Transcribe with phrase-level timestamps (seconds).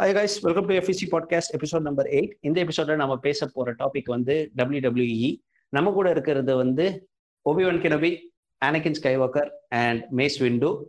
[0.00, 4.04] Hi guys welcome to FC podcast episode number eight இந்த எபிசோட நம்ம பேச போற டாபிக்
[4.04, 5.34] வந்து டபிள்யூ
[5.68, 7.08] நம்ம கூட இருக்கிறது வந்து
[7.50, 8.32] Obi Wan Kenobi
[8.64, 10.84] Anakin Skywalker and Mace Windu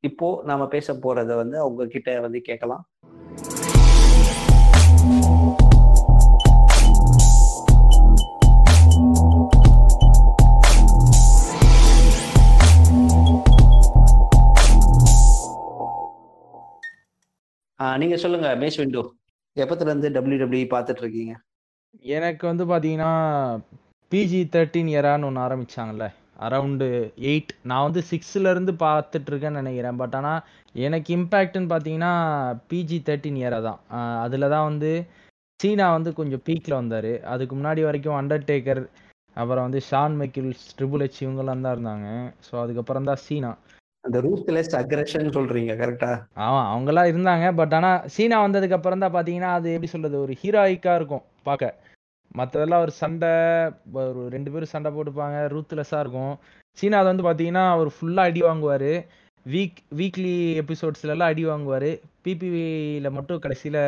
[0.00, 2.91] இப்போ நாம பேச போறத வந்து அவங்க கிட்ட வந்து கேட்கலாம்.
[18.00, 19.02] நீங்க சொல்லுங்க மேஷ் விண்டோ.
[19.56, 21.32] எப்பத்துல இருந்து டபிள்யூ டபிள்யூ பார்த்துட்டு இருக்கீங்க
[22.16, 23.12] எனக்கு வந்து பாத்தீங்கன்னா
[24.12, 26.06] பிஜி தேர்ட்டீன் இயரான்னு ஒன்று ஆரம்பிச்சாங்கல்ல
[26.46, 26.86] அரவுண்டு
[27.30, 30.40] எயிட் நான் வந்து சிக்ஸ்ல இருந்து பார்த்துட்டு இருக்கேன்னு நினைக்கிறேன் பட் ஆனால்
[30.86, 32.12] எனக்கு இம்பேக்ட்னு பார்த்தீங்கன்னா
[32.70, 33.80] பிஜி தேர்ட்டீன் இயரை தான்.
[34.24, 34.90] அதில் தான் வந்து
[35.60, 37.12] சீனா வந்து கொஞ்சம் பீக்கில் வந்தார்.
[37.32, 38.82] அதுக்கு முன்னாடி வரைக்கும் அண்டர்டேக்கர்
[39.36, 42.08] அப்புறம் வந்து ஷான் மைக்கிள்ஸ் ட்ரிபிள் ஹெச் இவங்கெல்லாம் தான் இருந்தாங்க.
[42.46, 43.52] ஸோ அதுக்கப்புறம் தான் சீனா.
[44.04, 49.50] அந்த ரூத்லெஸ் அக்ரஷன் சொல்றீங்க கரெக்டா ஆமாம் அவங்கெல்லாம் இருந்தாங்க பட் ஆனால் சீனா வந்ததுக்கு அப்புறம் தான் பார்த்தீங்கன்னா
[49.52, 51.74] அது எப்படி சொல்றது ஒரு ஹீரோயிக்காக இருக்கும் பார்க்க.
[52.34, 53.30] மற்றதெல்லாம் ஒரு சண்டை
[53.92, 56.34] ஒரு ரெண்டு பேரும் சண்டை போட்டுப்பாங்க ரூத்லெஸ்ஸாக இருக்கும்.
[56.78, 58.90] சீனா அது வந்து பார்த்தீங்கன்னா அவர் ஃபுல்லாக அடி வாங்குவார்.
[59.46, 61.90] வீக் வீக்லி எபிசோட்ஸ்லலாம் அடி வாங்குவார்.
[62.24, 63.82] பிபிவியில் மட்டும் கடைசியில்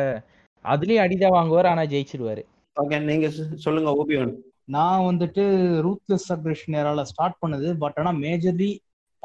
[0.65, 2.43] அதுலேயும் அடி தான் வாங்குவார் ஆனால் ஜெயிச்சிருவார்.
[2.77, 4.33] ஓகே நீங்க சொ- சொல்லுங்க ஓபிவன்
[4.65, 5.43] நான் வந்துட்டு
[5.81, 8.69] ரூத்லெஸ் அக்ரஷன் ஏரால ஸ்டார்ட் பண்ணது பட் ஆனால் மேஜர்லி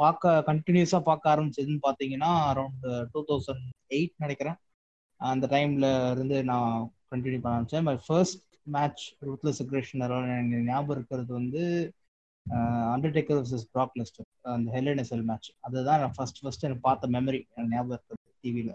[0.03, 4.59] பார்க்க கண்டினியூஸாக பார்க்க ஆரம்பிச்சதுன்னு பார்த்தீங்கன்னா அரௌண்ட் டூ தௌசண்ட் எயிட் நினைக்கிறேன்.
[5.21, 6.75] அந்த டைம்ல இருந்து நான்
[7.15, 7.87] கண்டினியூ பண்ண ஆரம்பிச்சேன்.
[7.89, 8.45] My first
[8.77, 11.63] match ruthless aggression எனக்கு ஞாபகம் இருக்கிறது வந்து
[12.95, 17.73] அண்டர்டேக்கர் வர்சஸ் ப்ராக் லெஸ்டர் அந்த ஹெல்என்எஸ்எல் மேட்ச் அதுதான் நான் ஃபர்ஸ்ட் ஃபர்ஸ்ட் எனக்கு பார்த்த மெமரி எனக்கு
[17.75, 18.75] ஞாபகம் இருக்கிறது டிவியில்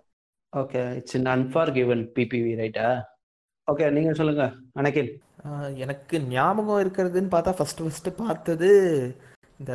[0.54, 1.30] okay it's in
[1.78, 2.88] Unforgiven PPV ரைட்டா
[3.68, 4.44] ஓகே நீங்க சொல்லுங்க
[4.80, 5.12] அனகில்.
[5.84, 8.70] எனக்கு ஞாபகம் இருக்கிறதுன்னு பார்த்தா ஃபர்ஸ்ட் ஃபர்ஸ்ட் பார்த்தது
[9.60, 9.74] இந்த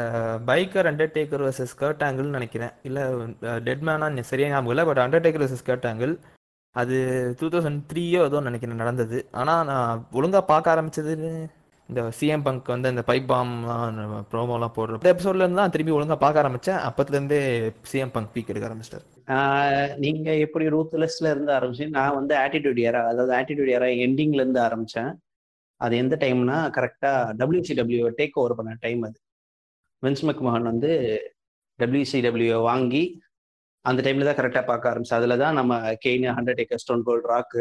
[0.49, 2.75] பைக்கர் அண்டர்டேக்கர் வர்சஸ் கர்ட் ஆங்கிள்னு நினைக்கிறேன்.
[2.89, 3.05] இல்லை
[3.69, 6.13] டெட் மேனா சரியாக ஞாபகம் இல்லை but Undertaker versus Kurt angle
[6.77, 6.97] அது
[7.39, 9.19] டூ தௌசண்ட் த்ரீயோ ஏதோ நினைக்கிறேன் நடந்தது.
[9.41, 11.15] ஆனால் நான் ஒழுங்காக பார்க்க ஆரம்பிச்சது
[11.89, 13.55] இந்த சிஎம் பங்க் வந்து இந்த பைப் பாம்
[14.33, 17.41] ப்ரோமோலாம் போடுற இந்த எபிசோட்ல இருந்து தான் திரும்பி ஒழுங்காக பார்க்க ஆரம்பித்தேன் அப்பத்துலேருந்தே
[17.93, 19.07] சிஎம் பங்க் பீக் எடுக்க ஆரம்பிச்சிட்டார்.
[19.25, 24.63] நீங்கள் நீங்க எப்படி ரூத்லெஸ்ல இருந்து ஆரம்பிச்சு நான் வந்து ஆட்டிடியூட் ஏரா அதாவது ஆட்டிடியூட் ஏரா எண்டிங்ல இருந்து
[24.67, 25.11] ஆரம்பிச்சேன்.
[25.81, 29.19] அது எந்த டைம்னா கரெக்டா டபிள்யூசிடபிள்யூ டேக் ஓவர் பண்ண டைம் அது.
[30.03, 30.91] வின்ஸ் மக்மஹன் வந்து
[31.79, 33.03] டபிள்யூசிடபிள்யூ வாங்கி
[33.85, 35.17] அந்த டைம்ல தான் கரெக்டாக பார்க்க ஆரம்பிச்சு.
[35.19, 36.27] அதில் தான் நம்ம Kane
[36.61, 37.61] Undertaker Stone Cold Rock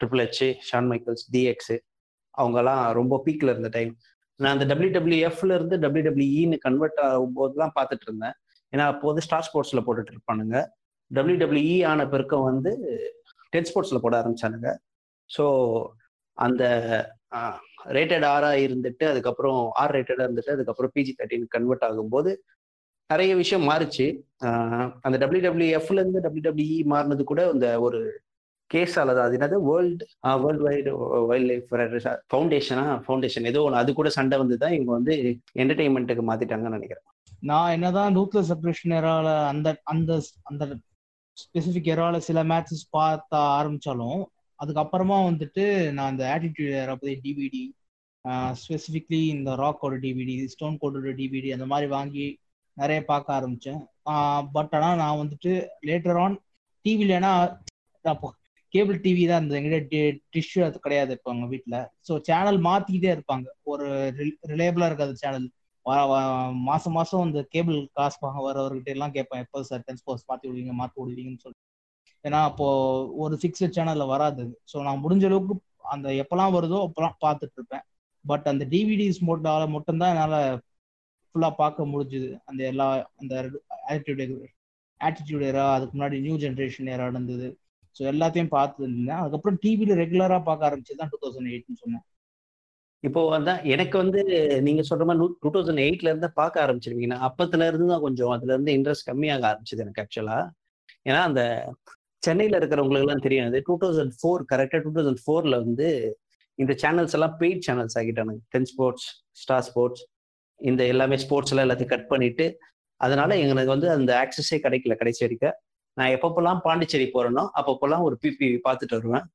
[0.00, 1.76] Triple H Shawn Michaels DX
[2.34, 3.92] அவங்கெல்லாம் ரொம்ப பீக்ல இருந்த டைம்
[4.40, 8.34] நான் அந்த டபிள்யூடபிள்யூஎஃப்ல இருந்து டபிள்யூடபிள்யூஇன்னு கன்வெர்ட் ஆகும்போதுலாம் பார்த்துட்டு இருந்தேன்.
[8.72, 10.56] ஏன்னா அப்போது ஸ்டார் ஸ்போர்ட்ஸ்ல போட்டுட்டு இருப்பானுங்க.
[11.10, 12.72] டபிள்யூடபிள்யூஇ ஆன பிறக்கம் வந்து
[13.52, 14.70] டென் ஸ்போர்ட்ஸ்ல போட ஆரம்பிச்சானுங்க.
[15.30, 15.44] ஸோ
[16.38, 16.62] அந்த
[17.88, 22.36] ரேட்டட் ஆரா இருந்துட்டு அதுக்கப்புறம் ஆர் ரேட்டடா இருந்துட்டு அதுக்கப்புறம் பிஜி தேர்ட்டின் கன்வெர்ட் ஆகும்போது
[23.10, 24.06] நிறைய விஷயம் மாறுச்சு.
[24.44, 27.98] ஆஹ் அந்த எஃப்ல இருந்து டபிள்யூடபிள்யூஇ மாறினது கூட இந்த ஒரு
[28.74, 29.26] கேஸால தான்.
[29.26, 29.56] அது என்னது?
[29.62, 30.06] World
[30.44, 30.92] world wide
[31.26, 31.68] wild life
[32.32, 35.14] ஃபவுண்டேஷனா foundation ஏதோ ஒன்று அது கூட சண்டை வந்து தான் இவங்க வந்து
[35.54, 37.06] என்டர்டெயின்மெண்ட்டுக்கு மாத்திட்டாங்கன்னு நினைக்கிறேன்.
[37.40, 40.64] நான் என்னதான் ரூத்லெஸ் செப்பரேஷன் எரால அந்த அந்த அந்த
[41.36, 44.20] ஸ்பெசிஃபிக் எரால சில மேட்சஸ் பார்த்த ஆரம்பிச்சாலும்
[44.60, 46.94] அதுக்கப்புறமா வந்துட்டு நான் இந்த ஆட்டிடியூட் ஏரா
[47.24, 47.64] டிவிடி
[48.60, 52.26] ஸ்பெசிஃபிக்லி இந்த ராக்கோட டிவிடி ஸ்டோன் கோடோட டிவிடி அந்த மாதிரி வாங்கி
[52.76, 53.82] நிறைய பார்க்க ஆரம்பித்தேன்
[54.56, 55.52] பட் ஆனால் நான் வந்துட்டு
[55.88, 56.34] லேட்டர் ஆன்
[56.84, 57.30] டிவிலனா
[58.04, 58.28] அப்போ
[58.74, 59.58] கேபிள் டிவி தான் இருந்தது.
[59.60, 60.00] எங்கிட்ட
[60.34, 61.76] டிஷ்யூ அது கிடையாது இப்போ எங்கள் வீட்டில்
[62.08, 63.46] ஸோ சேனல் மாற்றிக்கிட்டே இருப்பாங்க.
[63.72, 63.86] ஒரு
[64.52, 65.46] ரிலேபிளாக இருக்காது சேனல்
[66.66, 70.74] மாதம் மாதம் இந்த கேபிள் காசு வாங்க வரவர்கிட்ட எல்லாம் கேட்பேன் எப்போ சார் டென்ஸ் போஸ் மாற்றி விடுவீங்க
[70.80, 71.58] மாற்றி விடுவீங்கன்னு சொல்லி
[72.26, 72.66] ஏன்னா அப்போ
[73.24, 74.44] ஒரு சிக்ஸ் சேனல்ல வராது.
[74.70, 75.54] ஸோ நான் முடிஞ்ச அளவுக்கு
[75.94, 77.84] அந்த எப்பெல்லாம் வருதோ அப்பெல்லாம் பார்த்துட்டு இருப்பேன்
[78.24, 80.38] பட் அந்த டிவிடிஸ் மட்டும் மட்டும்தான் என்னால்
[81.28, 82.30] ஃபுல்லாக பார்க்க முடிஞ்சுது.
[82.48, 82.86] அந்த எல்லா
[83.20, 83.34] அந்த
[83.92, 84.34] ஆட்டிடியூட்
[85.00, 87.48] ஆட்டிடியூட் ஏரா அதுக்கு முன்னாடி நியூ ஜென்ரேஷன் ஏரா இருந்தது
[87.96, 92.04] ஸோ எல்லாத்தையும் பார்த்து இருந்தேன் அதுக்கப்புறம் டிவியில் ரெகுலராக பார்க்க ஆரம்பிச்சது தான் டூ தௌசண்ட் எயிட்னு சொன்னேன்.
[93.04, 94.20] இப்போ அதான் எனக்கு வந்து
[94.66, 98.74] நீங்க சொல்ற மாதிரி டூ தௌசண்ட் எயிட்ல இருந்து பார்க்க ஆரம்பிச்சிருவீங்கன்னா அப்பத்துல இருந்து தான் கொஞ்சம் அதுல இருந்து
[98.78, 100.38] இன்ட்ரெஸ்ட் கம்மியாக ஆரம்பிச்சது எனக்கு ஆக்சுவலா
[101.08, 101.42] ஏன்னா அந்த
[102.26, 105.88] சென்னையில இருக்கிறவங்களுக்கு எல்லாம் தெரியும் அது டூ தௌசண்ட் ஃபோர் கரெக்டா டூ தௌசண்ட் ஃபோர்ல வந்து
[106.58, 109.06] இந்த சேனல்ஸ் எல்லாம் பெய்ட் சேனல்ஸ் ஆகிட்டானுங்க டென் ஸ்போர்ட்ஸ்
[109.42, 110.02] ஸ்டார் ஸ்போர்ட்ஸ்
[110.60, 112.46] இந்த எல்லாமே ஸ்போர்ட்ஸ் எல்லாம் எல்லாத்தையும் கட் பண்ணிட்டு
[113.00, 115.56] அதனால எங்களுக்கு வந்து அந்த ஆக்சஸே கிடைக்கல கடைசி வரைக்கும்
[115.96, 119.26] நான் எப்பப்பெல்லாம் பாண்டிச்சேரி போறேனோ அப்பப்பெல்லாம் ஒரு பிபி பார்த்துட்டு வருவேன்.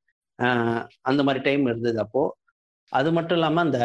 [1.10, 2.24] அந்த மாதிரி டைம் இருந்தது அப்போ.
[2.92, 3.80] அது மட்டும் இல்லாம அந்த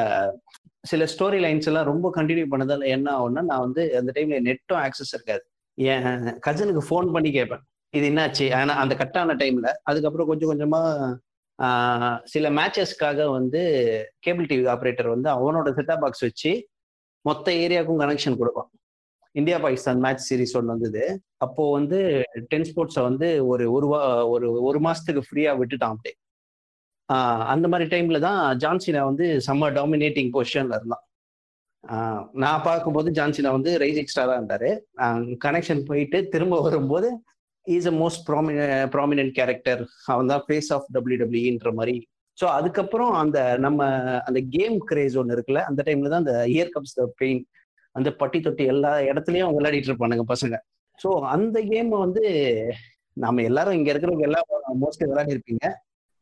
[0.91, 5.13] சில ஸ்டோரி லைன்ஸ் எல்லாம் ரொம்ப கண்டினியூ பண்ணதால என்ன ஆகும்னா நான் வந்து அந்த டைம்ல நெட்டும் ஆக்சஸ்
[5.17, 5.45] இருக்காது.
[5.79, 6.07] என்
[6.47, 7.65] கசனுக்கு ஃபோன் பண்ணி கேட்பேன்.
[7.97, 8.55] இது என்னாச்சு?
[8.55, 11.15] ஆனால் அந்த கட்டான டைம்ல அதுக்கப்புறம் கொஞ்சம் கொஞ்சமா
[12.25, 13.61] சில மேட்சஸ்க்காக வந்து
[14.19, 16.69] கேபிள் டிவி ஆப்ரேட்டர் வந்து அவனோட செட்டா பாக்ஸ் வச்சு
[17.21, 18.71] மொத்த ஏரியாவுக்கும் கனெக்ஷன் கொடுப்பான்.
[19.33, 21.23] இந்தியா பாகிஸ்தான் மேட்ச் சீரிஸ் ஒன்று வந்தது.
[21.37, 26.17] அப்போ வந்து டென் ஸ்போர்ட்ஸை வந்து ஒரு ஒரு வா- ஒரு ஒரு மாசத்துக்கு ஃப்ரீயா விட்டுட்டான் அப்படியே.
[27.45, 31.01] அந்த மாதிரி டைம்ல தான் ஜான்சினா வந்து செம்ம டாமினேட்டிங் பொசிஷன்ல இருந்தான்.
[32.33, 34.79] நான் பார்க்கும்போது ஜான்சினா வந்து ரைஸ் எக்ஸ்ட்ரா இருந்தாரு.
[35.45, 37.23] கனெக்ஷன் போயிட்டு திரும்ப வரும்போது
[37.67, 38.61] is a most prominent
[38.95, 41.97] prominent character அவன் தான் ஃபேஸ் ஆஃப் டபிள்யூ டபிள்யூன்ற மாதிரி.
[42.39, 43.81] ஸோ அதுக்கப்புறம் அந்த நம்ம
[44.29, 47.41] அந்த கேம் கிரேஸ் ஒன்று இருக்குல்ல அந்த டைம்ல தான் அந்த இயர் கப்ஸ் த பெயின்
[47.97, 50.57] அந்த பட்டி தொட்டி எல்லா இடத்துலயும் அவங்க விளையாடிட்டு இருப்பானுங்க பசங்க.
[50.99, 52.25] ஸோ அந்த கேம் வந்து
[53.17, 54.49] நம்ம எல்லாரும் இங்க இருக்கிறவங்க எல்லாம்
[54.83, 55.65] மோஸ்ட்லி விளையாடி இருப்பீங்க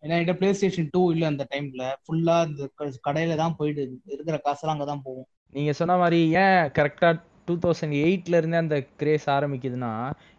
[0.02, 2.64] ஏன்னா என்கிட்ட பிளே ஸ்டேஷன் டூ இல்ல அந்த டைம்ல ஃபுல்லா இந்த
[3.06, 3.82] கடையில தான் போயிட்டு
[4.14, 5.28] இருக்கிற காசெல்லாம் அங்கதான் போகும்.
[5.52, 7.10] நீங்க சொன்ன மாதிரி ஏன் கரெக்டா
[7.48, 9.92] டூ தௌசண்ட் எயிட்ல இருந்தே அந்த கிரேஸ் ஆரம்பிக்குதுன்னா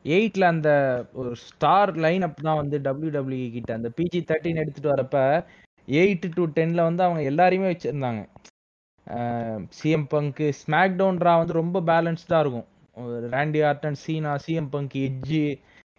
[0.05, 0.69] எயிட்ல அந்த
[1.13, 5.19] ஒரு ஸ்டார் லைன் அப் தான் வந்து டபிள்யூ டபிள்யூ கிட்ட அந்த பிஜி தேர்ட்டின் எடுத்துட்டு வரப்ப
[5.87, 8.21] எயிட் டு டென்ல வந்து அவங்க எல்லாரையுமே வச்சிருந்தாங்க.
[9.71, 12.67] சிஎம் பங்கு ஸ்மாக் டவுன்ரா வந்து ரொம்ப பேலன்ஸ்டா இருக்கும்.
[13.33, 15.41] Randy Orton Cena CM Punk Edge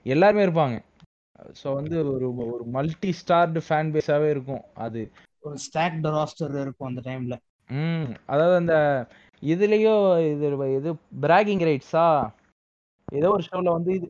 [0.06, 0.76] எல்லாருமே இருப்பாங்க.
[1.60, 5.02] ஸோ வந்து ஒரு ஒரு மல்டி ஸ்டார்டு ஃபேன் பேஸாவே இருக்கும் அது.
[5.42, 7.34] ஒரு ஸ்டாக் ராஸ்டர் இருக்கும் அந்த டைம்ல
[7.70, 8.74] ம் அதாவது அந்த
[9.46, 9.94] இதுலயோ
[10.32, 10.46] இது
[10.76, 12.06] இது பிராகிங் ரைட்ஸா
[13.12, 14.08] ஏதோ ஒரு ஷோல வந்து இது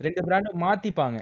[0.00, 1.18] ரெண்டு பிராண்டும் மாத்திப்பாங்க.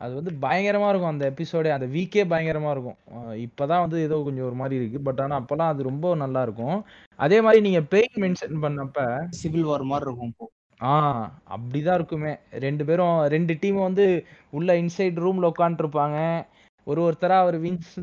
[0.00, 2.96] அது வந்து பயங்கரமா இருக்கும் அந்த எபிசோடே அந்த வீக்கே பயங்கரமா இருக்கும்.
[3.16, 5.00] அஹ் இப்பதான் வந்து ஏதோ கொஞ்சம் ஒரு மாதிரி இருக்கு.
[5.00, 6.78] பட் ஆனா அப்பெல்லாம் அது ரொம்ப நல்லா இருக்கும்.
[7.18, 8.98] அதே மாதிரி நீங்க பெயின் மென்ஷன் பண்ணப்ப
[9.30, 10.46] சிவில் வார் மாதிரி இருக்கும் இப்போ.
[10.80, 10.92] ஆ
[11.50, 12.32] அப்படிதான் இருக்குமே.
[12.58, 14.06] ரெண்டு பேரும் ரெண்டு டீம் வந்து
[14.50, 16.18] உள்ள இன்சைட் ரூம்ல உட்காந்துருப்பாங்க
[16.88, 17.94] ஒரு ஒருத்தரா அவர் வின்ஸ்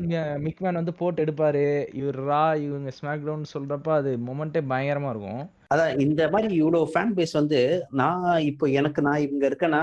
[0.46, 1.64] மிக்மேன் வந்து போட்டு எடுப்பாரு.
[2.00, 5.42] இவர் ரா இவங்க ஸ்மாக் டவுன் சொல்றப்ப அது மொமெண்டே பயங்கரமா இருக்கும்.
[5.72, 7.60] அதான் இந்த மாதிரி இவ்வளோ ஃபேன் பேஸ் வந்து
[8.00, 9.82] நான் இப்போ எனக்கு நான் இங்க இருக்கேன்னா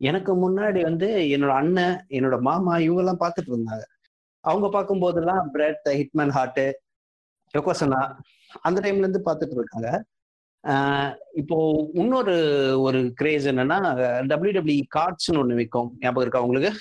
[0.00, 3.84] எனக்கு முன்னாடி வந்து என்னோட அண்ணன் என்னோட மாமா இவங்கெல்லாம் பார்த்துட்டு இருந்தாங்க.
[4.44, 6.64] அவங்க பார்க்கும்போதெல்லாம் பிரெட் ஹிட்மேன் ஹார்ட்டு
[7.54, 8.00] யோகோசனா
[8.66, 9.90] அந்த டைம்ல இருந்து பார்த்துட்டு இருக்காங்க.
[11.40, 11.56] இப்போ
[12.00, 12.34] இன்னொரு
[12.86, 13.78] ஒரு கிரேஸ் என்னன்னா
[14.30, 16.72] டபிள்யூ டபிள்யூ கார்ட்ஸ்னு ஒன்று விற்கும் ஞாபகம் இருக்கா உங்களுக்கு?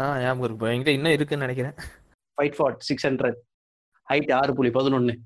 [0.00, 0.68] ஆ ஞாபகம் இருக்கு bro.
[0.68, 1.88] என்கிட்ட இன்னும் இருக்குன்னு நினைக்கிறேன்.
[2.36, 3.34] Five foot six hundred
[4.08, 5.18] height ஆறு புள்ளி பதினொன்று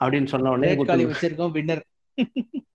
[0.00, 1.80] அப்படின்னு சொன்ன உடனே ரேட் காலி குத்து- வச்சிருக்கோம் வின்னர்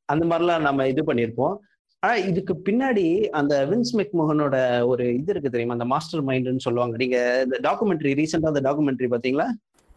[0.05, 1.55] அந்த மாதிரிலாம் நம்ம இது பண்ணியிருப்போம்.
[1.99, 5.71] ஆனா இதுக்கு பின்னாடி அந்த வின்ஸ் மெக்மோகனோட ஒரு இது இருக்கு தெரியுமா?
[5.71, 6.95] அந்த மாஸ்டர் மைண்ட்னு சொல்லுவாங்க.
[6.95, 9.47] நீங்க இந்த டாக்குமெண்ட்ரி ரீசெண்டா அந்த டாக்குமெண்ட்ரி பாத்தீங்களா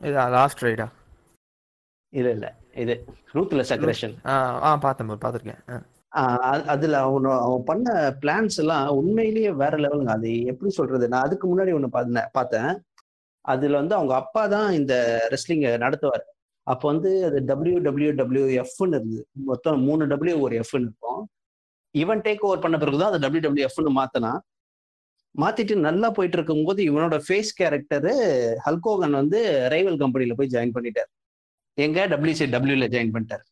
[0.01, 0.89] இது லாஸ்ட் ரைடா
[2.09, 2.55] இல்ல இல்ல.
[2.75, 3.05] இது
[3.35, 5.83] ரூத்லெஸ் அக்ரஷன் ஆ ஆ பார்த்தேன் bro, பார்த்திருக்கேன்.
[6.73, 7.89] அதுல அவனோ அவன் பண்ண
[8.23, 11.09] பிளான்ஸ் எல்லாம் உண்மையிலேயே வேற லெவலுங்க அது எப்படி சொல்றது?
[11.09, 12.71] நான் அதுக்கு முன்னாடி ஒண்ணு பார்த்தேன் பார்த்தேன்.
[13.45, 14.95] அதுல வந்து அவங்க அப்பா தான் இந்த
[15.35, 16.25] ரெஸ்லிங்க நடத்துவார்.
[16.67, 19.23] அப்போ வந்து அது டபிள்யூ டபிள்யூ டபிள்யூ எஃப்னு இருந்தது.
[19.51, 21.23] மொத்தம் மூணு டபிள்யூ ஒரு எஃப்னு இருக்கும்.
[21.95, 24.33] இவன் டேக் ஓவர் பண்ண பிறகுதான் அது டபிள்யூ டபிள்யூ எஃப்னு மாத்தினா.
[25.35, 28.13] மாத்திட்டு நல்லா போயிட்டு இருக்கும்போது இவனோட ஃபேஸ் கேரக்டரு
[28.67, 29.41] ஹல்கோகன் வந்து
[29.75, 31.11] ரைவல் கம்பெனில போய் ஜாயின் பண்ணிட்டார்.
[31.79, 33.45] எங்க டபிள்யூசி டபிள்யூல ஜாயின் பண்ணிட்டார்.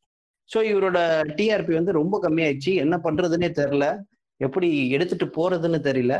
[0.50, 0.98] ஸோ இவரோட
[1.38, 2.72] டிஆர்பி வந்து ரொம்ப கம்மியாயிடுச்சு.
[2.84, 3.84] என்ன பண்றதுன்னே தெரில
[4.40, 6.14] எப்படி எடுத்துட்டு போறதுன்னு தெரியல.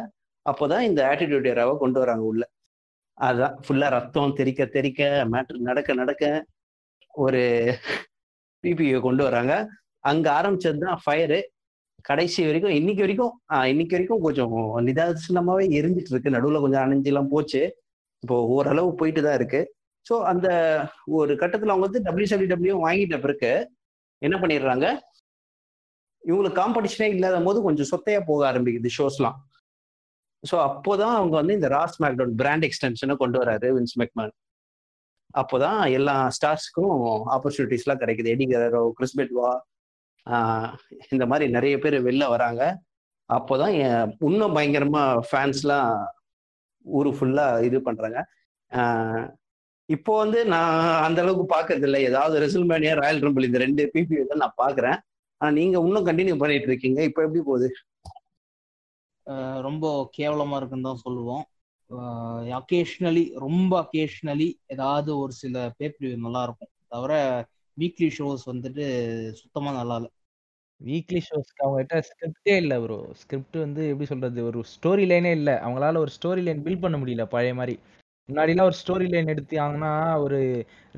[0.46, 2.44] அப்போதான் இந்த ஆட்டிடியூட் ஏராவை கொண்டு வராங்க உள்ள.
[3.19, 5.00] அதுதான் ஃபுல்லா ரத்தம் தெறிக்க தெறிக்க
[5.32, 6.25] மேட்ரு நடக்க நடக்க
[7.14, 7.43] ஒரு
[8.64, 9.52] பிபியை கொண்டு வராங்க.
[10.11, 11.38] அங்க ஆரம்பிச்சது தான் ஃபயரு
[12.08, 13.32] கடைசி வரைக்கும் இன்னைக்கு வரைக்கும்
[13.73, 14.52] இன்னைக்கு வரைக்கும் கொஞ்சம்
[14.88, 16.34] நிதாசனமாவே எரிஞ்சிட்டு இருக்கு.
[16.37, 17.62] நடுவில் கொஞ்சம் அணைஞ்செல்லாம் போச்சு.
[18.23, 19.61] இப்போ ஓரளவு போயிட்டு தான் இருக்கு.
[20.06, 20.49] ஸோ அந்த
[21.19, 23.52] ஒரு கட்டத்தில் அவங்க வந்து டபிள்யூ டபிள்யூ வாங்கிட்ட பிறகு
[24.22, 24.86] என்ன பண்ணிடுறாங்க?
[26.24, 29.36] இவங்களுக்கு காம்படிஷனே இல்லாத போது கொஞ்சம் சொத்தையா போக ஆரம்பிக்குது ஷோஸ்லாம்
[30.44, 34.35] ஸோ அப்போதான் அவங்க வந்து இந்த ராஸ் மேக்டவுன் பிராண்ட் எக்ஸ்டென்ஷனை கொண்டு வராரு வின்ஸ் மெக்மேன்
[35.40, 36.92] அப்போதான் எல்லா ஸ்டார்ஸ்க்கும்
[37.35, 38.32] ஆப்பர்ச்சுனிட்டிஸ்லாம் கிடைக்குது.
[38.35, 39.50] எடி கரரோ கிறிஸ் பெட்வா
[41.14, 42.62] இந்த மாதிரி நிறைய பேர் வெளில வராங்க.
[43.30, 45.90] அப்போதான் என் இன்னும் பயங்கரமா ஃபேன்ஸ்லாம்
[46.85, 48.18] ஊரு ஃபுல்லா இது பண்றாங்க.
[49.95, 54.43] இப்போ வந்து நான் அந்த அளவுக்கு பார்க்கறது இல்லை ஏதாவது ரெசல்மேனியா ராயல் ரம்பிள் இந்த ரெண்டு பிபி தான்
[54.45, 54.99] நான் பார்க்கறேன்
[55.40, 57.00] ஆனா நீங்க இன்னும் கண்டினியூ பண்ணிட்டு இருக்கீங்க.
[57.09, 57.69] இப்போ எப்படி போகுது?
[59.66, 59.87] ரொம்ப
[60.19, 61.45] கேவலமா இருக்குன்னு தான் சொல்லுவோம்.
[62.59, 66.71] அக்கேஷ்னலி ரொம்ப அக்கேஷ்னலி ஏதாவது ஒரு சில பேப்பர் நல்லா இருக்கும்.
[66.95, 67.12] தவிர
[67.76, 68.85] வீக்லி ஷோஸ் வந்துட்டு
[69.40, 70.11] சுத்தமா நல்லா இல்லை.
[70.81, 74.40] வீக்லி ஷோஸ்க்கு அவங்ககிட்ட ஸ்கிரிப்டே இல்லை ப்ரோ ஸ்கிரிப்ட் வந்து எப்படி சொல்றது?
[74.50, 75.55] ஒரு ஸ்டோரி லைனே இல்லை.
[75.66, 77.76] அவங்களால ஒரு ஸ்டோரி லைன் பில்ட் பண்ண முடியல பழைய மாதிரி.
[78.28, 79.90] முன்னாடிலாம் ஒரு ஸ்டோரி லைன் எடுத்தாங்கன்னா
[80.23, 80.38] ஒரு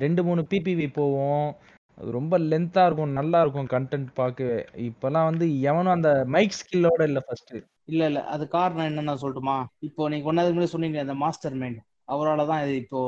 [0.03, 1.49] ரெண்டு மூணு பிபிவி போவோம்.
[1.97, 4.57] அது ரொம்ப லென்த்தா இருக்கும் நல்லா இருக்கும் கண்டென்ட் பார்க்கவே
[4.87, 7.53] இப்பெல்லாம் வந்து எவனும் அந்த மைக் ஸ்கில்லோட இல்லை ஃபர்ஸ்ட்
[7.91, 8.19] இல்ல இல்ல.
[8.33, 9.57] அது காரணம் என்னன்னு நான் சொல்லட்டுமா?
[9.87, 11.79] இப்போ நீங்க ஒன்னாவது முன்னாடி சொன்னீங்க அந்த மாஸ்டர் மைண்ட்
[12.13, 12.99] அவரால தான் இது இப்போ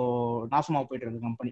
[0.54, 1.52] நாசமா போயிட்டு இருக்கு கம்பெனி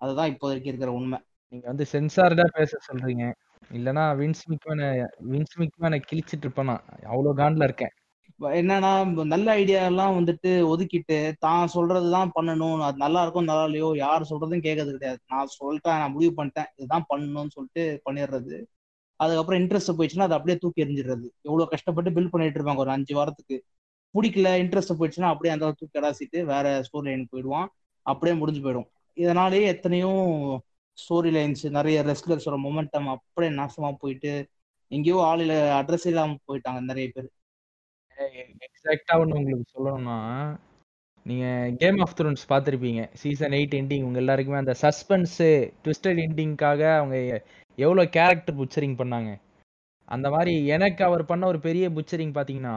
[0.00, 1.18] அதுதான் இப்போதைக்கு இருக்கிற உண்மை.
[1.52, 3.24] நீங்க வந்து சென்சார்டா பேச சொல்றீங்க.
[3.70, 4.88] இல்லனா வின்ஸ் மிக்மேனை
[5.32, 6.72] வின்ஸ் மிக்மேனை கிழிச்சிட்டு இருப்பேன்
[7.12, 7.94] அவ்வளவு காண்ட்ல இருக்கேன்.
[8.40, 8.90] என்னன்னா
[9.32, 12.80] நல்ல ஐடியா எல்லாம் வந்துட்டு ஒதுக்கிட்டு தான் சொல்றதுதான் பண்ணணும்.
[12.86, 15.20] அது நல்லா இருக்கும் நல்லா இல்லையோ யார் சொல்றதும் கேட்கறது கிடையாது.
[15.32, 16.70] நான் சொல்லிட்டேன் நான் முடிவு பண்ணிட்டேன்.
[16.78, 18.56] இதுதான் பண்ணணும்னு சொல்லிட்டு பண்ணிடுறது.
[19.20, 21.26] அதுக்கப்புறம் இன்ட்ரெஸ்ட் போயிடுச்சுன்னா அதை அப்படியே தூக்கி எறிஞ்சிடுறது.
[21.48, 23.56] எவ்வளவு கஷ்டப்பட்டு பில்ட் பண்ணிட்டு இருப்பாங்க ஒரு அஞ்சு வாரத்துக்கு.
[24.14, 27.68] பிடிக்கல இன்ட்ரெஸ்ட் போயிடுச்சுன்னா அப்படியே அந்த தூக்கி கடாசிட்டு வேற ஸ்டோரி லைன் போயிடுவான்.
[28.06, 28.88] அப்படியே முடிஞ்சு போயிடும்.
[29.16, 30.10] இதனாலேயே எத்தனையோ
[30.98, 34.32] ஸ்டோரி லைன்ஸ் நிறைய ரெஸ்லர்ஸோட மொமெண்டம் அப்படியே நாசமா போயிட்டு
[34.90, 37.28] எங்கேயோ ஆளில அட்ரஸ் இல்லாம போயிட்டாங்க நிறைய பேர்.
[38.66, 40.18] எக்ஸாக்டா ஒண்ணு உங்களுக்கு சொல்லணும்னா
[41.26, 41.46] நீங்க
[41.78, 43.02] கேம் ஆஃப் த்ரோன்ஸ் பார்த்துருப்பீங்க.
[43.14, 45.48] சீசன் எயிட் எண்டிங் உங்க எல்லாருக்குமே அந்த சஸ்பென்ஸு
[45.84, 47.16] ட்விஸ்டட் எண்டிங்காக அவங்க
[47.78, 49.30] எவ்வளோ கேரக்டர் புச்சரிங் பண்ணாங்க.
[50.08, 52.76] அந்த மாதிரி எனக்கு அவர் பண்ண ஒரு பெரிய புச்சரிங் பார்த்தீங்கன்னா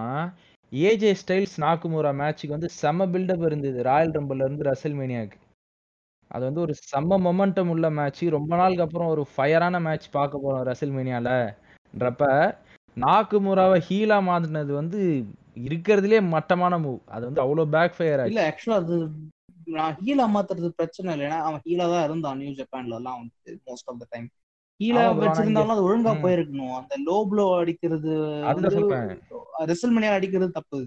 [0.72, 3.84] ஏஜே ஸ்டைல்ஸ் நாக்குமுரா மேட்ச்சுக்கு வந்து செம்ம பில்டப் இருந்தது.
[3.84, 5.38] ராயல் ரம்பல்ல இருந்து ரசல் மேனியாக்கு
[6.32, 10.66] அது வந்து ஒரு செம்ம மொமெண்டம் உள்ள மேட்ச் ரொம்ப நாளுக்கு அப்புறம் ஒரு ஃபயரான மேட்ச் பார்க்க போறோம்
[10.70, 12.26] ரசல் மேனியாலன்றப்ப
[12.98, 15.00] நாக்குமுராவை ஹீலா மாத்தினது வந்து
[15.68, 18.32] இருக்கிறதுலே மட்டமான மூவ் அது வந்து அவ்வளோ பேக் ஃபயர் ஆச்சு.
[18.32, 18.98] இல்ல ஆக்சுவலா அது
[19.76, 21.26] நான் ஹீலா மாத்துறது பிரச்சனை இல்லை.
[21.28, 22.38] ஏன்னா அவன் ஹீலா தான் இருந்தான்.
[22.42, 24.28] நியூ ஜப்பான்ல எல்லாம் வந்து மோஸ்ட் ஆஃப் த டைம்
[24.80, 26.14] ஹீலா வச்சிருந்தாலும் அது ஒழுங்கா.
[26.24, 26.76] போயிருக்கணும்.
[26.80, 28.12] அந்த லோ ப்ளோ அடிக்கிறது.
[29.72, 30.80] ரெசல்மனியா அடிக்கிறது தப்பு.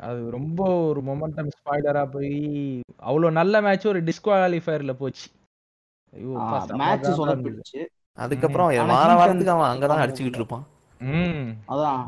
[0.00, 2.34] அது ரொம்ப ஒரு மொமெண்டம் ஸ்பாய்லரா போய்
[3.02, 5.26] அவ்வளோ நல்ல மேட்ச் ஒரு டிஸ்குவாலிஃபயர்ல போச்சு.
[6.12, 6.30] ஐயோ
[6.82, 7.10] மேட்ச்.
[7.18, 7.80] சொதப்பிடுச்சு.
[8.18, 10.64] அதுக்கப்புறம் வார வாரத்துக்கு அவன் அங்கதான் அடிச்சுக்கிட்டு இருப்பான்.
[11.68, 12.02] அதான்.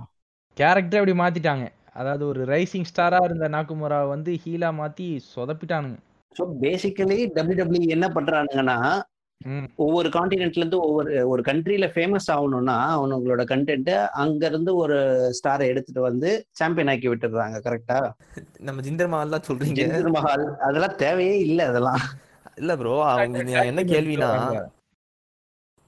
[0.57, 1.67] கேரக்டர் அப்படி மாத்திட்டாங்க.
[1.93, 5.99] அதாவது ஒரு ரைசிங் ஸ்டாரா இருந்த நாக்குமுரா வந்து ஹீலா மாத்தி சொதப்பிட்டானுங்க.
[6.37, 8.77] ஸோ பேசிக்கலி டபிள்யூ என்ன பண்றானுங்கன்னா
[9.79, 14.97] ஒவ்வொரு காண்டினென்ட்ல இருந்து ஒவ்வொரு ஒரு கண்ட்ரில ஃபேமஸ் ஆகணும்னா அவனுங்களோட கண்டென்ட் அங்க இருந்து ஒரு
[15.33, 17.99] ஸ்டாரை எடுத்துட்டு வந்து சாம்பியன் ஆக்கி விட்டுடுறாங்க கரெக்டா
[18.61, 19.79] நம்ம ஜிந்தர் மஹால்லாம் சொல்றீங்க.
[19.81, 22.05] ஜிந்தர் மஹால் அதெல்லாம் தேவையே இல்லை அதெல்லாம்.
[22.57, 24.31] இல்ல ப்ரோ அவங்க என்ன கேள்வினா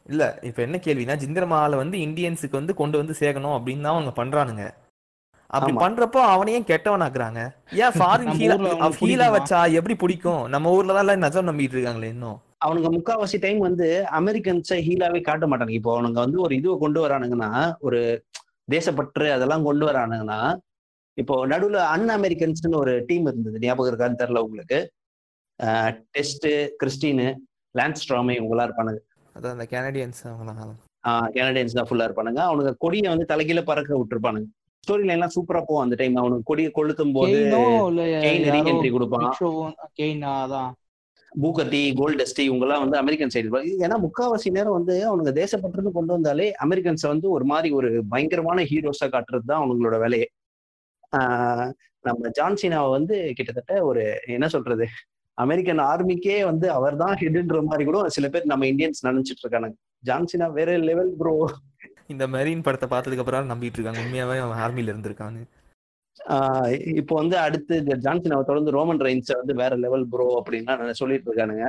[0.07, 4.13] இல்ல இப்ப என்ன கேள்வினா ஜிந்தர் மஹாலை வந்து இந்தியன்ஸுக்கு வந்து கொண்டு வந்து சேர்க்கணும் அப்படின்னு தான் அவங்க
[4.19, 4.65] பண்றானுங்க.
[5.51, 5.73] அப்படி.
[5.85, 7.41] பண்றப்போ அவனையும் கெட்டவனாக்குறாங்க.
[7.85, 8.57] ஏன் ஃபாரின் ஹீலா
[9.01, 9.27] ஹீலா?
[9.37, 10.43] வச்சா எப்படி பிடிக்கும்?
[10.55, 12.39] நம்ம ஊர்ல தான் எல்லாம் நஜம் நம்பிட்டு இருக்காங்களே இன்னும்.
[12.65, 13.87] அவனுங்க முக்காவாசி டைம் வந்து
[14.21, 15.79] அமெரிக்கன்ஸை ஹீலாவே காட்ட மாட்டானுங்க.
[15.81, 17.51] இப்போ அவனுங்க வந்து ஒரு இதுவை கொண்டு வரானுங்கன்னா
[17.87, 18.01] ஒரு
[18.73, 20.41] தேசப்பற்று அதெல்லாம் கொண்டு வரானுங்கன்னா
[21.19, 23.57] இப்போ நடுவுல அன் அமெரிக்கன்ஸ்னு ஒரு டீம் இருந்தது.
[23.65, 24.79] ஞாபகம் இருக்கான்னு தெரியல உங்களுக்கு.
[26.15, 26.47] டெஸ்ட்
[26.81, 27.27] கிறிஸ்டினு
[27.75, 29.01] லான்ஸ்ட்ராமே இவங்களாம் இருப்பானுங்க.
[29.37, 30.75] அதான் அந்த கனடியன்ஸ் அவங்களாம்
[31.37, 32.41] கனடியன்ஸ் தான் ஃபுல்லா இருப்பானுங்க.
[32.49, 34.47] அவனுங்க கொடியை வந்து தலைகீழ பறக்க விட்டுருப்பானுங்க.
[34.85, 37.37] ஸ்டோரி லைன்லாம் சூப்பரா போகும் அந்த டைம் அவனுக்கு கொடியை கொளுத்தும் போது
[38.91, 39.27] கொடுப்பான்.
[39.27, 40.73] அதான்.
[41.33, 43.49] பூகத்தி கோல்டஸ்டி இவங்கெல்லாம் வந்து அமெரிக்கன் சைடு
[43.85, 49.09] ஏன்னா முக்காவாசி நேரம் வந்து அவனுங்க தேசப்பற்றுன்னு கொண்டு வந்தாலே அமெரிக்கன்ஸை வந்து ஒரு மாதிரி ஒரு பயங்கரமான ஹீரோஸா
[49.09, 50.29] காட்டுறது தான் அவங்களோட வேலையே.
[51.13, 51.71] ஆஹ்
[52.05, 54.87] நம்ம ஜான்சினாவை வந்து கிட்டத்தட்ட ஒரு என்ன சொல்றது?
[55.39, 60.53] அமெரிக்கன் ஆர்மிக்கே வந்து அவர் தான் ஹெட்ன்ற மாதிரி கூட சில பேர் நம்ம இந்தியன்ஸ் நினைச்சிட்டு இருக்கானுங்க ஜான்சினா
[60.53, 61.35] வேற லெவல் ப்ரோ
[62.07, 64.01] இந்த மெரீன் படத்தை பார்த்ததுக்கு அப்புறம் நம்பிட்டு இருக்காங்க.
[64.05, 65.43] உண்மையாவே அவன் ஆர்மில இருந்திருக்கான்னு.
[66.29, 71.29] ஆஹ் இப்போ வந்து அடுத்து ஜான்சன் அவர் தொடர்ந்து ரோமன் ரைன்ஸை வந்து வேற லெவல் ப்ரோ அப்படின்லாம் சொல்லிட்டு
[71.31, 71.67] இருக்கானுங்க.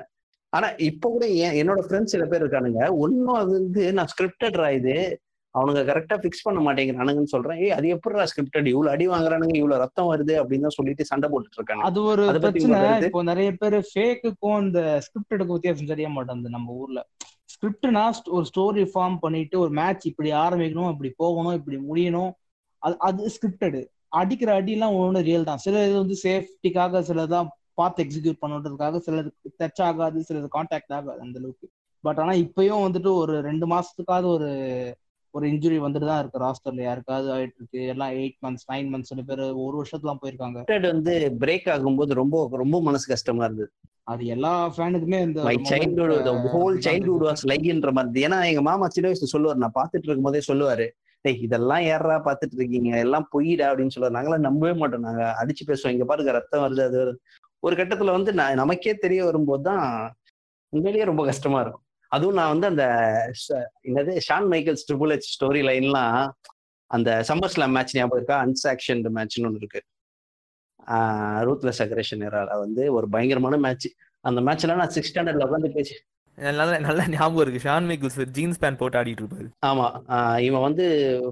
[0.54, 1.26] ஆனா இப்போ கூட
[1.62, 2.90] என்னோட ஃப்ரெண்ட்ஸ் சில பேர் இருக்கானுங்க.
[2.98, 4.96] ஒன்னும் அது வந்து நான் ஸ்கிரிப்டட்ரா இது.
[5.58, 7.60] அவனுங்க கரெக்டா ஃபிக்ஸ் பண்ண மாட்டேங்கிறானுங்கன்னு சொல்றேன்.
[7.66, 11.86] ஏய் அது எப்படிடா ஸ்கிரிப்டட் இவ்வளவு அடி வாங்குறானுங்க இவ்வளவு ரத்தம் வருது அப்படின்னு சொல்லிட்டு சண்டை போட்டுட்டு இருக்காங்க.
[11.90, 12.80] அது ஒரு பிரச்சனை?
[13.08, 17.02] இப்போ நிறைய பேர் ஃபேக்குக்கும் இந்த ஸ்கிரிப்டடுக்கும் வித்தியாசம் தெரிய மாட்டேங்குது நம்ம ஊர்ல.
[17.54, 18.06] ஸ்கிரிப்ட்னா
[18.38, 22.32] ஒரு ஸ்டோரி ஃபார்ம் பண்ணிட்டு ஒரு மேட்ச் இப்படி ஆரம்பிக்கணும் இப்படி போகணும் இப்படி முடியணும்.
[22.82, 23.82] அது அது ஸ்கிரிப்டடு
[24.22, 25.64] அடிக்கிற அடியெல்லாம் ஒன்று ரியல் தான்.
[25.66, 27.48] சில இது வந்து சேஃப்டிக்காக சிலதான்
[27.80, 29.30] பார்த்து எக்ஸிக்யூட் பண்ணுறதுக்காக சிலது
[29.62, 31.68] டச் ஆகாது சிலது கான்டாக்ட் ஆகாது அந்த அளவுக்கு.
[32.04, 34.50] பட் ஆனா இப்பயும் வந்துட்டு ஒரு ரெண்டு மாசத்துக்காவது ஒரு
[35.36, 37.80] ஒரு இன்ஜுரி வந்துட்டு தான் இருக்கு ராஸ்டர்ல யாருக்காவது ஆயிட்டு இருக்கு.
[37.94, 40.60] எல்லாம் எயிட் மந்த்ஸ் நைன் மந்த்ஸ் சில பேர் ஒரு வருஷத்துலாம் போயிருக்காங்க.
[40.92, 43.72] வந்து பிரேக் ஆகும்போது ரொம்ப ரொம்ப மனசு கஷ்டமா இருந்தது.
[44.14, 49.10] அது எல்லா ஃபேனுக்குமே இந்த my childhood whole childhood was லைக்ன்ற மாதிரி ஏன்னா எங்க மாமா சின்ன
[49.10, 50.88] வயசுல சொல்லுவார் நான் பார்த்துட்டு இருக்கும் போதே சொல்லுவாரு
[51.26, 52.90] டேய் இதெல்லாம் ஏறா பார்த்துட்டு இருக்கீங்க?
[52.98, 53.68] எல்லாம் பொய்டா?
[53.70, 54.16] அப்படின்னு சொல்லுவாரு.
[54.18, 55.06] நாங்களாம் நம்பவே மாட்டோம்.
[55.08, 55.94] நாங்க அடிச்சு பேசுவோம்.
[55.96, 57.20] இங்க பாருங்க ரத்தம் வருது அது வருது.
[57.64, 59.86] ஒரு கட்டத்துல வந்து நமக்கே தெரிய வரும்போது தான்
[60.74, 61.85] உண்மையிலேயே ரொம்ப கஷ்டமா இருக்கும்.
[62.10, 62.86] அதுவும் நான் வந்து அந்த
[63.88, 66.18] என்னது Shawn Michaels Triple H story லைன்லாம்
[66.92, 68.38] அந்த சம்மர் ஸ்லாம் மேட்ச் ஞாபகம் இருக்கா?
[68.46, 69.82] அன்சாக்ஷன் மேட்ச்னு ஒன்று இருக்கு.
[71.48, 73.88] ரூத்லெஸ் அக்ரேஷன் ஏரால வந்து ஒரு பயங்கரமான மேட்ச்
[74.26, 75.96] அந்த மேட்ச்ல நான் சிக்ஸ் ஸ்டாண்டர்ட்ல உட்காந்து பேசி
[76.38, 77.60] நல்ல நல்ல ஞாபகம் இருக்கு.
[77.66, 79.48] ஷான் மைக்கிள்ஸ் ஜீன்ஸ் பேண்ட் போட்டு ஆடிட்டு இருப்பாரு.
[79.66, 79.86] ஆமா.
[80.48, 80.86] இவன் வந்து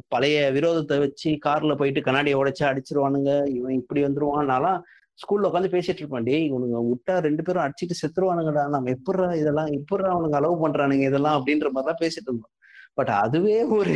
[0.08, 3.32] பழைய விரோதத்தை வச்சு கார்ல போயிட்டு கண்ணாடியை உடைச்சு அடிச்சிருவானுங்க.
[3.58, 4.50] இவன் இப்படி வந்துருவான்.
[4.52, 4.80] நான்லாம்
[5.20, 6.24] ஸ்கூல்ல உட்காந்து பேசிட்டு இருப்பான்.
[6.24, 8.64] டேய் இவனுங்க விட்டா ரெண்டு பேரும் அடிச்சுட்டு செத்துருவானுங்கடா.
[8.68, 11.36] நம்ம எப்படா இதெல்லாம் எப்படா அவனுங்க அலோவ் பண்றானுங்க இதெல்லாம்?
[11.38, 12.52] அப்படின்ற மாதிரிதான் பேசிட்டு இருந்தோம்.
[12.94, 13.94] பட் அதுவே ஒரு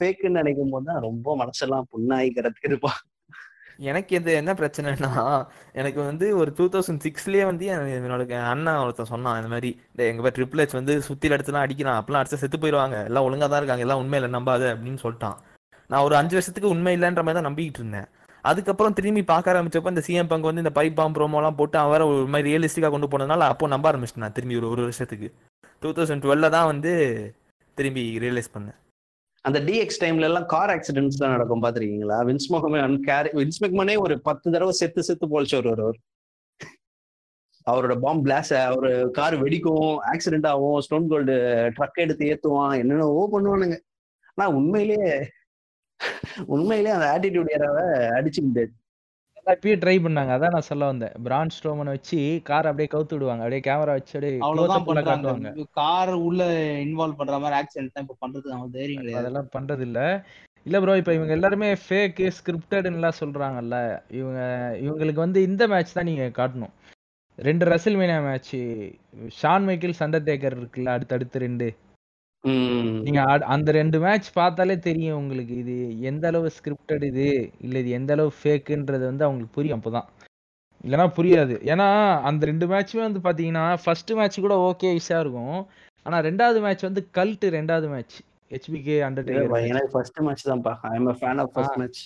[0.00, 2.30] ஃபேக்குன்னு நினைக்கும் போது தான் ரொம்ப மனசெல்லாம் புண்ணாகி
[2.62, 2.98] இருப்பான்
[3.84, 5.08] எனக்கு இது என்ன பிரச்சனைனா
[5.72, 10.22] எனக்கு வந்து ஒரு டூ தௌசண்ட் சிக்ஸ்லயே வந்து என்னோட அண்ணன் ஒருத்தன் சொன்னான் இந்த மாதிரி "டேய், எங்க
[10.22, 11.98] பேர் ட்ரிபிள் ஹெச் வந்து சுத்தில எடுத்துலாம் அடிக்கிறான்.
[12.00, 13.84] அப்பெல்லாம் அடிச்சா செத்து போயிடுவாங்க எல்லாம் ஒழுங்கா தான் இருக்காங்க.
[13.86, 14.64] எல்லாம் உண்மையில நம்பாத.
[14.72, 15.36] அப்படின்னு சொல்லிட்டான்.
[15.90, 18.08] நான் ஒரு அஞ்சு வருஷத்துக்கு உண்மை இல்லைன்ற மாதிரி தான் நம்பிக்கிட்டு இருந்தேன்.
[18.50, 22.26] அதுக்கப்புறம் திரும்பி பார்க்க ஆரம்பிச்சப்ப இந்த சிஎம் பங்க் வந்து இந்த பைப் பாம் ப்ரோமோலாம் போட்டு அவரை ஒரு
[22.32, 25.28] மாதிரி ரியலிஸ்டிக்காக கொண்டு போனதுனால அப்போ நம்ப ஆரம்பிச்சிட்டேன் நான் திரும்பி ஒரு ஒரு வருஷத்துக்கு.
[25.82, 26.92] டூ தௌசண்ட் டுவெல்ல தான் வந்து
[27.78, 28.78] திரும்பி ரியலைஸ் பண்ணேன்.
[29.44, 34.14] அந்த டிஎக்ஸ் டைம்ல எல்லாம் கார் ஆக்சிடென்ட்ஸ் தான் நடக்கும் பாத்திருக்கீங்களா வின்ஸ் மொஹமன் கேரி வின்ஸ் மெக்மனே ஒரு
[34.28, 35.98] பத்து தடவை செத்து செத்து போலிச்சு ஒரு ஒரு
[37.66, 41.36] அவரோட பாம்பு பிளாஸ் அவரு கார் வெடிக்கும் ஆக்சிடென்ட் ஆகும் ஸ்டோன் கோல்டு
[41.76, 43.76] ட்ரக் எடுத்து ஏத்துவான் என்னென்னவோ பண்ணுவானுங்க.
[44.38, 45.08] ஆனா உண்மையிலேயே
[46.54, 47.86] உண்மையிலேயே அந்த ஆட்டிடியூட் ஏறாவை
[48.18, 48.72] அடிச்சு முடியாது
[49.38, 50.30] எல்லாம் இப்பயே ட்ரை பண்ணாங்க.
[50.36, 51.12] அதான் நான் சொல்ல வந்தேன்.
[51.24, 53.42] பிரான் ஸ்ட்ரோமன் வச்சு கார் அப்படியே கவுத்து விடுவாங்க.
[53.44, 55.52] அப்படியே கேமரா வச்சு அப்படியே அவ்வளவுதான் பண்றாங்க.
[55.80, 56.40] கார் உள்ள
[56.86, 60.00] இன்வால்வ் பண்ற மாதிரி ஆக்சிடென்ட் தான் இப்ப பண்றது அவங்க தைரியம் கிடையாது அதெல்லாம் பண்றது இல்ல
[60.66, 63.76] இல்ல ப்ரோ இப்ப இவங்க எல்லாருமே ஃபேக் ஸ்கிரிப்டட்லாம் சொல்றாங்கல்ல.
[64.20, 64.40] இவங்க
[64.86, 66.74] இவங்களுக்கு வந்து இந்த மேட்ச் தான் நீங்க காட்டணும்.
[67.38, 68.54] ரெண்டு WrestleMania match
[69.40, 71.68] Shawn Michaels Undertaker இருக்குல்ல அடுத்தடுத்து ரெண்டு.
[73.04, 73.20] நீங்க
[73.54, 75.54] அந்த ரெண்டு மேட்ச் பார்த்தாலே தெரியும் உங்களுக்கு.
[75.62, 77.26] இது எந்த அளவு ஸ்கிரிப்டட் இது?
[77.60, 80.08] இல்ல இது எந்த அளவு ஃபேக்குன்றது வந்து அவங்களுக்கு புரியும் அப்பதான்.
[80.84, 81.54] இல்லைன்னா புரியாது.
[81.72, 81.86] ஏன்னா
[82.28, 85.58] அந்த ரெண்டு மேட்சுமே வந்து பாத்தீங்கன்னா ஃபர்ஸ்ட் மேட்ச் கூட ஓகே ஈஸியா இருக்கும்.
[86.06, 88.16] ஆனா ரெண்டாவது மேட்ச் வந்து கல்ட் ரெண்டாவது மேட்ச்
[88.50, 90.74] ஹெச்பிகே அண்டர்டேக்கர் எனக்கு ஃபர்ஸ்ட் மேட்ச் தான்ப்பா.
[90.90, 92.02] I fan of first match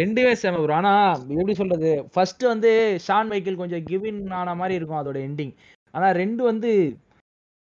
[0.00, 0.90] ரெண்டுமே செம ப்ரோ ஆனா
[1.30, 1.92] எப்படி சொல்றது?
[2.14, 2.70] ஃபர்ஸ்ட் வந்து
[3.06, 5.54] ஷான் மைக்கேல் கொஞ்சம் கிவின் ஆன மாதிரி இருக்கும் அதோட எண்டிங்
[5.94, 6.70] ஆனா ரெண்டு வந்து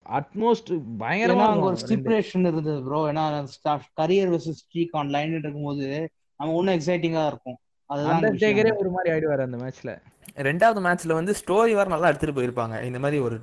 [0.06, 0.70] அட்மோஸ்ட்
[1.02, 1.80] பயங்கரமா அங்க ஒரு.
[1.82, 3.24] ஸ்டிபுலேஷன் இருந்தது ப்ரோ ஏன்னா
[4.00, 5.86] career versus streak on line இருக்கும்போது
[6.40, 7.58] நம்ம இன்னும் எக்ஸைட்டிங்கா இருக்கும்.
[7.90, 9.92] அண்டர்டேக்கரே ஒரு மாதிரி ஆயிடுவாரு அந்த மேட்ச்ல
[10.46, 12.76] ரெண்டாவது மேட்ச்ல வந்து ஸ்டோரி வேற நல்லா எடுத்துட்டு போயிருப்பாங்க.
[12.88, 13.34] இந்த மாதிரி ஒரு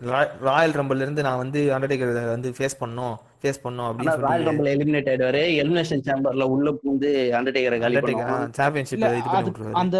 [0.48, 5.10] ராயல் ரம்பிள்ல இருந்து நான் வந்து அண்டர்டேக்கர் வந்து ஃபேஸ் பண்ணோம் ஃபேஸ் பண்ணோம் அப்படின்னு ராயல் ரம்பிள் எலிமினேட்
[5.12, 5.44] ஆயிடுவாரு.
[5.62, 10.00] எலிமினேஷன் சேம்பர்ல உள்ள பூந்து அண்டர்டேக்கரை காலி பண்ணுவான் இல்ல சாம்பியன்ஷிப் அந்த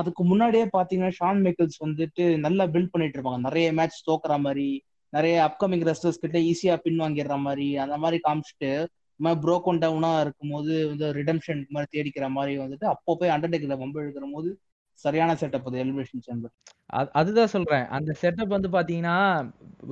[0.00, 3.42] அதுக்கு முன்னாடியே பாத்தீங்கன்னா ஷான் மைக்கேல்ஸ் வந்துட்டு நல்லா பில்ட் பண்ணிட்டு இருப்பாங்க.
[3.48, 4.68] நிறைய மேட்ச் தோக்குற மாதிரி
[5.12, 8.70] நிறைய அப்கமிங் ரெஸ்டர்ஸ் கிட்ட ஈஸியா பின் வாங்கிடுற மாதிரி அந்த மாதிரி காமிச்சிட்டு
[9.16, 14.32] மாதிரி ப்ரோக்கன் டவுனா இருக்கும்போது வந்து ரிடம்ஷன் மாதிரி தேடிக்கிற மாதிரி வந்துட்டு அப்போ போய் அண்டர்டேக்கர்ல வம்பு எழுக்கிற
[14.32, 14.50] போது
[14.92, 16.52] சரியான செட்டப் அது எலிமினேஷன் சேம்பர்
[16.92, 17.86] அது- அதுதான் சொல்றேன்.
[17.86, 19.16] அந்த செட்டப் வந்து பாத்தீங்கன்னா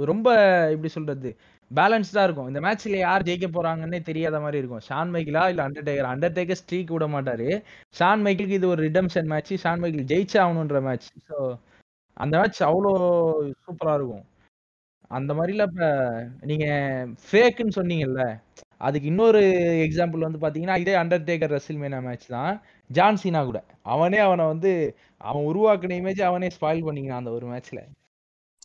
[0.04, 0.28] ரொம்ப
[0.70, 1.30] எப்படி சொல்றது
[1.70, 2.46] பேலன்ஸ்டா இருக்கும்.
[2.46, 4.82] இந்த மேட்ச்ல யார் ஜெயிக்க போறாங்கன்னே தெரியாத மாதிரி இருக்கும்.
[4.88, 7.48] ஷான் மைக்கிளா இல்ல அண்டர்டேக்கர் அண்டர்டேக்கர் ஸ்ட்ரீக் விட மாட்டாரு.
[7.98, 11.58] ஷான் மைக்கிளுக்கு இது ஒரு ரிடம்ஷன் மேட்ச் ஷான் மைக்கிள் ஜெயிச்சே ஆகணுன்ற மேட்ச் ஸோ
[12.16, 12.92] அந்த மேட்ச் அவ்வளோ
[13.66, 14.24] சூப்பரா இருக்கும்.
[15.10, 15.84] அந்த மாதிரில இப்ப
[16.50, 16.66] நீங்க
[17.26, 18.22] ஃபேக்குன்னு சொன்னீங்கல்ல
[18.86, 19.40] அதுக்கு இன்னொரு
[19.86, 22.52] எக்ஸாம்பிள் வந்து பாத்தீங்கன்னா இதே அண்டர்டேக்கர் ரெசில்மேனா மேட்ச் தான்.
[22.90, 23.60] ஜான் சீனா கூட.
[23.94, 24.72] அவனே அவனை வந்து
[25.20, 27.80] அவன் உருவாக்குன இமேஜ் அவனே ஸ்பாயில் பண்ணிக்கிறான் அந்த ஒரு மேட்ச்ல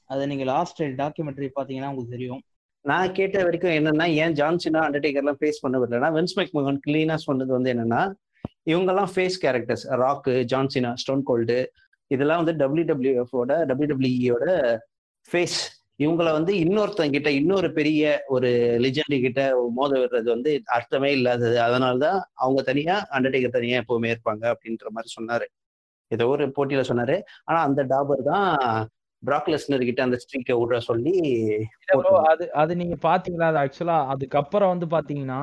[0.10, 2.42] அது நீங்க லாஸ்ட் டாக்குமெண்ட்ரி பாத்தீங்கன்னா உங்களுக்கு தெரியும்.
[2.86, 7.72] நான் கேட்ட வரைக்கும் என்னன்னா ஏன் ஜான்சினா அண்டர்டேக்கர்லாம் ஃபேஸ் பண்ண விடலன்னா வென்ஸ் மெக்மகன் கிளீனா சொன்னது வந்து
[7.74, 8.02] என்னன்னா
[8.72, 11.58] இவங்கெல்லாம் face characters Rock John Cena Stone Cold
[12.12, 14.46] இதெல்லாம் வந்து டபிள்யூ டபிள்யூஎஃபோட டபிள்யூடபிள்யூஇயோட
[15.30, 15.58] ஃபேஸ்
[16.00, 19.42] இவங்கள வந்து இன்னொருத்தங்க கிட்ட இன்னொரு பெரிய ஒரு லிஜெண்ட் கிட்ட
[19.76, 21.58] மோத விடுறது வந்து அர்த்தமே இல்லாதது.
[21.62, 25.48] அதனாலதான் அவங்க தனியா அண்டர்டேக்கர் தனியா எப்பவுமே இருப்பாங்க அப்படின்ற மாதிரி சொன்னாரு.
[26.12, 27.16] ஏதோ ஒரு போட்டியில சொன்னாரு.
[27.46, 28.50] ஆனா அந்த டாபர் தான்
[29.24, 31.14] பிராக்லெஸ்னர் கிட்ட அந்த ஸ்ட்ரீக்கை விடுற சொல்லி
[32.32, 35.42] அது அது நீங்க பாத்தீங்களா அது ஆக்சுவலா அதுக்கப்புறம் வந்து பாத்தீங்கன்னா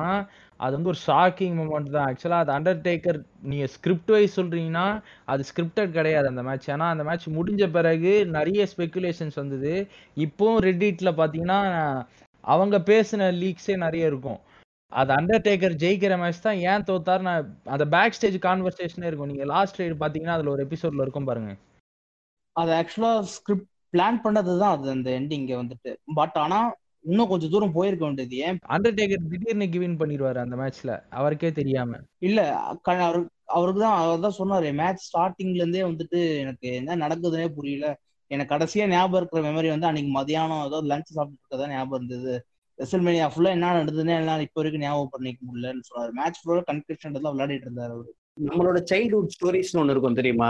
[0.63, 2.07] அது வந்து ஒரு ஷாக்கிங் மூமெண்ட் தான்.
[2.09, 3.19] ஆக்சுவலாக அது அண்டர்டேக்கர்
[3.51, 4.85] நீங்கள் ஸ்கிரிப்ட் வைஸ் சொல்கிறீங்கன்னா
[5.31, 9.73] அது ஸ்கிரிப்டட் கிடையாது அந்த மேட்ச் ஏன்னா அந்த மேட்ச் முடிஞ்ச பிறகு நிறைய ஸ்பெக்குலேஷன்ஸ் வந்தது.
[10.25, 11.59] இப்போவும் ரெட்டிட்டில் பார்த்தீங்கன்னா
[12.43, 14.39] அவங்க பேசின லீக்ஸே நிறைய இருக்கும்.
[14.91, 19.31] அது அண்டர்டேக்கர் ஜெயிக்கிற மேட்ச் தான் ஏன் தோத்தாரு நான் அந்த பேக் ஸ்டேஜ் கான்வர்சேஷனே இருக்கும்.
[19.31, 21.51] நீங்கள் லாஸ்ட் ரைடு பார்த்தீங்கன்னா அதில் ஒரு எபிசோடில் இருக்கும் பாருங்க.
[22.55, 25.91] அது ஆக்சுவலாக ஸ்கிரிப்ட் பிளான் பண்ணது தான் அது அந்த எண்டிங்கை வந்துட்டு.
[26.19, 26.69] பட் ஆனால்
[27.05, 28.35] இன்னும் கொஞ்சம் தூரம் போயிருக்க வேண்டியது.
[28.47, 28.57] ஏன்?
[28.75, 31.99] அண்டர்டேக்கர் திடீர்னு கிவின் பண்ணிடுவாரு அந்த மேட்ச்ல அவருக்கே தெரியாம.
[32.19, 32.39] இல்ல
[33.57, 37.87] அவருக்கு தான் அவர் தான் சொன்னாரு மேட்ச் ஸ்டார்டிங்ல இருந்தே வந்துட்டு எனக்கு என்ன நடக்குதுன்னே புரியல.
[38.31, 42.33] எனக்கு கடைசியா ஞாபகம் இருக்கிற மெமரி வந்து அன்னைக்கு மதியானம் ஏதோ லஞ்ச் சாப்பிட்டு இருக்கதான் ஞாபகம் இருந்தது.
[42.79, 46.11] ரெசல்மேனியா ஃபுல்லா என்ன நடந்ததுன்னு எல்லாம் இப்போ வரைக்கும் ஞாபகம் பண்ணிக்க முடியலன்னு சொன்னாரு.
[46.11, 48.11] மேட்ச் ஃபுல்லா கன்க்ளூஷன் தான் விளையாடிட்டு இருந்தாரு அவரு.
[48.47, 50.49] நம்மளோட சைல்ட்ஹுட் ஸ்டோரிஸ்னு ஒன்று இருக்கும் தெரியுமா?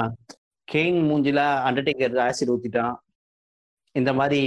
[0.67, 2.95] கெயின் மூஞ்சில அண்டர்டேக்கர் ஆசிட் ஊத்திட்டான்.
[3.95, 4.41] இந்த மாதிரி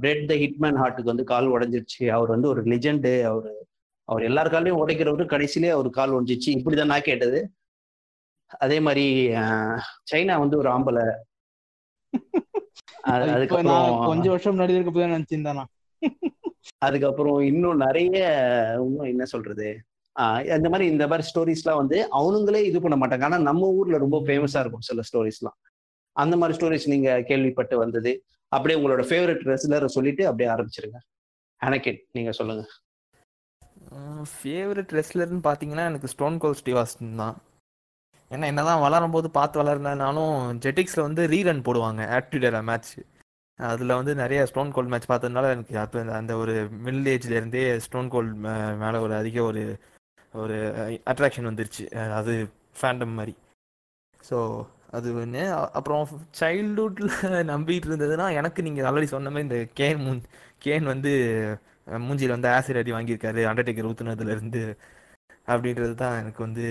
[0.00, 2.04] பிரெட் த ஹிட்மேன் ஹார்ட்டுக்கு வந்து கால் உடைஞ்சிருச்சு.
[2.16, 3.50] அவர் வந்து ஒரு லெஜெண்டு அவர்
[4.08, 7.40] அவர் எல்லார் காலையும் உடைக்கிறவரு கடைசியிலே அவர் கால் உடைஞ்சிச்சு இப்படிதான் நான் கேட்டது.
[8.64, 9.04] அதே மாதிரி
[10.10, 11.04] சைனா வந்து ஒரு ஆம்பளை.
[13.12, 15.72] அதுக்கப்புறம் கொஞ்சம் வருஷம் முன்னாடி இருக்க நினைச்சிருந்தேன் நான்.
[16.86, 18.18] அதுக்கப்புறம் இன்னும் நிறைய
[18.86, 19.68] இன்னும் என்ன சொல்றது?
[20.56, 23.24] இந்த மாதிரி இந்த மாதிரி ஸ்டோரிஸ்லாம் வந்து அவனுங்களே இது பண்ண மாட்டாங்க.
[23.28, 25.58] ஆனா நம்ம ஊர்ல ரொம்ப ஃபேமஸா இருக்கும் சில ஸ்டோரிஸ்லாம்
[26.16, 28.12] அந்த மாதிரி ஸ்டோரிஸ் நீங்க கேள்விப்பட்டு வந்தது.
[28.56, 30.98] அப்படியே உங்களோட ஃபேவரட் ரெஸ்லர் சொல்லிட்டு அப்படியே ஆரம்பிச்சிருங்க.
[31.60, 32.64] அனகின் நீங்க சொல்லுங்க.
[34.32, 37.36] ஃபேவரட் ரெஸ்லர்னு பார்த்தீங்கன்னா எனக்கு ஸ்டோன் கோல் ஸ்டீவ் ஆஸ்டின் தான்.
[38.30, 40.34] ஏன்னா என்னதான் வளரும் போது பார்த்து வளர்ந்தனாலும்
[40.64, 42.92] ஜெட்டிக்ஸில் வந்து ரீரன் போடுவாங்க ஆக்டிடேரா மேட்ச்
[43.58, 48.34] அதில் வந்து நிறைய ஸ்டோன் கோல்ட் மேட்ச் பார்த்ததுனால எனக்கு அப்போ அந்த ஒரு மிடில் ஏஜ்லேருந்தே ஸ்டோன் கோல்ட்
[48.82, 49.62] மேலே ஒரு அதிக ஒரு
[50.34, 50.56] ஒரு
[51.12, 51.84] அட்ராக்ஷன் வந்துருச்சு.
[52.18, 52.34] அது
[52.80, 53.34] ஃபேண்டம் மாதிரி.
[54.28, 54.38] ஸோ
[54.92, 55.42] அது ஒன்று
[55.78, 56.04] அப்புறம்
[56.40, 57.12] சைல்ட்ஹுட்டில்
[57.50, 60.22] நம்பிட்டு இருந்ததுன்னா எனக்கு நீங்கள் ஆல்ரெடி சொன்ன மாதிரி இந்த கேன் முன்
[60.64, 61.12] கேன் வந்து
[61.86, 64.62] அஹ் மூஞ்சில வந்து ஆசிட் அடி வாங்கியிருக்காரு அண்டர்டேக்கர் ஊத்துனதுல இருந்து
[65.48, 66.64] அப்படின்றது தான் எனக்கு வந்து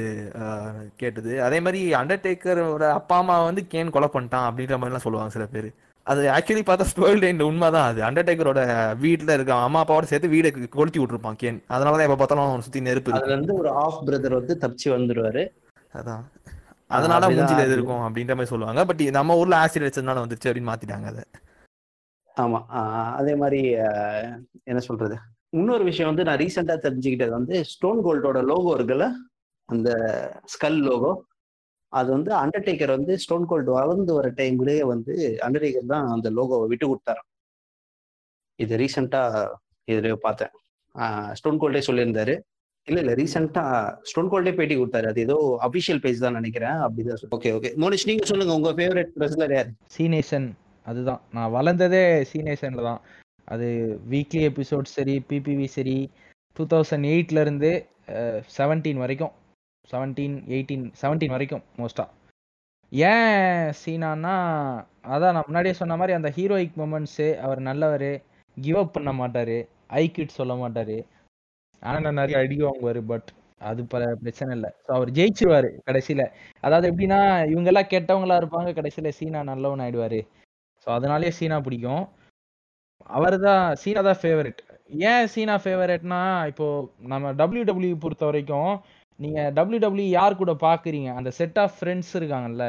[0.97, 1.31] கேட்டது.
[1.45, 5.67] அதே மாதிரி அண்டர்டேக்கரோட அப்பா அம்மா வந்து கேன் கொலை பண்ணிட்டான் அப்படின்ற மாதிரிலாம் சொல்லுவாங்க சில பேர்.
[6.07, 7.99] அது ஆக்சுவலி பார்த்தா ஸ்டோரி லைன் உண்மை தான் அது.
[8.07, 8.61] அண்டர்டேக்கரோட
[9.01, 12.81] வீட்டில் இருக்க அம்மா அப்பாவோட சேர்த்து வீடை கொளுத்தி விட்டுருப்பான் கேன் அதனால தான் எப்போ பார்த்தாலும் அவனை சுற்றி
[12.81, 15.43] நெருப்பு அதுல இருந்து ஒரு ஆஃப் பிரதர் வந்து தப்பிச்சு வந்துருவாரு.
[15.93, 16.23] அதான்.
[16.89, 17.63] அதனால மூஞ்சில.
[17.67, 18.81] இது இருக்கும் அப்படின்ற மாதிரி சொல்லுவாங்க.
[18.89, 21.23] பட் நம்ம ஊர்ல ஆசிட் அடிச்சதுனால வந்துருச்சு அப்படின்னு மாத்திட்டாங்க அதை.
[22.37, 22.59] ஆமா.
[23.19, 23.61] அதே மாதிரி
[24.71, 25.15] என்ன சொல்றது?
[25.59, 29.07] இன்னொரு விஷயம் வந்து நான் ரீசெண்டா தெரிஞ்சுக்கிட்டது வந்து ஸ்டோன் கோல்டோட லோகோ இருக்குல்ல?
[29.69, 29.89] அந்த
[30.53, 31.11] ஸ்கல் லோகோ
[31.93, 35.13] அது வந்து அண்டர்டேக்கர் வந்து ஸ்டோன் கோல்டு வளர்ந்து வர டைம்லயே வந்து
[35.45, 37.23] அண்டர்டேக்கர் தான் அந்த லோகோவை விட்டு கொடுத்தாரு
[38.59, 39.21] இது ரீசெண்டா
[39.87, 40.53] இதுல பார்த்தேன்.
[41.37, 42.35] ஸ்டோன் கோல்டே சொல்லியிருந்தாரு.
[42.89, 43.13] இல்ல இல்ல.
[43.21, 43.63] ரீசெண்டா
[44.09, 45.07] ஸ்டோன் கோல்டே பேட்டி கொடுத்தாரு.
[45.11, 48.53] அது ஏதோ அபிஷியல் பேஜ் தான் நினைக்கிறேன் அப்படிதான் ஓகே ஓகே மோனிஷ் நீங்க சொல்லுங்க.
[48.59, 49.71] உங்க ஃபேவரட் ரெஸ்லர் யார்?
[49.97, 50.47] சீனேஷன்
[50.85, 51.21] அதுதான்.
[51.37, 53.01] நான் வளர்ந்ததே சீனேஷன்ல தான்.
[53.53, 53.67] அது
[54.13, 55.97] வீக்லி எபிசோட் சரி பிபிவி சரி
[56.57, 57.71] டூ தௌசண்ட் எயிட்லேருந்து
[58.57, 59.33] செவன்டீன் வரைக்கும்.
[59.91, 62.09] செவன்டீன் எயிட்டீன் செவன்டீன் வரைக்கும் மோஸ்ட்டாக
[62.91, 64.35] ஏன் சீனான்னா
[65.13, 68.11] அதான் நான் முன்னாடியே சொன்ன மாதிரி அந்த ஹீரோயிக் மூமெண்ட்ஸு அவர் நல்லவர்
[68.57, 69.55] கிவ் அப் பண்ண மாட்டார்
[70.03, 70.95] ஐக்கிட் சொல்ல மாட்டார்.
[71.81, 73.29] நான் நிறைய அடி வாங்குவார் பட்
[73.69, 74.69] அது பல பிரச்சனை இல்லை.
[74.85, 76.25] ஸோ அவர் ஜெயிச்சிருவாரு கடைசியில்.
[76.63, 77.19] அதாவது எப்படின்னா
[77.53, 80.19] இவங்கெல்லாம் கெட்டவங்களா இருப்பாங்க கடைசியில் சீனா நல்லவன் ஆயிடுவாரு.
[80.85, 82.03] ஸோ அதனாலே சீனா பிடிக்கும்.
[83.09, 84.61] அவர் தான் சீனா தான் ஃபேவரட்
[85.09, 86.67] ஏன் சீனா ஃபேவரட்னா இப்போ
[87.11, 88.71] நம்ம டபிள்யூ டபிள்யூ பொறுத்த வரைக்கும்
[89.19, 91.09] நீங்க டபிள்யூ டபிள்யூ யார் கூட பாக்குறீங்க?
[91.19, 92.65] அந்த செட் ஆஃப் ஃப்ரெண்ட்ஸ் இருக்காங்கல்ல.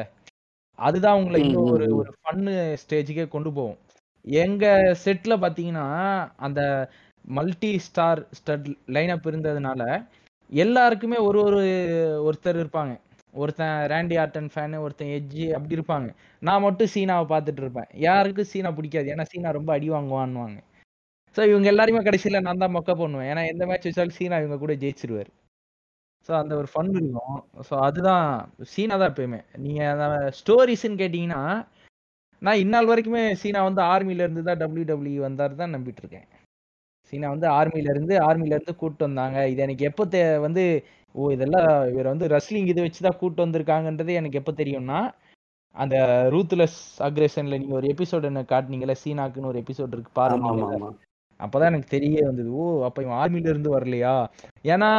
[0.78, 1.86] அதுதான் உங்களை இன்னும் ஒரு.
[2.00, 3.78] ஒரு ஃபன்னு ஸ்டேஜுக்கே கொண்டு போகும்.
[4.24, 4.64] எங்க
[5.04, 5.86] செட்ல பாத்தீங்கன்னா
[6.46, 6.60] அந்த
[7.36, 8.68] மல்டி ஸ்டார் ஸ்டட்
[9.14, 9.82] அப் இருந்ததுனால
[10.52, 11.60] எல்லாருக்குமே ஒரு ஒரு
[12.28, 12.92] ஒருத்தர் இருப்பாங்க.
[13.34, 16.08] ஒருத்தன் ரேண்டி ஆர்டன் ஃபேனு ஒருத்தன் எஜ்ஜி அப்படி இருப்பாங்க.
[16.42, 17.88] நான் மட்டும் சீனாவை பார்த்துட்டு இருப்பேன்.
[18.06, 19.10] யாருக்கும் சீனா பிடிக்காது.
[19.14, 20.58] ஏன்னா சீனா ரொம்ப அடி வாங்குவான்னுவாங்க.
[21.36, 24.74] ஸோ இவங்க எல்லாருமே கடைசியில் நான் தான் மொக்க பண்ணுவேன் ஏன்னா எந்த மேட்ச் வச்சாலும் சீனா இவங்க கூட
[24.82, 25.30] ஜெயிச்சிருவார்.
[26.28, 27.36] ஸோ அந்த ஒரு ஃபன் இருக்கும்.
[27.68, 28.26] ஸோ அதுதான்.
[28.74, 29.40] சீனா தான் எப்பயுமே.
[29.66, 31.42] நீங்கள் ஸ்டோரிஸ்ன்னு கேட்டிங்கன்னா
[32.42, 36.26] நான் இந்நாள் வரைக்குமே சீனா வந்து ஆர்மியிலேருந்து தான் டபிள்யூ டபிள்யூ வந்தார் தான் நம்பிட்டு இருக்கேன்.
[37.10, 39.48] சீனா வந்து ஆர்மில இருந்து ஆர்மில இருந்து கூட்டு வந்தாங்க.
[39.48, 44.12] இது எனக்கு எப்போ தே வந்து ஓ இதெல்லாம் இவர் வந்து ரெஸ்லிங் இது வச்சு தான் கூட்டு வந்திருக்காங்கன்றது
[44.12, 44.98] எனக்கு எப்போ தெரியும்னா
[45.76, 45.96] அந்த
[46.30, 50.90] ரூத்லெஸ் அக்ரேஷன்ல நீங்க ஒரு எபிசோட் என்ன காட்டுனீங்கல்ல சீனாக்குன்னு ஒரு எபிசோட் இருக்கு பாருங்க.
[51.40, 52.50] அப்பதான் எனக்கு தெரிய வந்தது.
[52.52, 54.14] ஓ அப்ப இவன் ஆர்மில இருந்து வரலையா?
[54.64, 54.90] ஏன்னா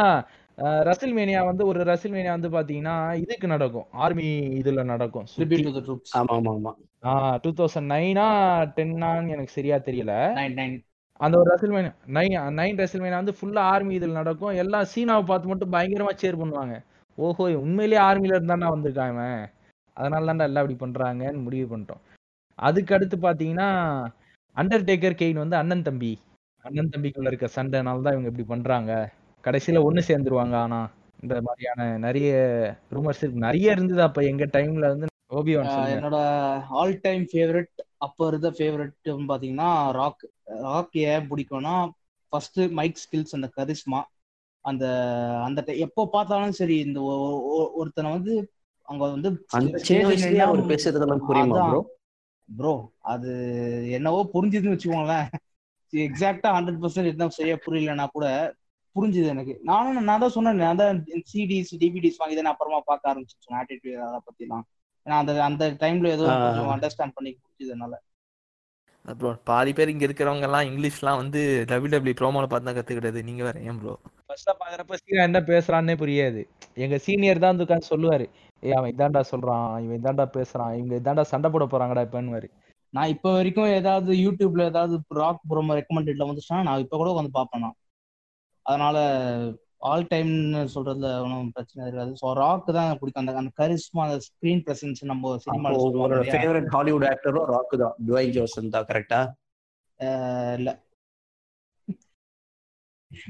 [0.58, 3.86] ரசில் மேனியா வந்து ஒரு ரசில் மேனியா வந்து பாத்தீங்கன்னா இதுக்கு நடக்கும்.
[3.92, 4.26] ஆர்மி
[4.60, 5.26] இதுல நடக்கும்.
[5.26, 6.10] Tribute to the troops.
[6.16, 6.72] ஆமா ஆமா ஆமா.
[7.36, 8.26] டூ தௌசண்ட் நைனா
[8.76, 10.14] டென்னான்னு எனக்கு சரியா தெரியல.
[11.22, 14.54] அந்த ஒரு ரெசல்மேனியா நைன் நைன் ரெசல்மேனியா வந்து ஃபுல்லா ஆர்மி இதில் நடக்கும்.
[14.62, 16.74] எல்லாம் சீனாவை பார்த்து மட்டும் பயங்கரமா சேர் பண்ணுவாங்க.
[17.18, 19.42] ஓஹோ உண்மையிலேயே ஆர்மில இருந்தானா வந்திருக்கான் இவன்?
[19.96, 22.02] அதனால தான்டா எல்லாம் இப்படி பண்றாங்கன்னு முடிவு பண்ணிட்டோம்.
[22.58, 23.68] அதுக்கு அடுத்து பாத்தீங்கன்னா
[24.56, 26.12] அண்டர்டேக்கர் கெயின் வந்து அண்ணன் தம்பி.
[26.64, 28.92] அண்ணன் தம்பிக்குள்ள இருக்க சண்டைனால தான் இவங்க இப்படி பண்றாங்க.
[29.44, 30.56] கடைசியில ஒண்ணு சேர்ந்துருவாங்க.
[30.64, 30.80] ஆனா
[31.22, 32.30] இந்த மாதிரியான நிறைய
[32.92, 33.46] ரூமர்ஸ் இருக்கு.
[33.48, 36.18] நிறைய இருந்தது அப்ப எங்க டைம்ல வந்து சொல்லுங்க என்னோட
[36.78, 37.70] ஆல் டைம் ஃபேவரட்
[38.02, 38.94] அப்போ இருந்த ஃபேவரட்
[39.30, 40.24] பாத்தீங்கன்னா ராக்
[40.66, 41.74] ராக் ஏன் பிடிக்கும்னா
[42.32, 44.00] ஃபர்ஸ்ட் மைக் ஸ்கில்ஸ் அந்த கரிஸ்மா
[44.64, 44.84] அந்த
[45.46, 46.98] அந்த எப்போ பார்த்தாலும் சரி இந்த
[47.80, 48.34] ஒருத்தனை வந்து
[48.88, 49.30] அங்க வந்து
[52.48, 52.72] ப்ரோ
[53.12, 53.30] அது
[53.96, 55.28] என்னவோ புரிஞ்சுதுன்னு வச்சுக்கோங்களேன்.
[55.92, 58.26] எக்ஸாக்டா ஹண்ட்ரட் பர்சன்ட் என்ன சரியா புரியலன்னா கூட
[58.96, 59.54] புரிஞ்சுது எனக்கு.
[59.70, 60.98] நானும் நான் தான் சொன்னேன் நான் தான்
[61.30, 64.64] சிடிஸ் டிவிடிஸ் வாங்கி தான் அப்புறமா பார்க்க ஆரம்பிச்சிருச்சேன் ஆட்டிடியூட் அதை பத்திலாம்.
[65.06, 66.24] ஏன்னா அந்த அந்த டைம்ல ஏதோ.
[66.44, 67.94] கொஞ்சம் அண்டர்ஸ்டாண்ட் பண்ணி புரிஞ்சதுனால.
[69.04, 73.20] அப்புறம் பாதி பேர் இங்க இருக்கிறவங்க எல்லாம் இங்கிலீஷ்லாம் வந்து டபிள்யூ டபிள்யூ ப்ரோமோல பார்த்து தான் கத்துக்கிட்டது.
[73.22, 73.94] நீங்க வேற ஏன் ப்ரோ
[74.26, 76.42] ஃபர்ஸ்டா பாக்குறப்ப சீனா என்ன பேசுறான்னே புரியாது.
[76.74, 78.26] எங்க சீனியர் தான் வந்து உட்காந்து சொல்லுவாரு.
[78.62, 79.66] ஏய் அவன் இதாண்டா சொல்றான்.
[79.84, 80.72] இவன் இதாண்டா பேசுறான்.
[80.78, 82.48] இவங்க இதாண்டா சண்டை போட போறாங்கடா இப்பன்னுவாரு.
[82.94, 87.64] நான் இப்போ வரைக்கும் ஏதாவது யூடியூப்ல ஏதாவது ராக் ப்ரோமோ ரெக்கமெண்டட்ல வந்துச்சுன்னா நான் இப்போ கூட வந்து பார்ப்பேன்
[87.66, 87.76] நான்.
[88.66, 88.96] அதனால
[89.90, 92.12] ஆல் டைம்னு சொல்றதுல ஒன்றும் பிரச்சனை இருக்காது.
[92.20, 93.22] ஸோ ராக் தான் பிடிக்கும்.
[93.22, 97.94] அந்த அந்த கரிஸ்மா அந்த ஸ்கிரீன் பிரசன்ஸ் நம்ம சினிமாவில் உங்களோட ஃபேவரட் ஹாலிவுட் ஆக்டரும் ராக்கு தான்.
[98.08, 99.20] டுவை ஜோசன் தான் கரெக்டா
[100.58, 100.70] இல்ல.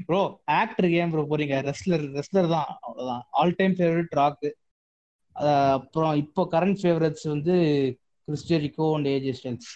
[0.09, 0.19] ப்ரோ
[0.59, 1.55] ஆக்டர் ஏன் ப்ரோ போறீங்க?
[1.69, 3.23] ரெஸ்லர் ரெஸ்லர் தான் அவ்வளவுதான்.
[3.39, 4.45] ஆல் டைம் ஃபேவரட் ராக்
[5.79, 7.55] அப்புறம் இப்போ கரண்ட் ஃபேவரட்ஸ் வந்து
[8.27, 9.71] Chris Jericho and AJ Styles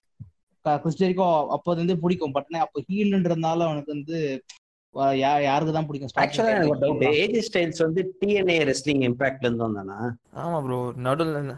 [0.65, 2.33] Chris Jericho அப்போது வந்து பிடிக்கும்.
[2.37, 4.17] பட் அப்போ ஹீல்ன்றதுனால அவனுக்கு வந்து
[5.45, 6.11] யாருக்கு தான் பிடிக்கும்?
[6.17, 9.97] ஆக்சுவலா எனக்கு ஒரு டவுட் ஏஜ் ஸ்டைல்ஸ் வந்து டிஎன்ஏ ரெஸ்லிங் இம்பாக்ட்ல இருந்து வந்தானா
[10.41, 11.51] ஆமா ப்ரோ நடுவில்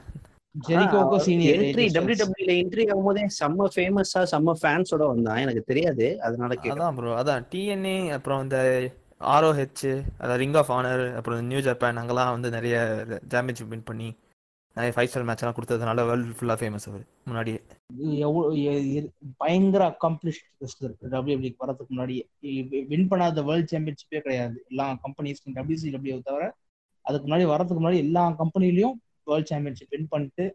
[0.56, 5.42] ஜெரிகோக்கும் சீனியர் என்ட்ரி டபிள்யூ டபிள்யூல என்ட்ரி ஆகும்போதே செம்ம ஃபேமஸா செம்ம ஃபேன்ஸோட வந்தான்.
[5.44, 6.06] எனக்கு தெரியாது.
[6.26, 7.44] அதனால அதான் ப்ரோ அதான்.
[7.52, 8.58] டிஎன்ஏ அப்புறம் இந்த
[9.30, 9.86] ஆர்ஓஹெச்
[10.18, 12.76] அதாவது ரிங் ஆஃப் ஆனர் அப்புறம் நியூ ஜப்பான் அங்கெல்லாம் வந்து நிறைய
[13.34, 14.10] சாம்பியன்ஷிப் வின் பண்ணி
[14.80, 17.02] நிறைய ஃபைவ் ஸ்டார் மேட்ச்லாம் கொடுத்ததுனால வேர்ல்டு ஃபுல்லாக ஃபேமஸ் அவர்.
[17.28, 17.60] முன்னாடியே.
[19.42, 22.16] பயங்கர அக்காம்ப்ளிஷ் ரெஸ்லர் டபிள்யூபிள்யூக்கு வரதுக்கு முன்னாடி
[22.92, 24.56] வின் பண்ணாத வேர்ல்ட் சாம்பியன்ஷிப்பே கிடையாது.
[24.70, 26.48] எல்லா கம்பெனிஸ்க்கும் டபிள்யூசிடபிள்யூ தவிர
[27.06, 28.96] அதுக்கு முன்னாடி வரதுக்கு முன்னாடி எல்லா கம்பெனிலையும்
[29.30, 30.46] வேர்ல்ட் சாம்பியன்ஷிப் வின் பண்ணிட்டு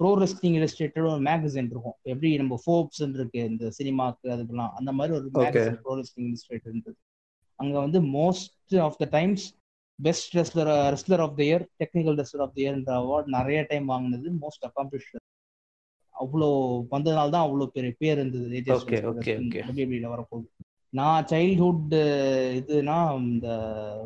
[0.00, 1.96] ப்ரோ ரெஸ்லிங் இல்லஸ்ட்ரேட்டட் ஒரு மேகசின் இருக்கும்.
[2.12, 4.72] எப்படி நம்ம ஃபோர்ப்ஸ் இருக்கு இந்த சினிமாக்கு அதுக்கெல்லாம்.
[4.80, 5.28] அந்த மாதிரி ஒரு.
[5.42, 6.96] மேகசின் ப்ரோ ரெஸ்லிங் இல்லஸ்ட்ரேட்டட் இருந்தது
[7.60, 9.46] அங்க வந்து most of the times
[10.02, 14.32] best wrestler wrestler of the year technical wrestler of the இயர்ன்ற award நிறைய டைம் வாங்கினது.
[14.40, 15.14] மோஸ்ட் அக்காம்ப்ளிஷ்
[16.14, 16.48] அவ்வளோ
[16.90, 18.62] வந்ததுனால தான் அவ்வளோ பெரிய பேர் இருந்தது.
[19.68, 20.48] டபிள்யூபிள்யூல வரப்போகுது.
[20.90, 21.94] நான் சைல்ட்ஹுட்
[22.60, 23.48] இதுனா இந்த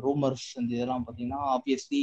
[0.03, 2.01] ரூமர்ஸ் இந்த இதெல்லாம் பார்த்தீங்கன்னா ஆப்வியஸ்லி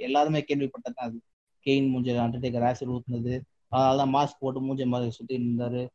[0.00, 1.20] எல்லாருமே கேள்விப்பட்டது தான் அது.
[1.66, 3.40] கெயின் மூஞ்ச அண்டர்டேக்கர் ஆசிட் ஊத்துனது.
[3.68, 5.88] அதனால தான் மாஸ்க் போட்டு மூஞ்ச மாதிரி சுற்றி இருந்தாரு.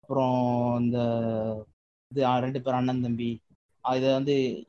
[0.00, 0.98] அப்புறம் இந்த
[2.10, 3.40] இது ரெண்டு பேர் அண்ணன் தம்பி.
[3.84, 4.64] அஹ் இதை வந்து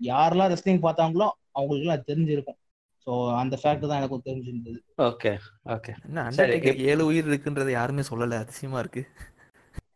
[0.00, 2.58] யாரெல்லாம் ரெஸ்லிங் பார்த்தாங்களோ அவங்களுக்குலாம் அது தெரிஞ்சிருக்கும்.
[3.06, 4.78] ஸோ அந்த ஃபேக்ட் தான் எனக்கும் தெரிஞ்சிருந்தது.
[5.08, 5.30] ஓகே
[5.74, 9.02] ஓகே என்ன சரி, அண்டர்டேக்கர் ஏழு உயிர் இருக்குன்றதை யாருமே சொல்லல அதிசயமா இருக்கு.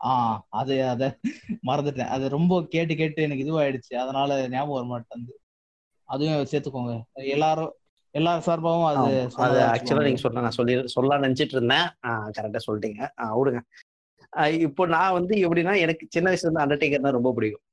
[0.05, 0.13] ஆ
[0.61, 1.05] அது அத
[1.69, 2.13] மறந்துட்டேன்.
[2.15, 3.93] அது ரொம்ப கேட்டு கேட்டு எனக்கு இதுவாயிடுச்சு.
[3.97, 5.37] அதனால ஞாபகம் வர மாட்டேங்குது.
[6.09, 6.95] அதுவும் சேர்த்துக்கோங்க.
[7.37, 7.73] எல்லாரும்
[8.15, 9.13] எல்லார் சார்பாகவும் அது.
[9.45, 10.07] அது ஆக்சுவலா.
[10.07, 11.87] நீங்க சொன்ன நான் சொல்லி சொல்லலாம் நினைச்சிட்டு இருந்தேன்.
[12.37, 13.03] கரெக்டா சொல்லிட்டீங்க.
[13.21, 13.61] ஆ, விடுங்க.
[14.67, 17.65] இப்போ நான் வந்து எப்படின்னா எனக்கு சின்ன வயசுல இருந்து அண்டர்டேக்கர் ரொம்ப பிடிக்கும்.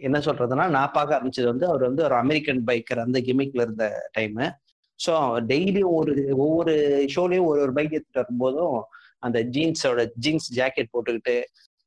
[0.00, 3.86] என்ன சொல்றதுன்னா நான் பார்க்க ஆரம்பிச்சது வந்து அவர் வந்து ஒரு அமெரிக்கன் பைக்கர் அந்த கிமிக்ல இருந்த
[4.18, 4.46] டைமு
[5.00, 5.12] ஸோ
[5.52, 6.74] டெய்லியும் ஒரு ஒவ்வொரு
[7.14, 8.76] ஷோலையும் ஒரு ஒரு பைக் எடுத்துட்டு வரும்போதும்
[9.18, 11.36] அந்த ஜீன்ஸோட ஜீன்ஸ் ஜாக்கெட் போட்டுக்கிட்டு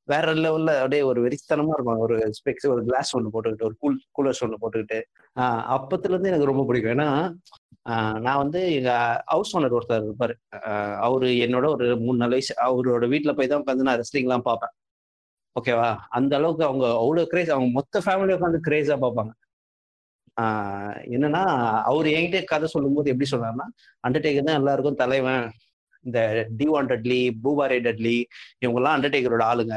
[0.07, 1.99] வேற லெவல்ல அப்படியே ஒரு வெறித்தனமா இருக்கும்.
[1.99, 4.99] ஒரு ஸ்பெக்ஸ் ஒரு கிளாஸ் ஒன்று போட்டுக்கிட்டு ஒரு கூல் கூலர்ஸ் ஒன்று போட்டுக்கிட்டு.
[5.75, 6.93] அப்பத்துல இருந்து எனக்கு ரொம்ப பிடிக்கும்.
[6.95, 7.09] ஏன்னா
[8.25, 8.91] நான் வந்து எங்க
[9.25, 10.35] ஹவுஸ் ஓனர் ஒருத்தர் இருப்பாரு.
[11.07, 14.73] அவரு என்னோட ஒரு மூணு நாலு வயசு அவரோட வீட்டுல போய் தான் உட்காந்து நான் ரெஸ்லிங்லாம் பார்ப்பேன்.
[15.55, 19.31] ஓகேவா அந்த அளவுக்கு அவங்க அவ்வளோ கிரேஸ் அவங்க மொத்த ஃபேமிலி உட்காந்து கிரேஸாக பார்ப்பாங்க.
[20.41, 21.43] ஆஹ் என்னன்னா
[21.83, 23.65] அவர் என்கிட்ட கதை சொல்லும்போது எப்படி சொன்னார்னா
[24.07, 25.51] அண்டர்டேக்கர் தான் எல்லாருக்கும் தலைவன்.
[26.03, 28.17] இந்த டிவான் டட்லி பூபாரே டட்லி
[28.65, 29.75] இவங்கெல்லாம் அண்டர்டேக்கரோட ஆளுங்க.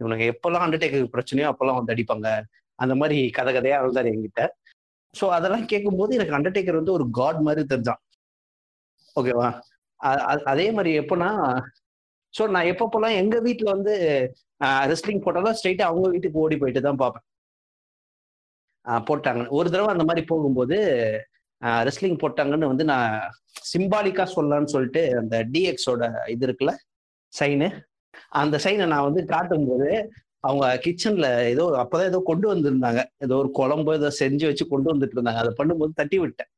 [0.00, 2.42] இவனுங்க எப்பெல்லாம் அண்டர்டேக்கர் பிரச்சனையோ அப்பெல்லாம் வந்து அடிப்பாங்க.
[2.74, 4.48] அந்த மாதிரி கதை கதையா இருந்தார் என்கிட்ட.
[5.20, 8.02] ஸோ அதெல்லாம் கேட்கும்போது எனக்கு அண்டர்டேக்கர் வந்து ஒரு காட் மாதிரி தெரிஞ்சான்.
[9.20, 9.60] ஓகேவா
[10.04, 11.30] அ- அதே மாதிரி எப்போனா
[12.36, 13.94] ஸோ நான் எப்பப்போலாம் எங்க வீட்டில் வந்து
[14.92, 17.26] ரெஸ்லிங் போட்டாலும் ஸ்ட்ரைட்டா அவங்க வீட்டுக்கு ஓடி போயிட்டு தான் பார்ப்பேன்.
[19.08, 19.42] போட்டாங்க.
[19.58, 20.76] ஒரு தடவை அந்த மாதிரி போகும்போது
[21.88, 23.12] ரெஸ்லிங் போட்டாங்கன்னு வந்து நான்
[23.70, 26.02] சிம்பாலிக்கா சொல்லலாம்னு சொல்லிட்டு அந்த டிஎக்ஸோட
[26.34, 26.72] இது இருக்குல்ல
[27.32, 27.68] சைனு
[28.40, 29.88] அந்த சைனை நான் வந்து காட்டும்போது
[30.48, 33.00] அவங்க கிச்சன்ல ஏதோ அப்பதான் ஏதோ கொண்டு வந்திருந்தாங்க.
[33.24, 35.40] ஏதோ ஒரு குழம்பு ஏதோ செஞ்சு வச்சு கொண்டு வந்துட்டு இருந்தாங்க.
[35.44, 36.50] அதை பண்ணும்போது தட்டி விட்டேன்.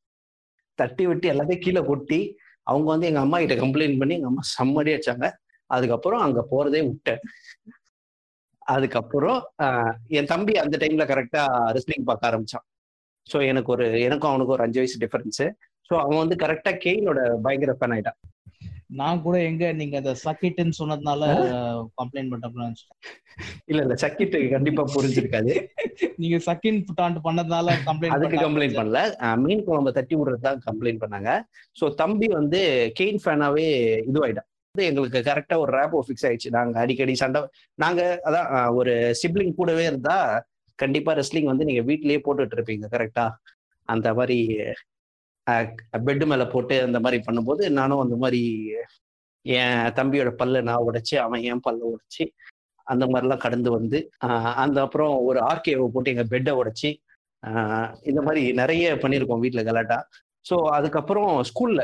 [0.79, 2.21] தட்டி விட்டு எல்லாத்தையும் கீழே கொட்டி
[2.71, 5.27] அவங்க வந்து எங்க அம்மா கிட்ட கம்ப்ளைண்ட் பண்ணி எங்க அம்மா செம்மடி வச்சாங்க.
[5.77, 7.23] அதுக்கப்புறம் அங்க போறதே விட்டேன்.
[8.75, 9.41] அதுக்கப்புறம்
[10.19, 11.43] என் தம்பி அந்த டைம்ல கரெக்டா
[11.77, 12.67] ரெஸ்லிங் பார்க்க ஆரம்பிச்சான்.
[13.27, 15.45] ஸோ எனக்கு ஒரு எனக்கும் அவனுக்கும் ஒரு அஞ்சு வயசு டிஃபரன்ஸ்
[15.91, 18.19] ஸோ அவன் வந்து கரெக்டா கெயினோட பயங்கர ஃபேன் ஆயிட்டான்.
[18.99, 21.23] நான் கூட எங்க நீங்க அந்த சக்கிட்டுன்னு சொன்னதுனால
[22.01, 22.69] கம்ப்ளைண்ட் பண்ண
[23.71, 25.53] இல்ல இல்ல சக்கிட்டு கண்டிப்பா புரிஞ்சிருக்காது.
[26.23, 29.01] நீங்க சக்கின் புட்டாண்டு பண்ணதுனால கம்ப்ளைண்ட் அதுக்கு கம்ப்ளைண்ட் பண்ணல.
[29.45, 31.33] மீன் குழம்பு தட்டி விடுறது தான் கம்ப்ளைண்ட் பண்ணாங்க.
[31.81, 32.61] ஸோ தம்பி வந்து
[33.01, 33.69] கெயின் ஃபேனாவே
[34.11, 34.49] இதுவாயிட்டான்.
[34.79, 36.51] வந்து எங்களுக்கு கரெக்டா ஒரு ரேப்போ ஃபிக்ஸ் ஆயிடுச்சு.
[36.57, 37.41] நாங்க அடிக்கடி சண்டை
[37.83, 40.17] நாங்க அதான் ஒரு சிப்ளிங் கூடவே இருந்தா
[40.79, 43.25] கண்டிப்பா ரெஸ்லிங் வந்து நீங்க வீட்லயே போட்டுட்டு இருப்பீங்க கரெக்டா
[43.89, 44.39] அந்த மாதிரி
[46.07, 48.43] பெட் மேல போட்டு அந்த மாதிரி பண்ணும்போது நானும் அந்த மாதிரி
[49.47, 52.25] என் தம்பியோட பல்லு நான் உடைச்சு அவன் என் பல்ல உடைச்சு
[52.87, 53.99] அந்த மாதிரிலாம் கடந்து வந்து
[54.63, 56.91] அந்த அப்புறம் ஒரு ஆர்கேவை போட்டு எங்க பெட்டை உடைச்சி
[58.11, 59.99] இந்த மாதிரி நிறைய பண்ணியிருக்கோம் வீட்டில் கலாட்டா.
[60.47, 61.83] ஸோ அதுக்கப்புறம் ஸ்கூல்ல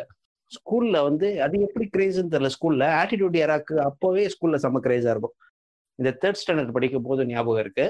[0.56, 2.84] ஸ்கூல்ல வந்து அது எப்படி கிரேஸ்ன்னு தெரியல ஸ்கூல்ல.
[3.00, 5.36] ஆட்டிடியூட் யாராக்கு அப்போவே ஸ்கூல்ல செம்ம கிரேஸா இருக்கும்.
[5.98, 7.86] இந்த தேர்ட் ஸ்டாண்டர்ட் படிக்கும் போது ஞாபகம் இருக்கு.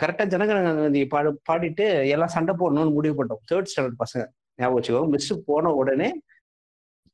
[0.00, 4.24] கரெக்டா ஜனகணதி பாடு பாடிட்டு எல்லாம் சண்டை போடணும்னு முடிவு பண்ணோம் தேர்ட் ஸ்டாண்டர்ட் பசங்க.
[4.58, 6.08] ஞாபகம் வச்சுக்கோ மிஸ் போன உடனே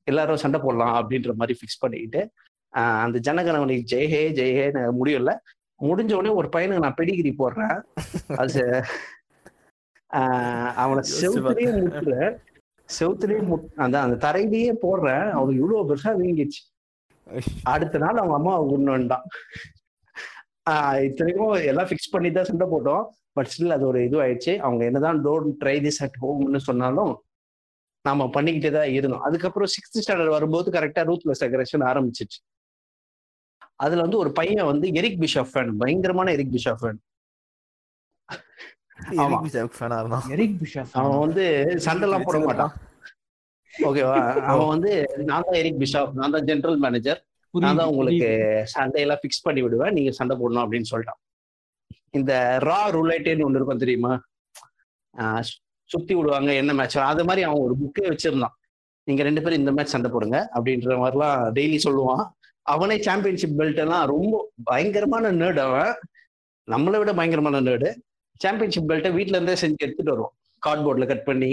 [0.07, 2.23] எல்லாரும் சண்டை போடலாம் அப்படின்ற மாதிரி ஃபிக்ஸ் பண்ணிக்கிட்டு
[3.05, 5.33] அந்த ஜனகணவனுக்கு ஜெய்ஹே ஜெய்ஹேன்னு முடியல
[5.81, 7.79] முடிஞ்ச உடனே ஒரு பையனுக்கு நான் பெடிகிரி போடுறேன்.
[8.43, 8.63] அது
[10.83, 12.37] அவனை செவுத்துலயே முட்டுறேன்.
[12.89, 13.41] செவுத்துலயே
[13.85, 16.63] அந்த அந்த தரையிலேயே போடுறேன் அவனுக்கு இவ்வளவு பெருசா வீங்கிடுச்சு.
[17.65, 19.27] அடுத்த நாள் அவங்க அம்மா உண்ணுண்டான்
[20.71, 23.05] ஆஹ் இத்தனைக்கும் எல்லாம் ஃபிக்ஸ் பண்ணி தான் சண்டை போட்டோம்.
[23.33, 27.13] பட் ஸ்டில் அது ஒரு இது ஆயிடுச்சு அவங்க என்னதான் டோன்ட் ட்ரை திஸ் அட் ஹோம்னு சொன்னாலும்
[28.05, 29.25] நாம பண்ணிக்கிட்டே தான் இருந்தோம்.
[29.29, 32.39] அதுக்கப்புறம் சிக்ஸ்த் ஸ்டாண்டர்ட் வரும்போது கரெக்டா ரூத்லெஸ் அக்ரஷன் ஆரம்பிச்சிச்சு.
[33.77, 37.03] அதுல வந்து ஒரு பையன் வந்து எரிக் பிஷாப் ஃபேன் பயங்கரமான எரிக் பிஷாப் ஃபேன் ஆமா.
[38.29, 38.86] ஃபேனா இருந்தான் எரிக் பிஷப்
[41.01, 41.45] அவன் வந்து
[41.87, 42.73] சண்டைலாம் போட மாட்டான்.
[43.75, 44.17] ஓகேவா
[44.53, 44.91] அவன் வந்து
[45.31, 47.21] நான் தான் எரிக் பிஷாப் நான் தான் ஜெனரல் மேனேஜர்
[47.55, 48.29] நான் தான் உங்களுக்கு
[48.75, 49.95] சண்டையெல்லாம் ஃபிக்ஸ் பண்ணி விடுவேன்.
[49.97, 51.21] நீங்க சண்டை போடணும் அப்படின்னு சொல்லிட்டான்.
[52.19, 52.33] இந்த
[52.69, 54.13] ரா ரூலைட்டேன்னு ஒன்று இருக்கும் தெரியுமா?
[55.91, 58.55] சுத்தி விடுவாங்க என்ன மேட்ச் அது மாதிரி அவன் ஒரு புக்கே வச்சிருந்தான்.
[59.07, 62.25] நீங்க ரெண்டு பேரும் இந்த மேட்ச் சண்டை போடுங்க அப்படின்ற மாதிரிலாம் டெய்லி சொல்லுவான்.
[62.67, 64.35] அவனே சாம்பியன்ஷிப் பெல்ட் எல்லாம் ரொம்ப
[64.71, 65.93] பயங்கரமான நேர்டு அவன்.
[66.69, 67.91] நம்மளை விட பயங்கரமான நேர்டு
[68.37, 70.35] சாம்பியன்ஷிப் பெல்ட்டை வீட்ல இருந்தே செஞ்சு எடுத்துட்டு வருவோம்.
[70.63, 71.51] கார்ட்போர்டில் கட் பண்ணி.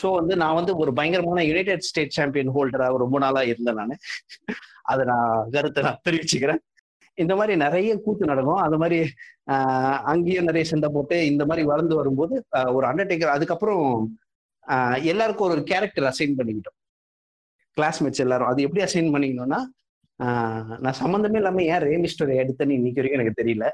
[0.00, 3.94] ஸோ வந்து நான் வந்து ஒரு பயங்கரமான யுனைடெட் ஸ்டேட் சாம்பியன் ஹோல்டராக ரொம்ப நாளா இருந்தேன் நான்.
[4.82, 6.60] அதை நான் கருத்தை நான் தெரிவிச்சுக்கிறேன்.
[7.18, 8.56] இந்த மாதிரி நிறைய கூத்து நடக்கும்.
[8.56, 8.98] அது மாதிரி
[9.50, 12.34] ஆஹ் அங்கேயும் நிறைய சண்டை போட்டு இந்த மாதிரி வளர்ந்து வரும்போது
[12.72, 13.84] ஒரு அண்டர்டேக்கர் அதுக்கப்புறம்
[14.66, 16.78] ஆஹ் எல்லாருக்கும் ஒரு கேரக்டர் அசைன் பண்ணிக்கிட்டோம்.
[17.76, 18.48] கிளாஸ்மேட்ஸ் எல்லாரும்.
[18.48, 19.60] அது எப்படி அசைன் பண்ணிக்கணும்னா
[20.20, 23.66] ஆஹ் நான் சம்மந்தமே இல்லாம ஏன் ரேமிஸ்டரை எடுத்தேன்னு இன்னைக்கு வரைக்கும் எனக்கு தெரியல.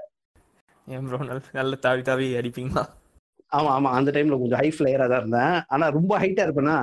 [0.87, 2.83] ஏன் ப்ரோ நல்ல நல்ல தாவி தாவி அடிப்பீங்களா?
[3.53, 3.90] ஆமா ஆமா.
[3.90, 5.62] அந்த டைம்ல கொஞ்சம் ஹை ஃபிளையரா தான் இருந்தேன்.
[5.68, 6.77] ஆனா ரொம்ப ஹைட்டா இருப்பேன்னா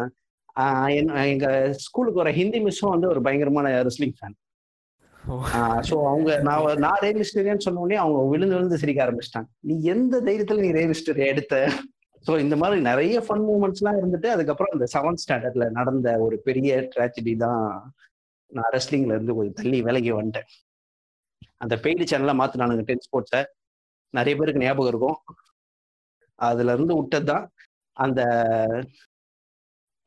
[0.90, 4.36] என்- எங்க ஸ்கூலுக்கு வர ஹிந்தி மிஸ்ஸும் வந்து ஒரு பயங்கரமான ரெஸ்லிங் ஃபேன்.
[5.88, 9.50] ஸோ அவங்க நான் நான் ரே மிஸ்டரியன்னு சொன்ன உடனே அவங்க விழுந்து விழுந்து சிரிக்க ஆரம்பிச்சிட்டாங்க.
[9.60, 11.56] நீ எந்த தைரியத்துல நீ ரே மிஸ்டரி எடுத்த?
[12.26, 17.36] ஸோ இந்த மாதிரி நிறைய ஃபன் மூமெண்ட்ஸ்லாம் இருந்துட்டு அதுக்கப்புறம் இந்த செவன்த் ஸ்டாண்டர்ட்ல நடந்த ஒரு பெரிய ட்ராஜடி
[17.38, 17.62] தான்
[18.52, 20.50] நான் ரெஸ்லிங்ல இருந்து கொஞ்சம் தள்ளி விலகி வந்துட்டேன்.
[21.58, 23.42] அந்த பெய்டு சேனலை மாத்தினானுங்க டென் ஸ்போர்ட்ஸை
[24.14, 25.18] நிறைய பேருக்கு ஞாபகம் இருக்கும்.
[26.40, 27.46] அதுல இருந்து விட்டது தான்
[27.98, 28.22] அந்த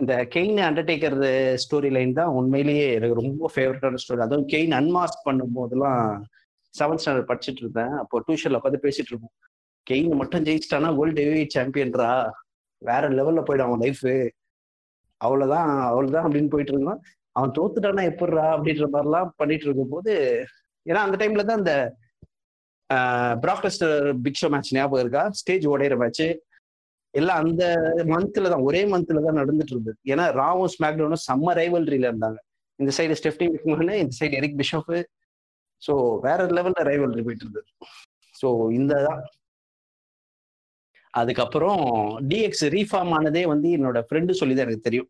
[0.01, 1.17] இந்த கெயின் அண்டர்டேக்கர்
[1.65, 6.01] ஸ்டோரி லைன் தான் உண்மையிலேயே எனக்கு ரொம்ப ஃபேவரட்டான ஸ்டோரி அதுவும் கெயின் அன்மாஸ்க் பண்ணும் போதெல்லாம்
[6.75, 7.95] செவன்த் ஸ்டாண்டர்ட் படிச்சுட்டு இருந்தேன்.
[8.03, 9.35] அப்போ டியூஷன்ல உட்காந்து பேசிட்டு இருப்போம்
[9.87, 12.11] கெயின் மட்டும் ஜெயிச்சிட்டானா வேர்ல்டு ஹெவி சாம்பியன்ரா
[12.83, 14.05] வேற லெவல்ல போயிடும் அவன் லைஃப்
[15.21, 17.01] அவ்வளவுதான் அவ்வளவுதான் அப்படின்னு போயிட்டு இருந்தான்.
[17.37, 20.15] அவன் தோத்துட்டானா எப்படிரா அப்படின்ற மாதிரிலாம் பண்ணிட்டு இருக்கும்போது
[20.87, 21.75] ஏன்னா அந்த டைம்ல தான் இந்த
[23.44, 25.22] ப்ராக்லஸ்டர் பிக் ஷோ மேட்ச் ஞாபகம் இருக்கா?
[25.40, 26.24] ஸ்டேஜ் உடையிற மேட்ச்
[27.14, 27.64] எல்லாம் அந்த
[28.12, 29.98] மந்த்ல தான் ஒரே மந்த்ல தான் நடந்துட்டு இருந்தது.
[30.12, 32.38] ஏன்னா ராவும் ஸ்மாக்டவுனும் செம்ம ரைவல்ரியில இருந்தாங்க.
[32.78, 34.92] இந்த சைடு ஸ்டெஃப்டி மிக்மேனு இந்த சைடு எரிக் பிஷப்
[35.83, 35.94] ஸோ
[36.26, 37.68] வேற லெவல்ல ரைவல்ரி போயிட்டு இருந்தது.
[38.35, 39.22] ஸோ இந்த தான்.
[41.14, 41.81] அதுக்கப்புறம்
[42.31, 45.09] டிஎக்ஸ் ரீஃபார்ம் ஆனதே வந்து என்னோட ஃப்ரெண்டு சொல்லி தான் எனக்கு தெரியும்.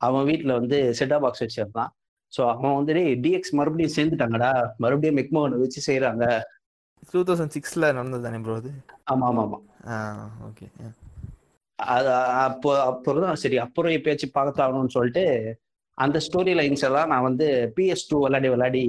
[0.00, 1.90] அவன் வீட்டில் வந்து செட்டா பாக்ஸ் வச்சிருந்தான்.
[2.32, 2.94] ஸோ அவன் வந்து
[3.24, 4.52] டிஎக்ஸ் மறுபடியும் சேர்ந்துட்டாங்கடா.
[4.84, 6.24] மறுபடியும் மெக்மோகனை வச்சு செய்யறாங்க
[7.12, 8.70] டூ தௌசண்ட் சிக்ஸ்ல நடந்தது தானே ப்ரோ அது?
[9.12, 9.96] ஆமா ஆமா ஆமா ஆ
[10.48, 10.66] ஓகே
[11.78, 12.08] அது
[12.44, 15.24] அப்போ அப்புறம் தான் சரி அப்புறம் எப்பயாச்சும் பார்த்தாகணும்னு சொல்லிட்டு
[15.98, 18.82] அந்த ஸ்டோரி லைன்ஸ் எல்லாம் நான் வந்து பிஎஸ் டூ விளையாடி விளையாடி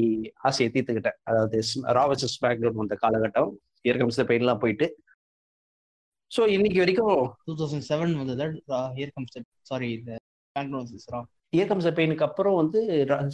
[0.47, 1.17] ஆசையை தீர்த்துக்கிட்டேன்.
[1.29, 1.57] அதாவது
[1.97, 3.51] ராவர்சஸ் பேக்ரவுண்ட் வந்த காலகட்டம்
[3.85, 4.87] இயற்கம்ஸ் பெயின்லாம் போயிட்டு.
[6.31, 8.47] ஸோ இன்னைக்கு வரைக்கும் டூ தௌசண்ட் செவன் வந்தது
[8.97, 9.37] ஹியர் கம்ஸ்
[9.71, 10.11] சாரி இந்த
[10.55, 11.19] பேங்க்லோசிஸ் ரா
[11.53, 12.79] இயற்கம்ஸ் பெயினுக்கு அப்புறம் வந்து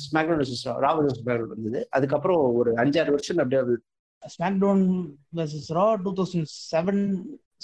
[0.06, 0.44] ஸ்மாக்டவுன்
[0.86, 1.80] ராவர்சஸ் பேக்ரவுண்ட் வந்தது.
[1.98, 3.62] அதுக்கப்புறம் ஒரு அஞ்சாறு வருஷம் அப்படியே
[4.24, 4.84] SmackDown
[5.38, 7.04] versus Raw two thousand seven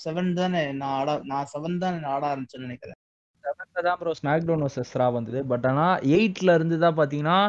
[0.04, 2.98] seven தானே நான் ஆட நான் செவன் தான் ஆட ஆரம்பிச்சேன்னு நினைக்கிறேன்.
[3.44, 5.40] செவன்ல தான் ப்ரோ ஸ்மாக்டவுன் வர்சஸ் ரா வந்தது.
[5.52, 7.40] பட் ஆனால் எயிட்ல இருந்து தான் பார்த்தீங்கன்னா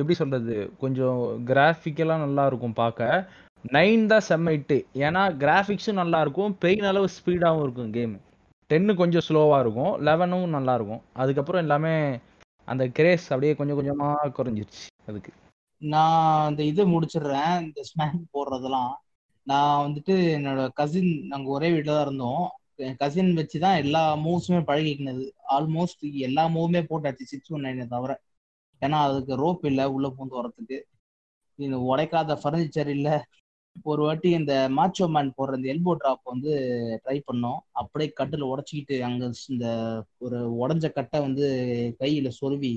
[0.00, 3.26] எப்படி சொல்றது கொஞ்சம் கிராஃபிக்கெல்லாம் நல்லா இருக்கும் பார்க்க
[3.76, 8.14] நைன் தான் செம்ம ஹிட்டு ஏன்னா கிராஃபிக்ஸும் நல்லா இருக்கும் பெயின் அளவு ஸ்பீடாகவும் இருக்கும் கேம்
[8.70, 11.02] டென்னு கொஞ்சம் ஸ்லோவாக இருக்கும் லெவனும் நல்லா இருக்கும்.
[11.22, 11.94] அதுக்கப்புறம் எல்லாமே
[12.68, 15.32] அந்த கிரேஸ் அப்படியே கொஞ்சம் கொஞ்சமாக குறைஞ்சிருச்சு அதுக்கு.
[15.82, 18.92] நான் அந்த இது முடிச்சிடுறேன் இந்த ஸ்மாக் போடுறதெல்லாம்.
[19.46, 22.44] நான் வந்துட்டு என்னோட கசின் நாங்கள் ஒரே வீட்டில் தான் இருந்தோம்.
[22.86, 25.24] என் கசின் வச்சு தான் எல்லா மூவ்ஸுமே பழகிக்கினது.
[25.56, 28.12] ஆல்மோஸ்ட் எல்லா மூவுமே போட்டாச்சு சிக்ஸ் ஒன் நைனை தவிர.
[28.82, 30.78] ஏன்னா அதுக்கு ரோப் இல்லை உள்ளே பூந்து வரத்துக்கு
[31.58, 33.16] இந்த உடைக்காத ஃபர்னிச்சர் இல்லை.
[33.90, 36.52] ஒரு வாட்டி இந்த மாச்சோ மேன் போடுற இந்த எல்போ ட்ராப் வந்து
[37.04, 37.58] ட்ரை பண்ணோம்.
[37.80, 39.66] அப்படியே கட்டில் உடச்சிக்கிட்டு அங்கே இந்த
[40.24, 41.46] ஒரு உடஞ்ச கட்டை வந்து
[42.02, 42.72] கையில் சொருவி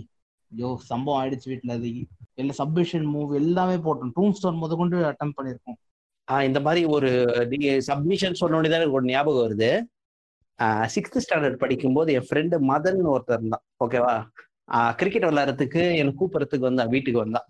[0.53, 1.89] ஐயோ சம்பவம் ஆயிடுச்சு வீட்டில் அது
[2.41, 4.11] எல்லா சப்மிஷன் மூவ் எல்லாமே போட்டோம்.
[4.15, 5.77] டூம் ஸ்டோன் முத கொண்டு அட்டம் பண்ணியிருக்கோம்.
[6.31, 7.09] ஆஹ் இந்த மாதிரி ஒரு
[7.51, 9.71] நீங்க சப்மிஷன் சொன்ன உடனே தான் எனக்கு ஒரு ஞாபகம் வருது.
[10.95, 13.63] சிக்ஸ்த் ஸ்டாண்டர்ட் படிக்கும்போது என் ஃப்ரெண்டு மதன் ஒருத்தர் இருந்தான்.
[13.85, 14.13] ஓகேவா
[14.99, 17.47] கிரிக்கெட் விளையாடுறதுக்கு என்னை கூப்பிட்றதுக்கு வந்தான் வீட்டுக்கு வந்தான்.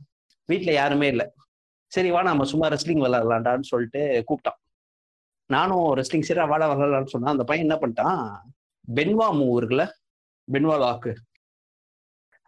[0.49, 1.25] வீட்டில் யாருமே இல்லை.
[1.91, 4.59] சரி வா நம்ம சும்மா ரெஸ்லிங் விளையாடலாம்டான்னு சொல்லிட்டு கூப்பிட்டான்.
[5.55, 8.21] நானும் ரெஸ்லிங் சரி வாடா விளையாடலான்னு சொன்னா அந்த பையன் என்ன பண்ணிட்டான்?
[8.87, 9.85] பென்வா மூவ் இருக்குல்ல?
[10.47, 11.13] பென்வா லாக்கு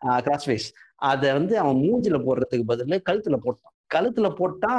[0.05, 3.73] கிராஸ்வேஸ் அதை வந்து அவன் மூஞ்சில போடுறதுக்கு பதில் கழுத்துல போட்டான்.
[3.95, 4.73] கழுத்துல போட்டா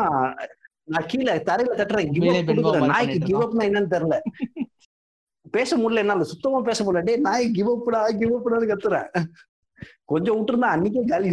[0.85, 2.87] நான் கீழே தரையில தட்டுறேன்.
[2.87, 4.17] நாய்க்கு கிவ் அப்னா என்னன்னு தெரியல.
[5.51, 7.05] பேச முடியல என்னால சுத்தமா பேச முடியல.
[7.05, 9.25] டேய் நாய் கிவ் அப்டா கிவ் அப்டான்னு கத்துறேன்.
[10.05, 11.31] கொஞ்சம் விட்டுருந்தா அன்னைக்கே காலி.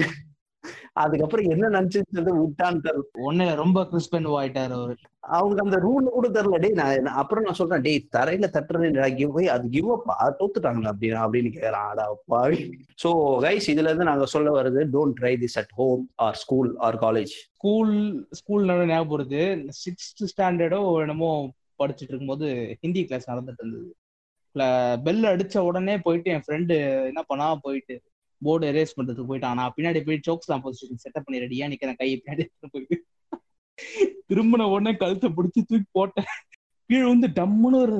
[1.04, 4.95] அதுக்கப்புறம் என்ன நினைச்சிட்டு விட்டான்னு தெரியல ஒன்னு ரொம்ப கிறிஸ்பன் ஆயிட்டாரு அவரு.
[5.38, 6.60] அவங்க அந்த ரூல் கூட தெரியல.
[6.63, 11.52] டேய் நான் அப்புறம் நான் சொல்றேன் டேய் தரையில தட்டுறது கிவ் அது கிவ் அப் தோத்துட்டாங்களா அப்படின்னு அப்படின்னு
[11.56, 12.60] கேட்கறான் ஆடா பாவி
[13.04, 13.12] சோ
[13.46, 17.33] கைஸ் இதுல இருந்து நாங்க சொல்ல வருது don't try this at home or school or college
[17.58, 17.96] school
[18.31, 19.42] school ஞாபகம் வருது.
[19.81, 21.31] சிக்ஸ்த் ஸ்டாண்டர்டோ என்னமோ
[21.83, 22.48] படிச்சுட்டு இருக்கும்போது
[22.81, 23.90] ஹிந்தி கிளாஸ் நடந்துட்டு இருந்தது.
[25.06, 26.75] பெல் அடிச்ச உடனே போயிட்டு என் ஃப்ரெண்டு
[27.08, 27.96] என்ன பண்ணா போயிட்டு
[28.46, 29.58] போர்டு எரேஸ் பண்றதுக்கு போயிட்டான்.
[29.60, 32.00] நான் பின்னாடி போய் சோக்ஸ் தான் பொசிஷன் செட்டப் பண்ணி ரெடியா நிக்கிறேன்?
[32.02, 32.98] கையை பின்னாடி போயிட்டு.
[34.29, 36.31] திரும்பின உடனே கழுத்தை பிடிச்சி தூக்கி போட்டேன்.
[36.89, 37.98] கீழே வந்து டம்முன்னு ஒரு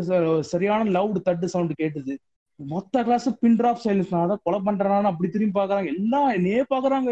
[0.51, 2.15] சரியான லவுட் தட்டு சவுண்ட் கேட்டுது.
[2.59, 7.09] மொத்த கிளாஸ் பின் டிராப் சைலன்ஸ் நான் தான் கொலை பண்றேனான்னு அப்படி திரும்பி பாக்குறாங்க எல்லாம் என்னையே பாக்குறாங்க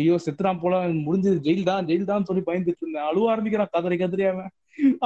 [0.00, 0.80] ஐயோ செத்துறான் போல.
[1.06, 1.38] முடிஞ்சது.
[1.46, 3.06] ஜெயில் தான் ஜெயில் தான் சொல்லி பயந்துட்டு இருந்தேன்.
[3.10, 3.72] அழுவ ஆரம்பிக்கிறான்.
[3.74, 4.24] கதறி கதறி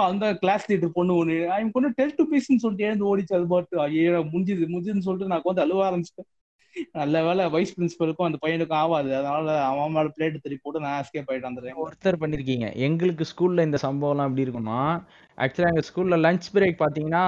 [0.07, 1.37] அந்த கிளாஸ் டீட்டர் பொண்ணு ஒண்ணு.
[1.55, 3.77] அவன் கொண்டு டெல் டு பீஸ்ன்னு சொல்லிட்டு எழுந்து ஓடிச்சு அது பாட்டு.
[3.87, 6.29] ஐயோ முடிஞ்சது முடிஞ்சதுன்னு சொல்லிட்டு நான் வந்து அழுவ ஆரம்பிச்சிட்டேன்.
[6.93, 11.31] நல்ல வேலை வைஸ் பிரின்சிபலுக்கும் அந்த பையனுக்கும் ஆகாது அதனால அவன் மேல பிளேட் திருப்பி போட்டு நான் எஸ்கேப்
[11.33, 11.79] ஆயிட்டு வந்துடுறேன்.
[11.85, 12.75] ஒருத்தர் பண்ணிருக்கீங்க.
[12.87, 14.81] எங்களுக்கு ஸ்கூல்ல இந்த சம்பவம்லாம் எப்படி இருக்கும்னா
[15.39, 17.25] ஆக்சுவலா எங்க ஸ்கூல்ல லஞ்ச் பிரேக் பாத்தீங்கன்னா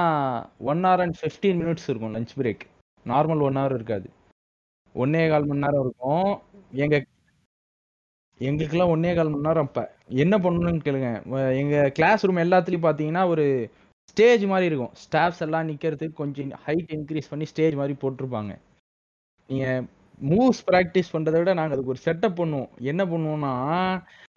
[0.70, 2.64] one hour and fifteen minutes இருக்கும் lunch break
[3.06, 4.08] normal one hour இருக்காது.
[4.94, 6.28] ஒன்னே கால் மணி நேரம் இருக்கும்.
[6.84, 6.96] எங்க
[8.40, 9.80] எங்களுக்குலாம் ஒன்னே கால் மணி நேரம் அப்ப.
[10.24, 11.10] என்ன பண்ணணும்னு கேளுங்க.
[11.62, 13.44] எங்க கிளாஸ் ரூம் எல்லாத்துலயும் பாத்தீங்கன்னா ஒரு
[14.10, 14.94] ஸ்டேஜ் மாதிரி இருக்கும்.
[15.04, 18.54] ஸ்டாஃப்ஸ் எல்லாம் நிக்கிறதுக்கு கொஞ்சம் ஹைட் இன்க்ரீஸ் பண்ணி ஸ்டேஜ் மாதிரி போட்டிருப்பாங்க.
[19.50, 19.84] நீங்க
[20.30, 22.70] மூவ்ஸ் ப்ராக்டிஸ் பண்றதை விட நாங்க அதுக்கு ஒரு செட்டப் பண்ணுவோம்.
[22.90, 23.52] என்ன பண்ணுவோம்னா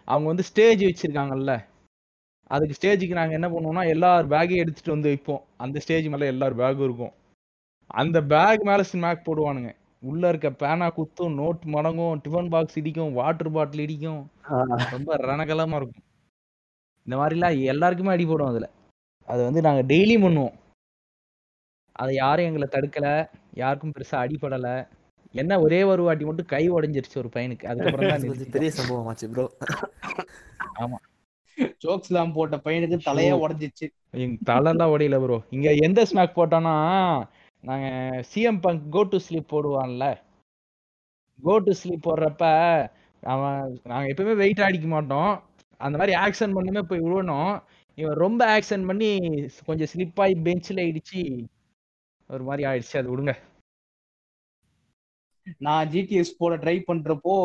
[0.03, 1.53] அவங்க வந்து ஸ்டேஜ் வச்சிருக்காங்கல்ல.
[2.53, 5.43] அதுக்கு ஸ்டேஜுக்கு நாங்க என்ன பண்ணுவோம்னா எல்லார் பேக்கையும் எடுத்துட்டு வந்து வைப்போம்.
[5.58, 7.14] அந்த ஸ்டேஜ் மேல எல்லார் பேக்கும் இருக்கும்.
[8.01, 9.72] அந்த பேக் மேல ஸ்மாக் போடுவானுங்க.
[10.01, 14.22] உள்ள இருக்க பேனா குத்தும் நோட் மடங்கும் டிஃபன் பாக்ஸ் இடிக்கும் வாட்டர் பாட்டில் இடிக்கும்.
[14.95, 16.05] ரொம்ப ரணகலமா இருக்கும்.
[17.05, 18.70] இந்த மாதிரிலாம் எல்லாருக்குமே அடி போடும் அதுல.
[19.28, 20.55] அது வந்து நாங்க டெய்லியும் பண்ணுவோம்.
[21.91, 23.08] அதை யாரும் எங்களை தடுக்கல.
[23.53, 24.76] யாருக்கும் பெருசா அடிபடலை.
[25.38, 27.68] என்ன ஒரே ஒரு வாட்டி மட்டும் கை உடைஞ்சிருச்சு ஒரு பையனுக்கு.
[27.68, 28.24] அதுக்கப்புறம் தான்
[28.58, 29.46] பெரிய சம்பவம் ஆச்சு ப்ரோ
[31.84, 33.32] ஜோக்ஸ் எல்லாம் போட்ட பையனுக்கு தலையே.
[33.44, 33.86] உடஞ்சிச்சு.
[34.24, 36.76] எங்க தலைலாம் உடையல ப்ரோ இங்க எந்த ஸ்மாக் போட்டோம்னா
[37.64, 37.88] நாங்க
[38.32, 40.06] CM Punk go to sleep போடுவான்ல.
[41.40, 42.44] Go to sleep போடுறப்ப
[43.24, 45.32] அவன் நாங்க எப்பவுமே வெயிட் அடிக்க மாட்டோம்.
[45.80, 47.52] அந்த மாதிரி ஆக்ஷன் பண்ணுமே போய் விழணும்
[47.98, 49.10] இவன் ரொம்ப ஆக்ஷன் பண்ணி
[49.66, 51.22] கொஞ்சம் ஸ்லிப் ஆகி பெஞ்சில் இடிச்சு
[52.30, 52.98] ஒரு மாதிரி ஆயிடுச்சு.
[52.98, 53.34] அது விடுங்க.
[55.68, 57.36] நான் ஜிடிஎஸ் போட ட்ரை பண்றப்போ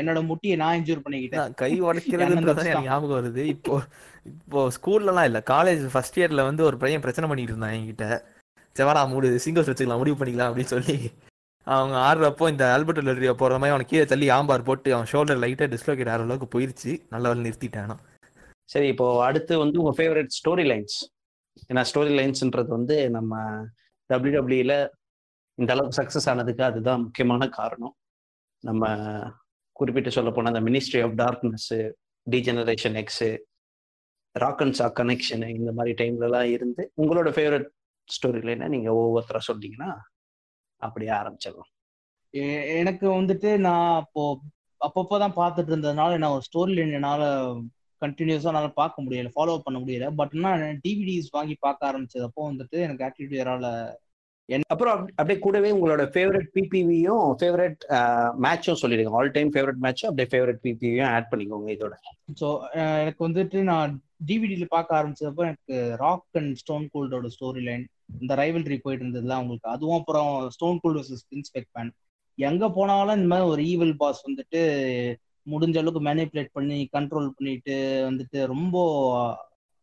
[0.00, 1.54] என்னோட முட்டியை நான் இன்ஜூர் பண்ணிக்கிட்டேன்.
[1.62, 3.44] கை உடைக்கிறதுன்றது தான் எனக்கு ஞாபகம் வருது.
[3.54, 3.74] இப்போ
[4.30, 8.06] இப்போ ஸ்கூல்லலாம் இல்ல காலேஜ் ஃபர்ஸ்ட் இயர்ல வந்து ஒரு பையன் பிரச்சனை பண்ணிட்டு இருந்தான் என்கிட்ட.
[8.76, 10.96] செவரா மூடு சிங்கிள்ஸ் வச்சுக்கலாம் முடிவு பண்ணிக்கலாம் அப்படின்னு சொல்லி.
[11.66, 15.66] அவங்க ஆடுறப்போ இந்த ஆல்பர்ட் லெட்ரியா போற மாதிரி அவனை கீழே தள்ளி ஆம்பார் போட்டு அவன் ஷோல்டர் லைட்டா
[15.74, 16.92] டிஸ்லோகேட் ஆகிற அளவுக்கு போயிருச்சு.
[17.12, 17.92] நல்ல வேலை நிறுத்திட்டான்.
[18.72, 20.96] சரி இப்போ அடுத்து வந்து உங்க ஃபேவரட் ஸ்டோரி லைன்ஸ்
[21.70, 23.42] ஏன்னா ஸ்டோரி லைன்ஸ்ன்றது வந்து நம்ம
[24.10, 24.74] டபிள்யூடபிள்யூல
[25.58, 27.94] இந்த அளவுக்கு சக்சஸ் ஆனதுக்கு அதுதான் முக்கியமான காரணம்.
[28.64, 28.84] நம்ம
[29.72, 31.92] குறிப்பிட்டு சொல்ல போனால் அந்த Ministry of Darkness
[32.26, 33.24] Degeneration X
[34.32, 37.68] Rock and Sock Connection இந்த மாதிரி டைம்லலாம் இருந்து உங்களோட ஃபேவரட்
[38.08, 38.68] ஸ்டோரி என்ன?
[38.68, 39.96] நீங்க ஒவ்வொருத்தரா சொன்னீங்கன்னா
[40.76, 41.70] அப்படியே ஆரம்பிச்சிடலாம்.
[42.76, 44.40] எனக்கு வந்துட்டு நான் அப்போ
[44.80, 47.22] அப்பப்போதான் பார்த்துட்டு இருந்ததுனால நான் ஒரு ஸ்டோரி லைன் என்னால
[48.00, 50.14] கண்டினியூஸாக என்னால் பார்க்க முடியல ஃபாலோ பண்ண முடியல.
[50.14, 53.94] பட் நான் டிவிடிஸ் வாங்கி பார்க்க ஆரம்பிச்சதப்போ வந்துட்டு எனக்கு ஆக்டிவிட்டியரால
[54.72, 57.82] அப்புறம் அப்படியே கூடவே உங்களோட ஃபேவரட் பிபிவியும் ஃபேவரட்
[58.44, 59.12] மேட்சும் சொல்லிடுங்க.
[59.18, 61.94] ஆல் டைம் ஃபேவரட் மேட்சும் அப்படியே ஃபேவரட் பிபிவியும் ஆட் பண்ணிக்கோங்க இதோட.
[62.40, 62.48] ஸோ
[63.02, 63.92] எனக்கு வந்துட்டு நான்
[64.30, 67.84] டிவிடியில பார்க்க ஆரம்பிச்சதப்போ எனக்கு ராக் அண்ட் ஸ்டோன் கோல்டோட ஸ்டோரி லைன்
[68.20, 69.68] இந்த ரைவல்ரி போயிட்டு இருந்ததுலாம் உங்களுக்கு.
[69.74, 71.92] அதுவும் அப்புறம் ஸ்டோன் கோல்ட் வர்சஸ் பிரின்ஸ்பெக்ட் மேன்
[72.38, 74.60] எங்க போனாலும் இந்த மாதிரி ஒரு ஈவல் பாஸ் வந்துட்டு
[75.46, 77.76] முடிஞ்ச அளவுக்கு மேனிப்புலேட் பண்ணி கண்ட்ரோல் பண்ணிட்டு
[78.08, 78.76] வந்துட்டு ரொம்ப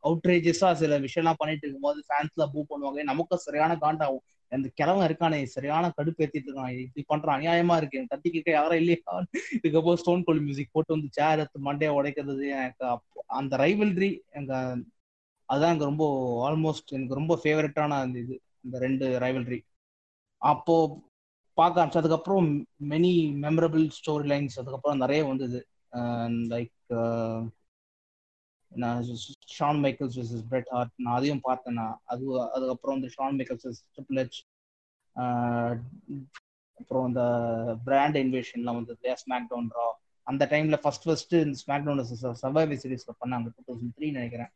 [0.08, 3.02] அவுட்ரேஜஸா சில விஷயம்லாம் பண்ணிட்டு இருக்கும்போது ஃபேன்ஸ்ல பூ பண்ணுவாங்க.
[3.12, 6.76] நமக்கு சரியான காண்டாகும் அந்த கிழவன் இருக்கானே சரியான கடுப்பு ஏற்றிட்டு இருக்கான்.
[6.86, 7.38] இப்படி பண்றான்.
[7.40, 7.98] அநியாயமா இருக்கு.
[7.98, 9.16] எனக்கு தட்டி கேட்க யாரும் இல்லையா?
[9.58, 12.86] இதுக்கப்புறம் ஸ்டோன் கோல் மியூசிக் போட்டு வந்து சேர் எடுத்து மண்டையை உடைக்கிறது எனக்கு
[13.40, 14.54] அந்த ரைவல்ரி எங்க
[15.50, 16.06] அதுதான் எனக்கு ரொம்ப
[16.48, 18.36] ஆல்மோஸ்ட் எனக்கு ரொம்ப ஃபேவரட்டான அந்த இது.
[18.66, 19.60] இந்த ரெண்டு ரைவல்ரி
[20.42, 20.76] அப்போ
[21.58, 22.50] பார்க்க ஆரம்பிச்சு அதுக்கப்புறம்
[22.90, 23.14] மெனி
[23.46, 25.60] மெமரபிள் ஸ்டோரி லைன்ஸ் அதுக்கப்புறம் நிறைய வந்தது.
[26.54, 26.76] லைக்
[28.72, 29.00] நான்
[29.56, 31.78] Shawn Michaels vs Bret Hart நான் அதையும் பார்த்தேன்.
[31.80, 32.24] நான் அது
[32.56, 34.40] அதுக்கப்புறம் இந்த ஷான் மைக்கேல்ஸ் ட்ரிபிள் ஹெச்
[36.78, 37.24] அப்புறம் இந்த
[37.88, 39.88] பிராண்ட் இன்வேஷன்லாம் வந்தது இல்லையா ஸ்மாக் டவுன் ரா
[40.28, 42.04] அந்த டைம்ல ஃபர்ஸ்ட் ஃபர்ஸ்ட் இந்த ஸ்மாக் டவுன்
[42.44, 44.52] சர்வைவர் சீரிஸ்ல பண்ணாங்க டூ தௌசண்ட் த்ரீ நினைக்கிறேன்.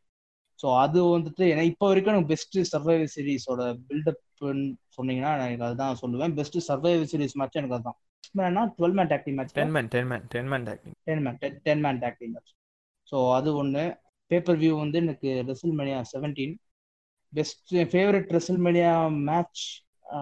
[0.60, 4.64] ஸோ அது வந்துட்டு ஏன்னா இப்போ வரைக்கும் எனக்கு பெஸ்ட் சர்வைவர் சீரிஸோட பில்டப்னு
[4.96, 6.34] சொன்னீங்கன்னா நான் எனக்கு அதுதான் சொல்லுவேன்.
[6.40, 7.98] பெஸ்ட் சர்வைவர் சீரிஸ் மேட்ச் எனக்கு அதுதான்.
[8.78, 12.00] Twelve man tagging match ten man ten man ten man acting ten man ten man
[12.04, 12.52] tag team match
[13.12, 13.84] so அது ஒன்று
[14.26, 16.54] பேப்பர் வியூ வந்து எனக்கு WrestleMania seventeen
[17.32, 18.30] best favourite
[18.66, 19.80] WrestleMania match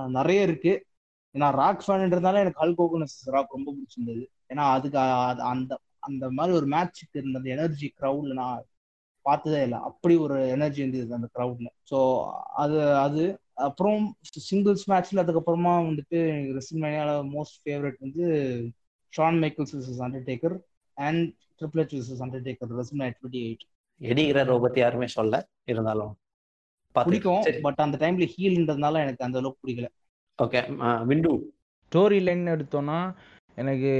[0.08, 0.86] நிறைய இருக்கு.
[1.30, 4.26] நான் rock ஃபேன்ன்றதுனால எனக்கு ஹல்க் கோகோனஸ் ராக் ரொம்ப பிடிச்சிருந்தது.
[4.48, 8.64] ஏன்னா அதுக்கு அது- அந்த அந்த மாதிரி ஒரு மேட்ச்சுக்கு இருந்த அந்த எனர்ஜி க்ரௌட்ல நான்
[9.22, 9.78] பார்த்ததே இல்லை.
[9.78, 14.16] அப்படி ஒரு எனர்ஜி இருந்தது அந்த க்ரௌட்ல ஸோ அது அது அப்புறம்
[14.50, 18.24] சிங்கிள்ஸ் மேட்ச்ல அதுக்கப்புறமா வந்துட்டு எனக்கு மேனியால மோஸ்ட் ஃபேவரட் வந்து
[19.16, 20.58] Shawn Michaels versus Undertaker
[20.94, 23.64] and Triple H versus Undertaker wrestle twenty eight
[24.10, 25.40] எடிகிற ரோபத்தி யாருமே சொல்ல
[25.72, 26.12] இருந்தாலும்
[26.94, 29.88] பிடிக்கும் பட் அந்த டைம்ல ஹீல்ன்றதுனால எனக்கு அந்த அளவுக்கு பிடிக்கல.
[30.38, 30.60] ஓகே
[31.10, 31.32] விண்டு.
[31.86, 32.98] ஸ்டோரி லைன் எடுத்தோம்னா
[33.62, 33.92] எனக்கு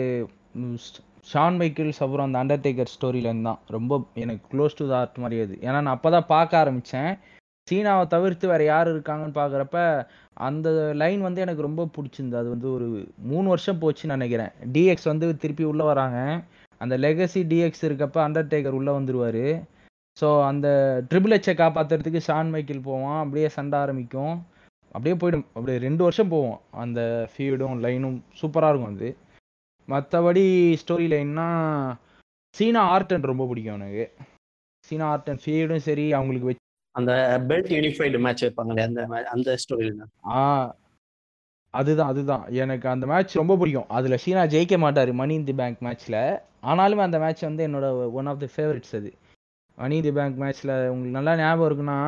[1.30, 3.60] ஷான் மைக்கேல்ஸ் அப்புறம் அந்த அண்டர்டேக்கர் ஸ்டோரி லைன் தான்.
[3.74, 5.54] ரொம்ப எனக்கு க்ளோஸ் டு த ஹார்ட் மாதிரி அது.
[5.66, 7.12] ஏன்னா நான் அப்பதான் பார்க்க ஆரம்பிச்சேன்.
[7.68, 9.78] சீனாவை தவிர்த்து வேற யார் இருக்காங்கன்னு பார்க்குறப்ப
[10.46, 10.68] அந்த
[11.02, 12.88] லைன் வந்து எனக்கு ரொம்ப பிடிச்சிருந்து அது வந்து ஒரு
[13.30, 14.52] மூணு வருஷம் போச்சுன்னு நினைக்கிறேன்.
[14.74, 16.18] டிஎக்ஸ் வந்து திருப்பி உள்ள வராங்க.
[16.80, 19.46] அந்த லெகசி டிஎக்ஸ் இருக்கப்ப அண்டர்டேக்கர் உள்ள வந்துருவாரு.
[20.16, 20.68] ஸோ அந்த
[21.10, 24.34] ட்ரிபிள் ஹெச்சை காப்பாத்துறதுக்கு ஷான் மைக்கேல் போவான் அப்படியே சண்டை ஆரம்பிக்கும்.
[24.94, 25.46] அப்படியே போயிடும்.
[25.54, 26.58] அப்படியே ரெண்டு வருஷம் போவோம்.
[26.82, 27.00] அந்த
[27.32, 29.10] ஃபீடும் லைனும் சூப்பராக இருக்கும் அது.
[29.88, 30.44] மற்றபடி
[30.82, 31.46] ஸ்டோரி லைன்னா
[32.54, 34.04] சீனா ஆர்டன் ரொம்ப பிடிக்கும் எனக்கு.
[34.84, 36.60] சீனா ஆர்டன் ஃபீடும் சரி அவங்களுக்கு வச்சு
[36.94, 37.12] அந்த
[37.50, 39.02] பெல்ட் யூனிஃபைடு மேட்ச் வைப்பாங்களே அந்த
[39.34, 40.02] அந்த ஸ்டோரியில்
[40.34, 40.40] ஆ
[41.74, 42.44] அதுதான் அதுதான்.
[42.62, 43.90] எனக்கு அந்த மேட்ச் ரொம்ப பிடிக்கும்.
[43.90, 46.18] அதில் சீனா ஜெயிக்க மாட்டார் மணி இன் தி பேங்க் மேட்ச்சில்
[46.62, 47.86] ஆனாலுமே அந்த மேட்ச் வந்து என்னோட
[48.20, 49.10] ஒன் ஆஃப் தி ஃபேவரட்ஸ் அது.
[49.76, 51.98] மணி இன் தி பேங்க் மேட்ச்சில் உங்களுக்கு நல்லா ஞாபகம் இருக்குன்னா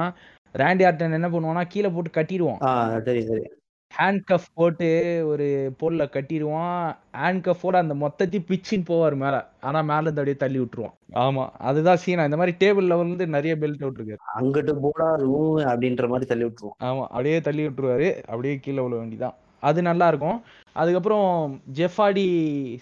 [0.61, 2.65] ரேண்டி ஆர்டன் என்ன பண்ணுவான்னா கீழே போட்டு கட்டிடுவான்.
[3.03, 3.61] தெரியும் தெரியும்
[3.93, 4.89] ஹேண்ட் கஃப் போட்டு
[5.31, 5.47] ஒரு
[5.81, 6.87] போலில் கட்டிடுவான்.
[7.23, 9.41] ஹேண்ட் கஃபோட அந்த மொத்தத்தையும் பிச்சின்னு போவார் மேலே.
[9.61, 10.95] ஆனால் மேலே இருந்து அப்படியே தள்ளி விட்டுருவான்.
[11.25, 14.21] ஆமாம் அதுதான் சீனா இந்த மாதிரி டேபிள் லெவல்லேருந்து நிறைய பெல்ட் விட்டுருக்காரு.
[14.41, 18.09] அங்கிட்டு போடா ரூம் அப்படின்ற மாதிரி தள்ளி விட்டுருவோம் ஆமாம் அப்படியே தள்ளி விட்டுருவாரு.
[18.33, 19.37] அப்படியே கீழே விழ வேண்டிதான்.
[19.61, 20.39] அது நல்லா இருக்கும்.
[20.73, 22.27] அதுக்கப்புறம் ஜெஃபாடி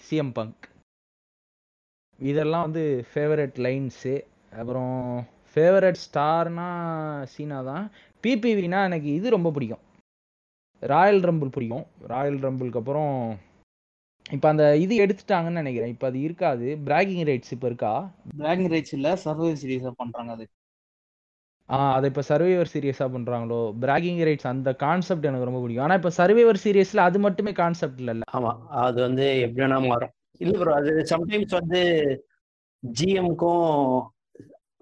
[0.07, 0.63] சிஎம் பங்க்
[2.19, 4.13] இதெல்லாம் வந்து ஃபேவரட் லைன்ஸு
[4.59, 4.93] அப்புறம்
[5.51, 6.67] ஃபேவரட் ஸ்டார்னா
[7.33, 7.85] சீனா தான்.
[8.23, 9.83] பிபிவினா எனக்கு இது ரொம்ப பிடிக்கும்.
[10.83, 11.85] ராயல் ரம்பிள் பிடிக்கும்.
[12.11, 13.13] ராயல் ரம்பிளுக்கு அப்புறம்
[14.25, 15.93] இப்போ அந்த இது எடுத்துட்டாங்கன்னு நினைக்கிறேன்.
[15.95, 16.67] இப்போ அது இருக்காது.
[16.87, 17.93] பிராகிங் ரைட்ஸ் இப்போ இருக்கா?
[18.41, 20.45] டிராகன் ரைட்ஸ் இல்ல சர்வைவ் சீரிஸா பண்றாங்க அது.
[21.69, 25.85] ஆ அதை இப்போ சர்வைவர் சீரியஸாக பண்ணுறாங்களோ பிராகிங் ரைட்ஸ் அந்த கான்செப்ட் எனக்கு ரொம்ப பிடிக்கும்.
[25.85, 28.51] ஆனால் இப்போ சர்வைவர் சீரியஸில் அது மட்டுமே கான்செப்ட் இல்லைல்ல ஆமா
[28.85, 30.13] அது வந்து எப்படி வேணா மாறும்.
[30.41, 31.81] இல்ல ப்ரோ அது சம்டைம்ஸ் வந்து
[32.83, 33.67] ஜிஎம்க்கும்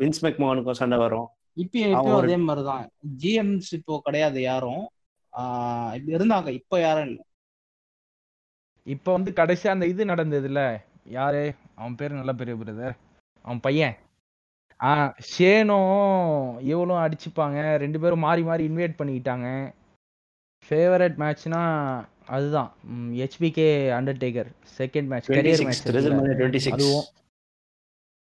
[0.02, 1.28] வின்ஸ் மெக்மோகனுக்கும் சண்டை வரும்.
[1.54, 2.89] இப்போ அதே மாதிரிதான்.
[3.20, 4.84] ஜிஎம்ஸ் இப்போ கிடையாது யாரும்.
[5.38, 7.20] ஆஹ் இப்ப இருந்தாங்க இப்போ யாரும் இல்ல.
[8.84, 10.62] இப்போ வந்து கடைசியாக அந்த இது நடந்ததுல
[11.06, 11.54] யாரு?
[11.76, 12.95] அவன் பேர் நல்ல பெரிய பிரதர்
[13.41, 13.95] அவன் பையன்.
[14.84, 17.76] ஆ ஷேனும் இவளும் அடிச்சுப்பாங்க.
[17.76, 19.47] ரெண்டு பேரும் மாறி மாறி இன்வைட் பண்ணிக்கிட்டாங்க.
[20.70, 21.62] ஃபேவரட் மேட்ச்னா
[22.28, 22.72] அதுதான்.
[23.20, 27.04] HBK Undertaker second match career match அதுவும்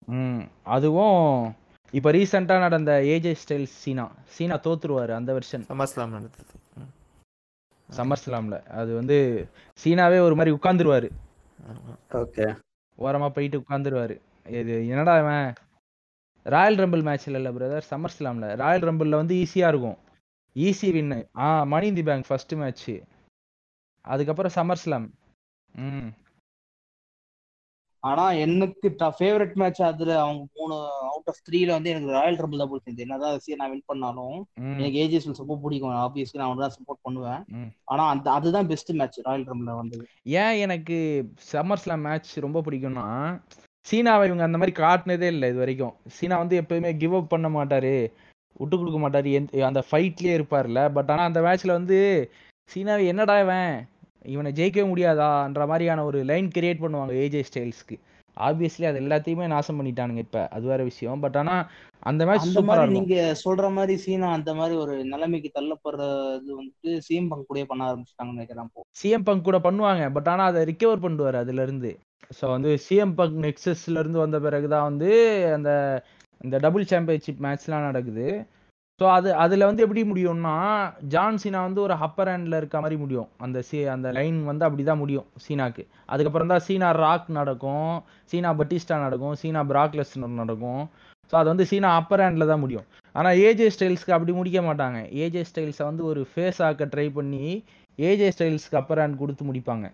[0.09, 0.43] ம்
[0.75, 1.21] அதுவும்
[1.93, 4.05] இப்போ ரீசெண்டாக நடந்த ஏஜே ஸ்டைல்ஸ் சீனா.
[4.25, 6.43] சீனா தோத்துருவாரு அந்த வெர்ஷன் சம்மர்ஸ்லாம் நடந்தது.
[6.77, 6.91] ம்.
[7.89, 9.17] சம்மர் ஸ்லாம்ல அது வந்து
[9.79, 11.07] சீனாவே ஒரு மாதிரி உட்காந்துருவாரு.
[12.13, 12.45] ஓகே.
[12.97, 14.15] ஓரமா போயிட்டு உட்காந்துருவாரு
[14.59, 15.47] இது என்னடா இவன்?
[16.45, 19.97] ராயல் ரம்பிள் மேட்ச்ல இல்ல பிரதர் சம்மர் ஸ்லாம்ல ராயல் ரம்பிள்ல வந்து ஈஸியா இருக்கும்.
[20.55, 22.89] Easy win ah Money in the Bank first match
[24.05, 25.07] அதுக்கப்புறம் சம்மர் ஸ்லாம்
[25.75, 26.09] ம்.
[28.03, 30.75] ஆனா எனக்கு ஃபேவரட் மேட்ச் அதுல அவங்க மூணு
[31.09, 34.37] அவுட் ஆஃப் த்ரீல வந்து எனக்கு ராயல் ரம்பிள் தான் பிடிச்சிருந்து என்னதான் சரி நான் வின் பண்ணாலும்
[34.79, 35.95] எனக்கு ஏஜிஎஸ் ரொம்ப பிடிக்கும்.
[36.05, 37.41] ஆப்வியஸ்லி நான் தான் சப்போர்ட் பண்ணுவேன்.
[37.93, 40.05] ஆனா அந்த அதுதான் பெஸ்ட் மேட்ச் ராயல் ரம்பிள்ல வந்தது.
[40.43, 40.97] ஏன் எனக்கு
[41.51, 43.07] சம்மர் ஸ்லாம் மேட்ச் ரொம்ப பிடிக்கும்னா
[43.87, 45.93] சீனாவை இவங்க அந்த மாதிரி காட்டினதே இல்லை இது வரைக்கும்.
[46.15, 47.93] சீனா வந்து எப்பயுமே கிவ் அப் பண்ண மாட்டாரு.
[48.61, 49.31] விட்டு கொடுக்க மாட்டாரு.
[49.69, 51.99] அந்த ஃபைட்லயே இருப்பார்ல பட் ஆனா அந்த மேட்ச்ல வந்து
[52.69, 53.71] சீனாவை என்னடா இவன்?
[54.25, 57.97] இவனை ஜெயிக்கவே முடியாதான்ற மாதிரியான ஒரு லைன் கிரியேட் பண்ணுவாங்க ஏஜே ஸ்டைல்ஸ்க்கு
[58.37, 60.41] ஆப்வியஸ்லி அது எல்லாத்தையுமே நாசம் பண்ணிட்டானுங்க இப்ப.
[60.47, 61.19] அது வேற விஷயம்.
[61.19, 61.55] பட் ஆனா
[62.03, 67.47] அந்த மேட்ச் சூப்பரா நீங்க சொல்ற மாதிரி சீனா அந்த மாதிரி ஒரு நிலைமைக்கு தள்ளப்படுறது வந்துட்டு சிஎம் பங்க்
[67.47, 70.11] கூட பண்ண ஆரம்பிச்சிட்டாங்கன்னு நினைக்கிறேன் சிஎம் பங்க் கூட பண்ணுவாங்க.
[70.11, 71.91] பட் ஆனா அதை ரிகவர் பண்ணுவார் அதுல இருந்து
[72.39, 75.11] ஸோ வந்து சிஎம் பங்க் நெக்ஸஸ்ல இருந்து வந்த பிறகுதான் வந்து
[75.53, 75.69] அந்த
[76.41, 78.27] இந்த டபுள் சாம்பியன்ஷிப் மேட்ச்லாம் நடக்குது.
[78.99, 80.53] ஸோ அது அதில் வந்து எப்படி முடியும்னா
[81.11, 83.29] ஜான் சீனா வந்து ஒரு அப்பர் ஹேண்டில் இருக்க மாதிரி முடியும்.
[83.45, 85.83] அந்த சி அந்த லைன் வந்து அப்படி தான் முடியும் சீனாக்கு.
[86.13, 87.93] அதுக்கப்புறம் தான் சீனா ராக் நடக்கும்
[88.31, 90.83] சீனா பட்டிஸ்டா நடக்கும் சீனா பிராக்லெஸ்னர் நடக்கும்.
[91.31, 92.87] ஸோ அது வந்து சீனா அப்பர் ஹேண்டில் தான் முடியும்.
[93.15, 94.99] ஆனால் ஏஜே ஸ்டைல்ஸ்க்கு அப்படி முடிக்க மாட்டாங்க.
[95.23, 97.45] ஏஜே ஸ்டைல்ஸை வந்து ஒரு ஃபேஸ் ஆக்க ட்ரை பண்ணி
[97.99, 99.87] ஏஜே ஸ்டைல்ஸ்க்கு அப்பர் ஹேண்ட் கொடுத்து முடிப்பாங்க.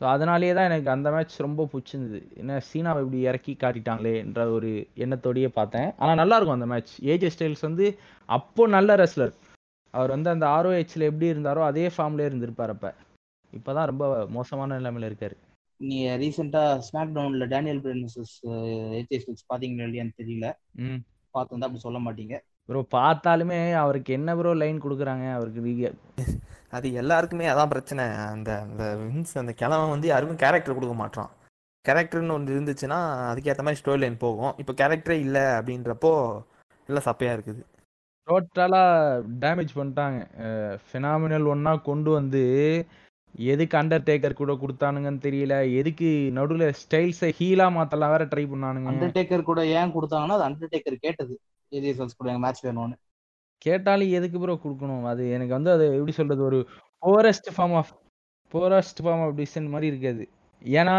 [0.00, 2.36] ஸோ அதனாலேயே தான் எனக்கு அந்த மேட்ச் ரொம்ப பிடிச்சிருந்தது.
[2.36, 5.94] என்ன சீனாவை இப்படி இறக்கி காட்டிட்டாங்களேன்ற ஒரு எண்ணத்தோடயே பார்த்தேன்.
[5.96, 9.32] ஆனால் நல்லா இருக்கும் அந்த மேட்ச் ஏஜே ஸ்டைல்ஸ் வந்து அப்போ நல்ல ரெஸ்லர்
[9.94, 12.90] அவர் வந்து அந்த ஆர்ஓஹெச்ல எப்படி இருந்தாரோ அதே ஃபார்ம்லேயே இருந்திருப்பார் அப்போ.
[13.52, 15.36] இப்போ தான் ரொம்ப மோசமான நிலைமையில இருக்காரு.
[15.80, 18.34] நீ ரீசெண்டா ஸ்மாக் டவுன்ல டேனியல் பிரென்சஸ்
[18.92, 20.46] ஏஜிஎஸ் பாத்தீங்களா இல்லையான்னு தெரியல.
[20.74, 21.00] ம்.
[21.34, 22.36] பார்த்து அப்படி சொல்ல மாட்டீங்க.
[22.68, 25.32] ப்ரோ பார்த்தாலுமே அவருக்கு என்ன ப்ரோ லைன் கொடுக்குறாங்க?
[25.32, 25.94] அவருக்கு ரீ-
[26.70, 28.04] அது எல்லாருக்குமே அதான் பிரச்சனை.
[28.32, 31.30] அந்த அந்த வின்ஸ் அந்த கிழவன் வந்து யாருக்கும் கேரக்டர் கொடுக்க மாட்டான்
[31.84, 32.98] கேரக்டர்னு ஒன்று இருந்துச்சுன்னா
[33.30, 34.54] அதுக்கேற்ற மாதிரி ஸ்டோரி லைன் போகும்.
[34.56, 36.12] இப்போ கேரக்டரே இல்லை அப்படின்றப்போ
[36.88, 37.62] எல்லாம் சப்பையாக இருக்குது.
[38.28, 40.18] டோட்டலாக டேமேஜ் பண்ணிட்டாங்க.
[40.88, 42.42] ஃபினாமினல் ஒன்றா கொண்டு வந்து
[43.52, 45.54] எதுக்கு அண்டர்டேக்கர் கூட கொடுத்தானுங்கன்னு தெரியல.
[45.80, 46.08] எதுக்கு
[46.38, 48.92] நடுவில் ஸ்டைல்ஸை ஹீலாக மாற்றலாம் வேற ட்ரை பண்ணானுங்க.
[48.92, 51.36] அண்டர்டேக்கர் கூட ஏன் கொடுத்தாங்கன்னா அது அண்டர்டேக்கர் கேட்டது.
[51.72, 52.96] ஏஜிஎஸ் கூட மேட்ச் வேணும்னு.
[53.66, 55.04] கேட்டாலும் எதுக்கு ப்ரோ கொடுக்கணும்?
[55.12, 56.58] அது எனக்கு வந்து அது எப்படி சொல்றது ஒரு
[57.06, 57.92] purest form of
[58.54, 60.24] purest form of design மாதிரி இருக்காது
[60.62, 60.96] ஏன்னா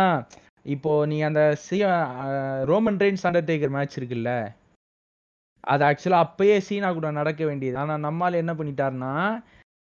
[0.66, 1.78] இப்போ நீ அந்த சி
[2.72, 4.32] ரோமன் ரெயின்ஸ் அண்டர்டேக்கர் மேட்ச் இருக்குல்ல
[5.60, 7.78] அது ஆக்சுவலா அப்பயே சீனா கூட நடக்க வேண்டியது.
[7.78, 9.14] ஆனா நம்மால் என்ன பண்ணிட்டாருன்னா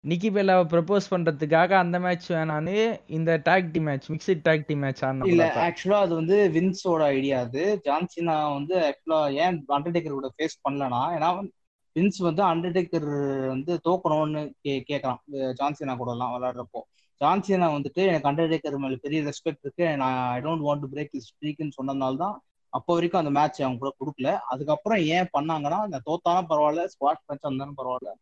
[0.04, 2.76] நிக்கி பெல்லாவை ப்ரப்போஸ் பண்றதுக்காக அந்த மேட்ச் வேணான்னு
[3.16, 7.38] இந்த tag team match mixed tag team match இல்ல ஆடினா ஆக்சுவலா அது வந்து வின்ஸோட ஐடியா
[7.40, 7.64] அது.
[7.86, 11.30] ஜான்சினா வந்து ஆக்சுவலா ஏன் அண்டர்டேக்கர் கூட ஃபேஸ் பண்ணலனா ஏன்னா
[11.96, 13.08] வின்ஸ் வந்து அண்டர்டேக்கர்
[13.52, 15.20] வந்து தோக்கணும்னு கே கேட்கறான்
[15.60, 16.80] ஜான்சினா கூட எல்லாம் விளையாடுறப்போ.
[17.20, 19.86] ஜான்சினா வந்துட்டு எனக்கு அண்டர்டேக்கர் மேல பெரிய ரெஸ்பெக்ட் இருக்கு.
[20.02, 22.36] நான் I don't want to break is ஸ்ட்ரீக்னு சொன்னதுனால தான்
[22.72, 24.30] அப்போ வரைக்கும் அந்த மேட்ச் அவங்க கூட கொடுக்கல.
[24.52, 28.12] அதுக்கப்புறம் ஏன் பண்ணாங்கன்னா இந்த தோத்தாலும் பரவாயில்ல ஸ்குவாட் மேட்ச் இருந்தாலும் பரவாயில்ல.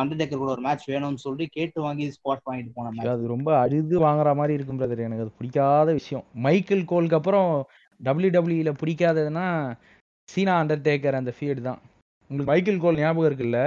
[0.00, 3.96] அண்டர்டேக்கர் கூட ஒரு மேட்ச் வேணும்னு சொல்லி கேட்டு வாங்கி ஸ்குவாட் வாங்கிட்டு போன மேட்ச் அது ரொம்ப அழுது
[4.06, 6.24] வாங்குற மாதிரி இருக்கும் பிரதர் எனக்கு அது பிடிக்காத விஷயம்.
[6.46, 7.50] மைக்கேல் கோலுக்கு அப்புறம்
[8.00, 9.46] டபிள்யூ பிடிக்காததுன்னா
[10.28, 11.80] சீனா அண்டர்டேக்கர் அந்த ஃபீல்டு தான்.
[12.30, 13.60] உங்களுக்கு மைக்கேல் கோல் ஞாபகம் இருக்குல்ல?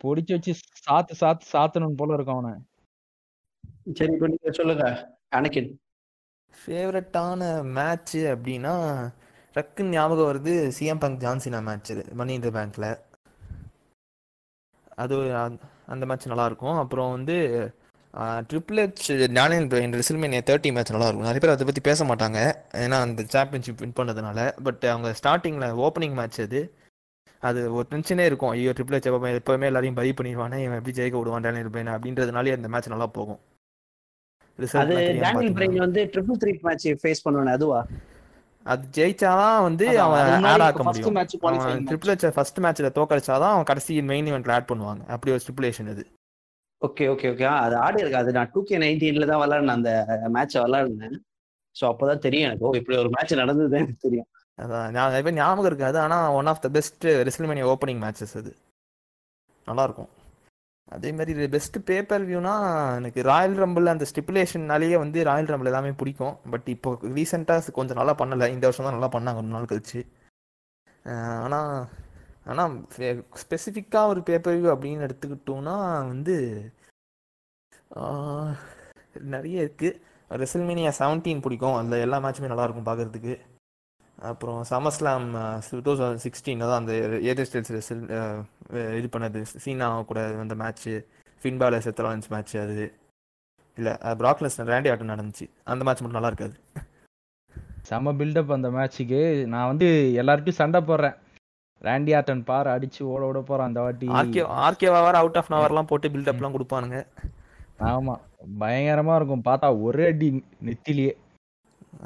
[0.00, 0.52] பொடிச்சு வச்சு
[0.84, 2.52] சாத்து சாத்து சாத்தணும் போல இருக்கும் அவனை.
[3.98, 4.86] சரி இப்போ நீங்க சொல்லுங்க.
[5.36, 5.70] அனக்கின்
[6.54, 7.40] ஃபேவரட்டான
[7.76, 8.74] மேட்ச் அப்படின்னா
[9.56, 12.86] டக்குன்னு ஞாபகம் வருது CM Punk John Cena match money இந்த பேங்க்ல
[15.00, 17.34] அது அந்த- மேட்ச் நல்லா இருக்கும் அப்புறம் வந்து
[18.14, 22.38] ட்ரிபிள் ஹெச் ஞானேந்திர பிரைன் ரெசில்மேனியா தேர்ட்டி மேட்ச் நல்லா இருக்கும் நிறைய பேர் அதை பற்றி பேச மாட்டாங்க.
[22.76, 24.52] ஏன்னா அந்த சாம்பியன்ஷிப் வின் பண்ணதுனால.
[24.62, 26.74] பட் அவங்க ஸ்டார்டிங்கில் ஓப்பனிங் மேட்ச் அது.
[27.40, 28.48] அது ஒரு டென்ஷனே இருக்கும்.
[28.48, 32.52] ஐயோ ட்ரிபிள் ஹெச் எப்பவுமே எப்பவுமே எல்லாரையும் பை பண்ணிடுவானே இவன் எப்படி ஜெயிக்க விடுவான் டேனியல் பிரைன் அப்படின்றதுனாலே
[32.52, 33.38] அந்த மேட்ச் நல்லா போகும்.
[34.58, 35.52] அது டேனியல்.
[35.52, 37.86] பிரைன் வந்து ட்ரிபிள் த்ரீ மேட்ச் ஃபேஸ் பண்ணுவானே அதுவா?
[38.72, 41.18] அது ஜெயிச்சாதான் வந்து அவன் ஆட் ஆக்க முடியும்.
[41.90, 45.02] ட்ரிபிள் ஹெச் ஃபர்ஸ்ட் மேட்ச்ல தோக்கடிச்சாதான் அவன் கடைசி மெயின் இவெண்ட்ல ஆட் பண்ணுவாங்க.
[45.14, 46.04] அப்படி ஒரு ஸ்டிப்புலேஷன் இது.
[46.82, 49.76] ஓகே ஓகே ஓகே அது ஆடி இருக்கு அது நான் டூ கே நைன்டீன்ல தான் விளாட்னேன்.
[49.78, 49.92] அந்த
[50.36, 51.16] மேட்சை விளாடுனேன்.
[51.76, 52.66] ஸோ அப்போதான் தெரியும் எனக்கு.
[52.68, 54.28] ஓ இப்படி ஒரு மேட்ச் நடந்தது எனக்கு தெரியும்.
[54.58, 55.98] அதான் ஞாபகம் இருக்காது.
[56.04, 58.52] ஆனா one of the best WrestleMania opening matches அது.
[59.66, 60.10] நல்லா இருக்கும்.
[60.94, 62.52] அதே மாதிரி பெஸ்ட் பேப்பர் வியூனா
[62.98, 66.34] எனக்கு ராயல் ரம்பிள் அந்த ஸ்டிப்புலேஷன்னாலேயே வந்து ராயல் ரம்பிள் எல்லாமே பிடிக்கும்.
[66.52, 68.48] பட் இப்போ ரீசெண்டாக கொஞ்சம் நல்லா பண்ணலை.
[68.54, 69.40] இந்த வருஷம் தான் நல்லா பண்ணாங்க.
[69.42, 70.00] ஒரு நாள் கழிச்சு.
[71.44, 71.72] ஆனால்
[72.50, 72.74] ஆனால்
[73.42, 75.76] ஸ்பெசிஃபிக்காக ஒரு பேப்பர் வியூ அப்படின்னு எடுத்துக்கிட்டோம்னா
[76.12, 76.36] வந்து
[79.34, 79.98] நிறைய இருக்குது
[80.30, 81.76] ரெசில்மேனியா செவன்டீன் பிடிக்கும்.
[81.80, 83.34] அதில் எல்லா மேட்சுமே நல்லாயிருக்கும் பார்க்குறதுக்கு பார்க்கறதுக்கு
[84.30, 85.26] அப்புறம் சமஸ்லாம்
[85.70, 86.92] டூ தௌசண்ட் சிக்ஸ்டீன் தான் அந்த
[87.30, 88.04] ஏதோ ஸ்டேட்ஸ் ரெசில்
[88.70, 89.40] இது பண்ணது.
[89.64, 90.94] சீனா கூட அந்த மேட்ச்சு
[91.42, 92.86] ஃபின்பால செத்தலான்ஸ் மேட்ச் அது.
[93.78, 95.46] இல்லை ப்ராக்லஸ் ரேண்டி ஆட்டம் நடந்துச்சு.
[95.72, 96.56] அந்த மேட்ச் மட்டும் நல்லா இருக்காது.
[97.88, 99.20] செம பில்டப் அந்த மேட்ச்சுக்கு
[99.52, 99.88] நான் வந்து
[100.22, 101.16] எல்லார்ட்டையும் சண்டை போடுறேன்.
[101.82, 104.06] ராண்டி ஆட்டன் பார் அடிச்சு ஓட ஓட போறான் அந்த வாட்டி.
[104.18, 106.98] ஆர்கே ஆர்கேவா வேறு அவுட் ஆஃப் நவர்லாம் போட்டு பில்டப்லாம் கொடுப்பானுங்க.
[107.90, 108.14] ஆமா
[108.60, 109.44] பயங்கரமா இருக்கும்.
[109.44, 110.28] பார்த்தா ஒரே அடி
[110.68, 111.12] நெத்திலேயே.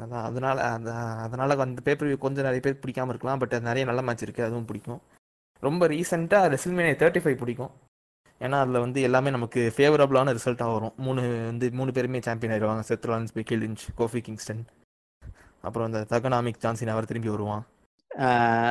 [0.01, 0.91] அதான் அதனால அந்த
[1.25, 3.41] அதனால அந்த பேப்பர் வியூ கொஞ்சம் நிறைய பேர் பிடிக்காம இருக்கலாம்.
[3.43, 5.01] பட் நிறைய நல்ல மேட்ச் இருக்குது அதுவும் பிடிக்கும்.
[5.67, 7.73] ரொம்ப ரீசெண்டாக ரெசில்மேனியா தேர்ட்டி ஃபைவ் பிடிக்கும்.
[8.45, 10.93] ஏன்னா அதில் வந்து எல்லாமே நமக்கு ஃபேவரபுளான ரிசல்ட்டாக வரும்.
[11.05, 12.83] மூணு வந்து மூணு பேருமே சாம்பியன் ஆயிடுவாங்க.
[12.89, 14.63] Seth Rollins Becky Lynch Kofi Kingston
[15.67, 17.63] அப்புறம் இந்த தகனாமிக் ஜான்சின் அவர் திரும்பி வருவான்.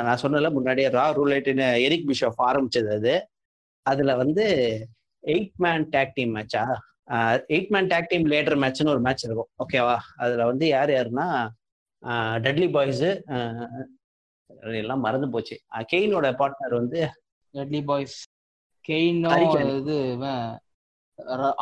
[0.07, 3.15] நான் சொன்னல முன்னாடியே ரா ரூலைட்னு எரிக் பிஷப் ஆரம்பிச்சது அது.
[3.87, 4.45] அதில் வந்து
[5.25, 6.65] எயிட் மேன் டேக் டீம் மேட்சா
[7.55, 9.51] eight man tag team later மேட்ச்னு ஒரு மேட்ச் இருக்கும்.
[9.63, 11.29] ஓகேவா அதில் வந்து யார் யாருன்னா
[12.45, 13.11] டட்லி பாய்ஸு
[14.83, 15.57] எல்லாம் மறந்து போச்சு.
[15.93, 17.01] கெயினோட பார்ட்னர் வந்து
[17.55, 18.17] டெட்லி பாய்ஸ்
[18.89, 19.31] கெயினோ.
[19.81, 19.97] இது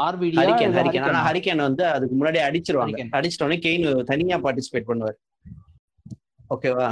[0.06, 3.06] ஆர்பிடி ஹரிக்கேன் ஹரிக்கேன் ஆனா ஹரிக்கேன் வந்து அதுக்கு முன்னாடி அடிச்சிருவாங்க.
[3.18, 5.18] அடிச்சிட்டோடனே கெயின் தனியா பார்ட்டிசிபேட் பண்ணுவார்.
[6.54, 6.88] ஓகேவா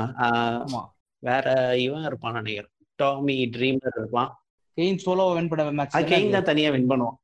[1.22, 1.46] வேற
[1.84, 2.72] இவன் இருப்பான் நினைக்கிறேன்.
[2.98, 4.30] டாமி ட்ரீமர் இருப்பான்.
[4.78, 7.18] கெயின் சோலோ வின் பண்ண மேட்ச் கெயின் தான் தனியா வின் பண்ணுவான்.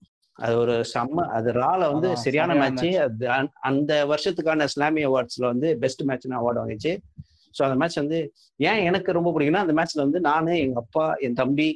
[0.44, 2.86] அது ஒரு செம்ம அது ரால வந்து சரியான மேட்ச்
[3.70, 6.92] அந்த வருஷத்துக்கான ஸ்லாமி அவார்ட்ஸ்ல வந்து பெஸ்ட் மேட்ச்னு அவார்டு வாங்கிச்சு.
[7.56, 8.18] ஸோ அந்த மேட்ச் வந்து
[8.70, 11.68] ஏன் எனக்கு ரொம்ப பிடிக்கும்னா அந்த மேட்ச்ல வந்து நான் எங்க அப்பா என் தம்பி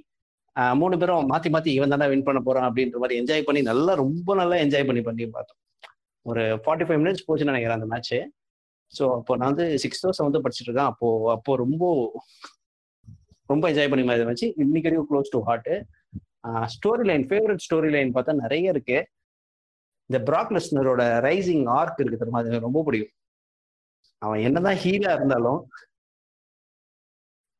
[0.81, 4.35] மூணு பேரும் மாத்தி மாத்தி இவன் தானே வின் பண்ண போறான் அப்படின்ற மாதிரி என்ஜாய் பண்ணி நல்லா ரொம்ப
[4.41, 5.59] நல்லா என்ஜாய் பண்ணி பண்ணி பார்த்தோம்.
[6.27, 8.19] ஒரு ஃபார்ட்டி ஃபைவ் மினிட்ஸ் போச்சுன்னு நினைக்கிறேன் அந்த மேட்ச்சு
[8.93, 10.91] ஸோ அப்போ நான் வந்து சிக்ஸ்த்தோ செவன்த்தோ படிச்சுட்டு இருக்கேன்.
[10.93, 11.85] அப்போ அப்போ ரொம்ப
[13.53, 15.71] ரொம்ப என்ஜாய் பண்ணி மாதிரி மேட்ச் இன்னைக்கு வரைக்கும் close to heart
[16.77, 18.99] story line favourite story line பார்த்தா நிறைய இருக்கு.
[20.11, 22.41] இந்த பிராக் லெஸ்னரோட ரைசிங் ஆர்க் இருக்கு தெரியுமா?
[22.43, 23.13] அது எனக்கு ரொம்ப பிடிக்கும்.
[24.23, 25.61] அவன் என்னதான் ஹீலா இருந்தாலும்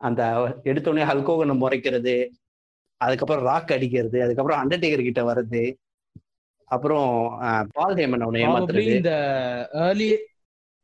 [0.01, 0.23] அந்த
[0.65, 2.15] எடுத்தோடனே ஹல்கோகனை முறைக்கிறது
[3.01, 5.63] அதுக்கப்புறம் ராக் அடிக்கிறது அதுக்கப்புறம் அண்டர்டேக்கர் கிட்ட வர்றது
[6.71, 7.09] அப்புறம்
[7.75, 8.95] பால் ஹேமன் அவனை ஏமாத்துறது.
[8.95, 9.13] இந்த
[9.83, 10.09] ஏர்லி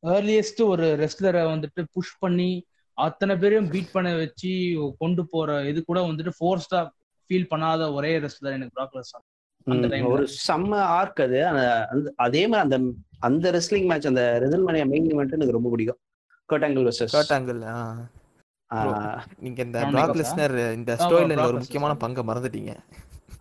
[0.02, 2.50] ஏர்லியஸ்ட் ஒரு ரெஸ்லரை வந்துட்டு புஷ் பண்ணி
[2.98, 4.50] அத்தனை பேரையும் பீட் பண்ண வச்சு
[5.00, 6.80] கொண்டு போற இது கூட வந்துட்டு ஃபோர்ஸ்டா
[7.30, 8.96] ஃபீல் பண்ணாத ஒரே ரெஸ்லர் எனக்கு பிராக்
[9.64, 10.02] அந்த.
[10.04, 11.38] ஒரு செம்ம ஆர்க் அது.
[12.16, 12.78] அதே மாதிரி அந்த
[13.20, 15.98] அந்த ரெஸ்லிங் மேட்ச் அந்த ரெசல்மேனியா மெயின் இவெண்ட் எனக்கு ரொம்ப பிடிக்கும்.
[16.48, 17.60] கர்டாங்கிள் வர்சஸ் கர்டாங்கிள்
[19.38, 20.12] நீங்க இந்த Nichols-ஆ?
[20.20, 21.58] லெஸ்னர் இந்த ஸ்டோரியில ஒரு.
[21.58, 22.72] முக்கியமான பங்கை மறந்துட்டீங்க.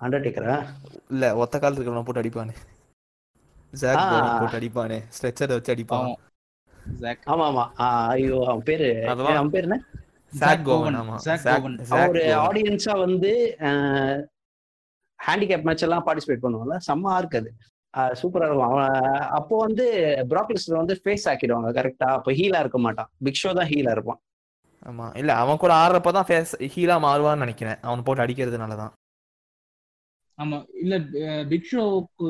[0.02, 0.56] அண்டர்டேக்கரா
[1.10, 2.54] இல்ல ஒத்த காலத்துல இருக்கிறவன போட்டு அடிப்பானே.
[3.72, 4.02] ஜாக்
[4.42, 4.98] போட்டு அடிப்பானே.
[5.16, 6.14] ஸ்ட்ரெச்சரை வச்சு அடிப்பான்.
[7.26, 7.46] ஆமா.
[7.50, 9.78] ஆமா ஆஹ் ஐயோ அவன் பேரு அவன் பேர் என்ன?
[10.34, 11.16] சாக் கோவன் ஆமா.
[11.16, 11.78] Zach Gowen.
[11.90, 12.20] கோவன்.
[12.46, 13.32] ஆடியன்ஸா வந்து
[15.22, 17.52] ஹேண்டிகேப் மேட்ச் எல்லாம் பார்ட்டிசிபேட் பண்ணுவாங்கல்ல செம்ம ஆர்க் அது.
[18.20, 18.70] சூப்பரா இருக்கும்.
[18.70, 18.92] அவன்
[19.32, 19.86] அப்போ வந்து
[20.30, 23.10] ப்ராக்லிஸ்டர் வந்து ஃபேஸ் ஆக்கிடுவாங்க கரெக்டா அப்போ ஹீலா இருக்க மாட்டான்.
[23.24, 24.20] பிக் ஷோ தான் ஹீலா இருப்பான்.
[24.86, 25.08] ஆமா.
[25.18, 27.80] இல்ல அவன் கூட ஆடுறப்ப தான் ஃபேஸ் ஹீலா மாறுவான்னு நினைக்கிறேன்.
[27.82, 28.94] அவன் போட்டு அடிக்கிறதுனால தான்.
[30.38, 30.58] ஆமா.
[30.82, 30.96] இல்ல
[31.50, 32.28] பிக் ஷோக்கு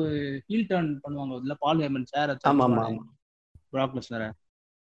[0.48, 1.34] ஹீல் டர்ன் பண்ணுவாங்க.
[1.42, 3.02] இல்ல பால் ஹேமன் சேர் ஆமா ஆமா ஆமா.
[3.72, 4.26] பிராக் லெஸ்னர்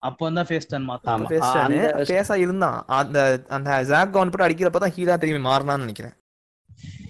[0.03, 1.29] அப்போ தான் ஃபேஸ் டர்ன் மாத்தாங்க ஆமா.
[1.31, 2.79] ஃபேஸ் அந்த- ஃபேஸா இருந்தான்.
[2.99, 6.15] அந்த அந்த ஜாக் கவுன் போட்டு அடிக்கிறப்ப தான் ஹீலா திரும்பி மாறினான்னு நினைக்கிறேன்.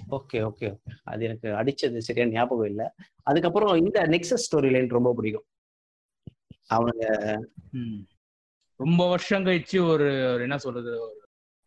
[0.07, 0.69] ஓகே ஓகே
[1.05, 2.83] அது எனக்கு அடிச்சது சரியா ஞாபகம் இல்ல.
[3.23, 5.47] அதுக்கப்புறம் இந்த நெக்ஸஸ் ஸ்டோரி லைன் ரொம்ப பிடிக்கும்.
[6.71, 7.07] அவனுங்க
[7.73, 8.01] ம்.
[8.81, 10.93] ரொம்ப வருஷம் கழிச்சு ஒரு ஒரு என்ன சொல்றது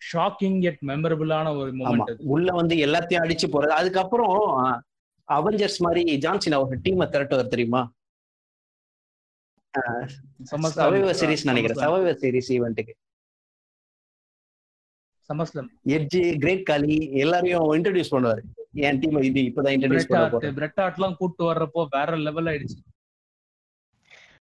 [0.02, 3.74] ஷாக்கிங் எட் மெமரபிளான ஒரு மூமெண்ட் உள்ள வந்து எல்லாத்தையும் அடிச்சு போறது.
[3.74, 4.36] அதுக்கப்புறம்
[5.30, 7.82] அவெஞ்சர்ஸ் மாதிரி ஜான்சின் அவர் டீமை திரட்டுவார் தெரியுமா?
[10.76, 11.78] சர்வைவர் சீரிஸ் நினைக்கிறேன்.
[11.78, 12.94] சர்வைவர் சீரிஸ் ஈவெண்ட்டுக்கு
[15.32, 15.68] சமஸ்லம்.
[15.96, 18.42] எட்ஜி கிரேட் காலி எல்லாரையும் இன்ட்ரடியூஸ் பண்ணுவாரு.
[18.88, 22.78] என் டீம் இது இப்பதான் இன்ட்ரடியூஸ் பிரெட் பண்ண பிரெட் ஆர்ட்லாம் கூட்டு வர்றப்போ வேற லெவல் ஆயிடுச்சு.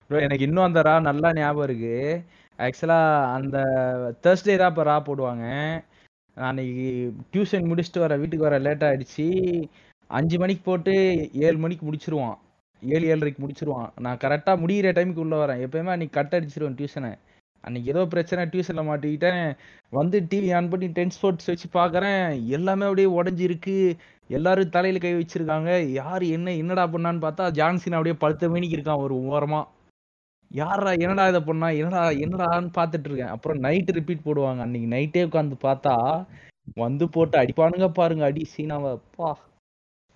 [0.09, 1.97] ப்ரோ எனக்கு இன்னும் அந்த ரா நல்லா ஞாபகம் இருக்கு.
[2.59, 3.01] ஆக்சுவலா
[3.36, 3.57] அந்த
[4.24, 5.45] தேர்ஸ்டே தான் இப்போ ரா போடுவாங்க.
[6.36, 6.89] நான் அன்னைக்கு
[7.32, 9.26] டியூஷன் முடிச்சுட்டு வர வீட்டுக்கு வர லேட் ஆயிடுச்சு.
[10.18, 10.95] அஞ்சு மணிக்கு போட்டு
[11.47, 12.36] ஏழு மணிக்கு முடிச்சிருவான்.
[12.82, 13.89] ஏழு ஏழரைக்கு முடிச்சிருவான்.
[14.05, 15.62] நான் கரெக்டாக முடிகிற டைமுக்கு உள்ள வரேன்.
[15.66, 17.12] எப்பயுமே அன்னைக்கு கட் அடிச்சிருவேன் டியூஷனை
[17.69, 19.47] அன்னைக்கு ஏதோ பிரச்சனை டியூஷன்ல மாட்டிக்கிட்டேன்.
[19.99, 22.23] வந்து டிவி ஆன் பண்ணி டென் ஸ்போர்ட்ஸ் வச்சு பார்க்கறேன்
[22.59, 23.75] எல்லாமே அப்படியே உடஞ்சி இருக்கு
[24.37, 25.71] எல்லாரும் தலையில கை வச்சிருக்காங்க.
[26.01, 29.61] யார் என்ன என்னடா பண்ணான்னு பார்த்தா ஜான்சின் அப்படியே பழுத்த மணிக்கு இருக்கான் ஒரு ஓரமா.
[30.51, 31.69] யாரா என்னடா இதை பண்ணா?
[31.81, 33.33] என்னடா என்னடான்னு பார்த்துட்டு இருக்கேன்.
[33.35, 34.61] அப்புறம் நைட்டு ரிப்பீட் போடுவாங்க.
[34.66, 35.95] அன்னைக்கு நைட்டே உட்காந்து பார்த்தா
[36.83, 38.91] வந்து போட்டு அடிப்பானுங்க பாருங்க அடி சீனாவை.
[38.99, 39.31] அப்பா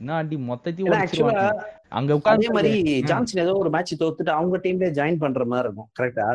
[0.01, 1.61] என்ன அடி மொத்தத்தையும்
[1.99, 5.91] அங்க உட்காந்து மாதிரி ஜான்சன் ஏதோ ஒரு மேட்ச் தோத்துட்டு அவங்க டீம்ல ஜாயின் பண்ற மாதிரி இருக்கும்.
[5.99, 6.27] கரெக்டா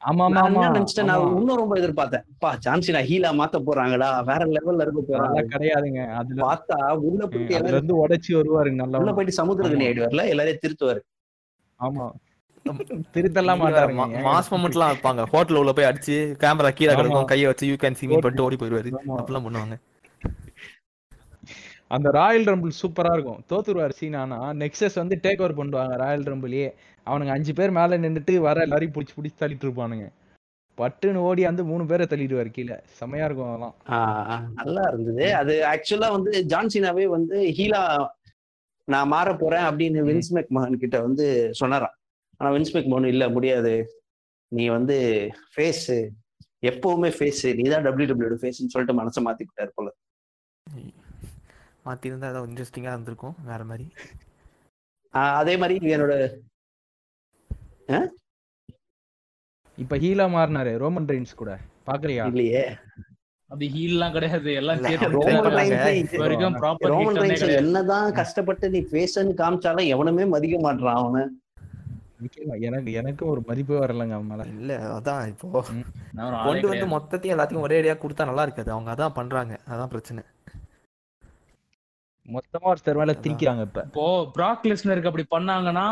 [0.00, 1.08] ஆமா ஆமா நினைச்சிட்டேன்?
[1.10, 1.32] நான்.
[1.38, 2.24] இன்னும் ரொம்ப எதிர்பார்த்தேன்.
[2.38, 4.08] பா ஜான்சினா ஹீலா மாத்த போறாங்கடா.
[4.28, 5.28] வேற லெவல்ல இருக்க போறாங்க.
[5.30, 6.02] அதெல்லாம் கிடையாதுங்க.
[6.20, 6.76] அதுல பார்த்தா
[7.08, 9.88] உள்ள போயிட்டு அதுல எல்லாரும் இருந்து உடைச்சு வருவாருங்க உள்ள நல்லா போயிட்டு சமுத்திரக்கணி ஆமா.
[9.88, 10.24] ஆயிடுவார்ல?
[10.34, 11.02] எல்லாரையும் திருத்துவாரு.
[11.80, 12.06] ஆமா.
[13.14, 13.60] திருத்தெல்லாம்
[14.28, 15.22] மாஸ் மொமெண்ட்லாம் வைப்பாங்க.
[15.32, 16.94] ஹோட்டல் உள்ள போய் அடிச்சு கேமரா கீழே.
[16.94, 18.90] கிடக்கும் கையை வச்சு யூ கேன் சி மீ பண்ணிட்டு ஓடி போயிடுவாரு.
[19.20, 19.76] அப்படிலாம் பண்ணுவாங்க.
[21.96, 23.38] அந்த ராயல் ரம்பிள் சூப்பரா இருக்கும்.
[23.50, 24.38] தோத்துருவார் சீனானா?
[24.62, 26.66] நெக்ஸஸ் வந்து டேக் ஓவர் பண்ணுவாங்க ராயல் ரம்பிளே
[27.08, 30.06] அவனுங்க அஞ்சு பேர் மேல நின்னுட்டு வர எல்லாரையும் பிடிச்சி பிடிச்சி தள்ளிட்டு இருப்பானுங்க.
[30.78, 32.76] பட்டுன்னு ஓடி வந்து மூணு பேரை தள்ளிடுவார் கீழே.
[33.00, 34.54] செமையா இருக்கும் அதெல்லாம்.
[34.54, 35.34] நல்லா இருந்தது.
[35.34, 38.08] அது ஆக்சுவலா வந்து ஜான்சினாவே வந்து ஹீலா
[38.88, 41.94] நான் மாற போறேன் அப்படின்னு வின்ஸ் மெக்மோகன் கிட்ட வந்து சொன்னாராம்.
[42.36, 43.72] ஆனா வின்ஸ் மெக்மோகன் இல்ல முடியாது.
[44.52, 44.96] நீ வந்து
[45.56, 45.88] ஃபேஸ்
[46.66, 49.90] எப்பவுமே ஃபேஸ் நீ தான் டபிள்யூ டபிள்யூ ஃபேஸ்னு சொல்லிட்டு மனசை மாத்திக்கிட்டாரு போல.
[51.86, 53.86] மாத்திருந்தா ஏதாவது இன்ட்ரெஸ்டிங்கா இருந்திருக்கும் வேற மாதிரி.
[55.14, 56.14] ஆஹ் அதே மாதிரி என்னோட
[59.78, 60.70] இப்ப ஹீலா மாறினாரு.
[60.82, 61.50] ரோமன் ரெயின்ஸ் கூட.
[61.88, 62.62] பாக்குறியா இல்லையே.
[63.50, 64.50] அது ஹீல்லாம் கிடையாது.
[64.60, 64.80] எல்லாம்
[66.88, 71.22] ரோமன் ரைன்ஸ் என்னதான் கஷ்டப்பட்டு நீ ஃபேஸ்ன்னு காமிச்சாலும் எவனுமே மதிக்க மாட்டான் அவனை.
[72.68, 74.44] எனக்கு எனக்கு ஒரு மதிப்பே வரலங்க அவன் மேல.
[74.58, 75.62] இல்ல அதான் இப்போ
[76.46, 76.86] கொண்டு வந்து.
[76.94, 78.72] மொத்தத்தையும் எல்லாத்தையும் ஒரே அடியா கொடுத்தா நல்லா இருக்காது.
[78.74, 79.54] அவங்க அதான் பண்றாங்க.
[79.72, 80.24] அதான் பிரச்சனை.
[82.34, 83.82] மொத்தமா ஒருத்தர் மேல திணிக்கிறாங்க இப்ப.
[83.90, 85.86] இப்போ பிராக் லெஸ்னருக்கு அப்படி பண்ணாங்கன்னா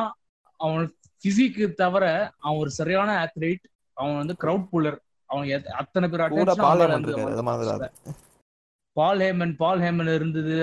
[0.65, 0.87] அவன்
[1.25, 2.05] பிசிக்கு தவிர
[2.39, 3.65] அவன் ஒரு சரியான ஆத்லீட்
[3.97, 4.99] அவன் வந்து கிரவுட் புல்லர்
[5.31, 6.25] அவன் அத்தனை பேர்
[8.97, 10.55] பால் ஹேமன் பால் ஹேமன் இருந்தது.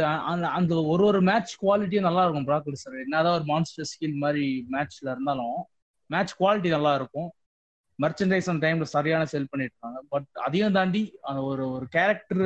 [0.52, 5.08] அந்த ஒரு ஒரு மேட்ச் குவாலிட்டியும் நல்லா இருக்கும் பிராக் லெஸ்னர் என்னதான் ஒரு மான்ஸ்டர் ஸ்கில் மாதிரி மேட்ச்ல
[5.12, 5.58] இருந்தாலும்
[6.10, 7.30] மேட்ச் குவாலிட்டி நல்லா இருக்கும்
[8.00, 12.44] மெர்ச்சன்டைஸ் அந்த டைம்ல சரியான செல் பண்ணிட்டு இருக்காங்க பட் அதையும் தாண்டி அந்த ஒரு ஒரு கேரக்டர்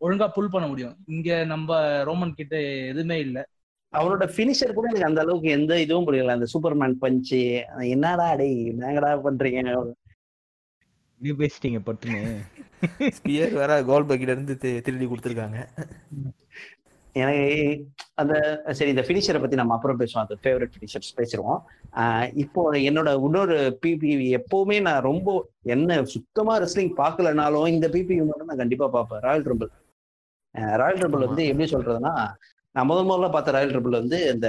[0.00, 0.96] ஒழுங்கா புல் பண்ண முடியும்.
[1.06, 1.68] இங்க நம்ம
[2.04, 2.54] ரோமன் கிட்ட
[2.90, 3.38] எதுவுமே இல்ல.
[3.98, 6.36] அவனோட ஃபினிஷர் கூட எனக்கு அந்த அளவுக்கு எந்த இதுவும் புரியல.
[6.36, 7.40] அந்த சூப்பர்மேன் பஞ்சு
[7.94, 9.60] என்னடா டேய் என்னங்கடா பண்றீங்க?
[11.20, 12.22] நீ பேசிட்டீங்க பட்டுன்னு
[13.18, 14.54] ஸ்பியர் வேற கோல் பக்கில இருந்து
[14.86, 15.58] திருடி கொடுத்துருக்காங்க.
[17.20, 17.44] எனக்கு
[18.20, 18.34] அந்த
[18.78, 20.24] சரி இந்த ஃபினிஷரை பத்தி நம்ம அப்புறம் பேசுவோம்.
[20.24, 21.60] அந்த ஃபேவரட் ஃபினிஷர்ஸ் பேசிடுவோம்
[22.00, 25.36] ஆஹ் இப்போ என்னோட இன்னொரு பிபிவி எப்பவுமே நான் ரொம்ப
[25.74, 29.24] என்ன சுத்தமா ரெஸ்லிங் பார்க்கலனாலும் இந்த பிபிவி மட்டும் நான் கண்டிப்பா பார்ப்பேன்.
[29.26, 29.72] ராயல் ட்ரிபிள்
[30.82, 32.12] ராயல் ட்ரிபிள் வந்து எப்படி சொல்றதுன்னா
[32.76, 34.48] நான் முதல் முதல்ல பார்த்த ராயல் ட்ரிபிள் வந்து இந்த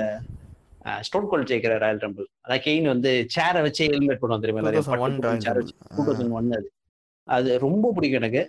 [1.08, 4.64] ஸ்டோன் கோல் ஜெயிக்கிற ராயல் ட்ரிபிள் அதான் கெயின் வந்து சேரை வச்சு ஹெல்மெட் பண்ணுவோம் தெரியுமா?
[4.66, 5.62] நிறைய 2001 பட்டு Royal சேர் Rumble.
[5.62, 6.68] வச்சு டூ தௌசண்ட் ஒன் அது.
[7.28, 8.42] அது ரொம்ப பிடிக்கும் எனக்கு.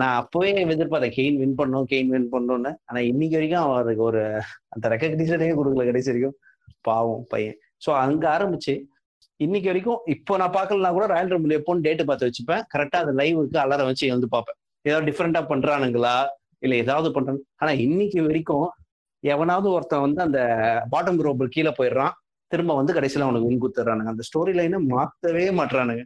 [0.00, 2.72] நான் அப்பவே எதிர்பார்த்தேன் கெயின் வின் பண்ணும் கெயின் வின் பண்ணணும்னு.
[2.88, 4.22] ஆனா இன்னைக்கு வரைக்கும் அவருக்கு ஒரு
[4.74, 6.36] அந்த ரெக்கக்னிஷனே கொடுக்கல கடைசி வரைக்கும்.
[6.88, 7.58] பாவம் பையன்.
[7.86, 8.74] ஸோ அங்க ஆரம்பிச்சு
[9.40, 12.62] இன்னைக்கு வரைக்கும் இப்போ நான் பார்க்கலனா கூட ராயல் ரம்பிள் எப்போன்னு டேட்டு பார்த்து வச்சுப்பேன்.
[12.74, 14.58] கரெக்டா அது லைவுக்கு அலாரம் வச்சு வந்து பார்ப்பேன்.
[14.84, 16.16] ஏதாவது டிஃப்ரெண்டா பண்றானுங்களா?
[16.64, 18.66] இல்ல ஏதாவது பண்றாங்க ஆனா இன்னைக்கு வரைக்கும்
[19.24, 20.40] எவனாவது ஒருத்தன் வந்து அந்த
[20.92, 22.14] பாட்டம் குரோபிள் கீழே போயிடுறான்
[22.52, 26.02] திரும்ப வந்து கடைசியில அவனுக்கு வின் குத்துறானுங்க அந்த ஸ்டோரி லைனை மாத்தவே மாட்டுறானுங்க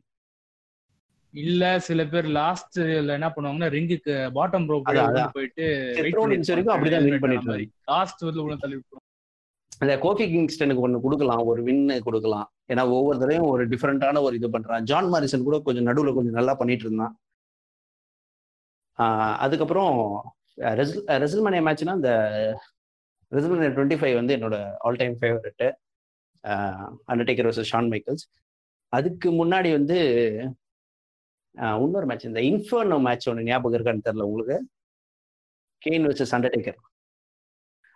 [1.35, 4.87] இல்ல சில பேர் லாஸ்ட்ல என்ன பண்ணுவாங்கன்னா ரிங்குக்கு பாட்டம் ரோப்.
[5.35, 5.65] போயிட்டு
[6.75, 7.67] அப்படிதான் win பண்ணிட்டு.
[7.91, 9.05] லாஸ்ட் வந்து உள்ள தள்ளி விட்டுருவாங்க.
[9.81, 14.49] அந்த கோபி கிங்ஸ்டனுக்கு ஒன்று கொடுக்கலாம் ஒரு வின்னு கொடுக்கலாம் ஏன்னா ஒவ்வொரு தடவையும் ஒரு டிஃப்ரெண்டான ஒரு இது
[14.55, 17.15] பண்றான் ஜான் மாரிசன் கூட கொஞ்சம் நடுவில் கொஞ்சம் நல்லா பண்ணிட்டு இருந்தான்
[19.45, 19.95] அதுக்கப்புறம்
[21.23, 22.13] ரெசல்மனியா மேட்ச்னா இந்த
[23.33, 24.57] ரெசல்மனியா டுவெண்ட்டி ஃபைவ் வந்து என்னோட
[24.87, 25.67] all time favourite
[27.13, 28.25] Undertaker versus Shawn Michaels
[28.93, 29.97] அதுக்கு முன்னாடி வந்து
[31.83, 34.57] இன்னொரு மேட்ச் இந்த இன்ஃபர்னோ மேட்ச் ஒன்று ஞாபகம் இருக்கான்னு தெரில உங்களுக்கு?
[35.83, 36.79] கெயின் வர்சஸ் அண்டர்டேக்கர்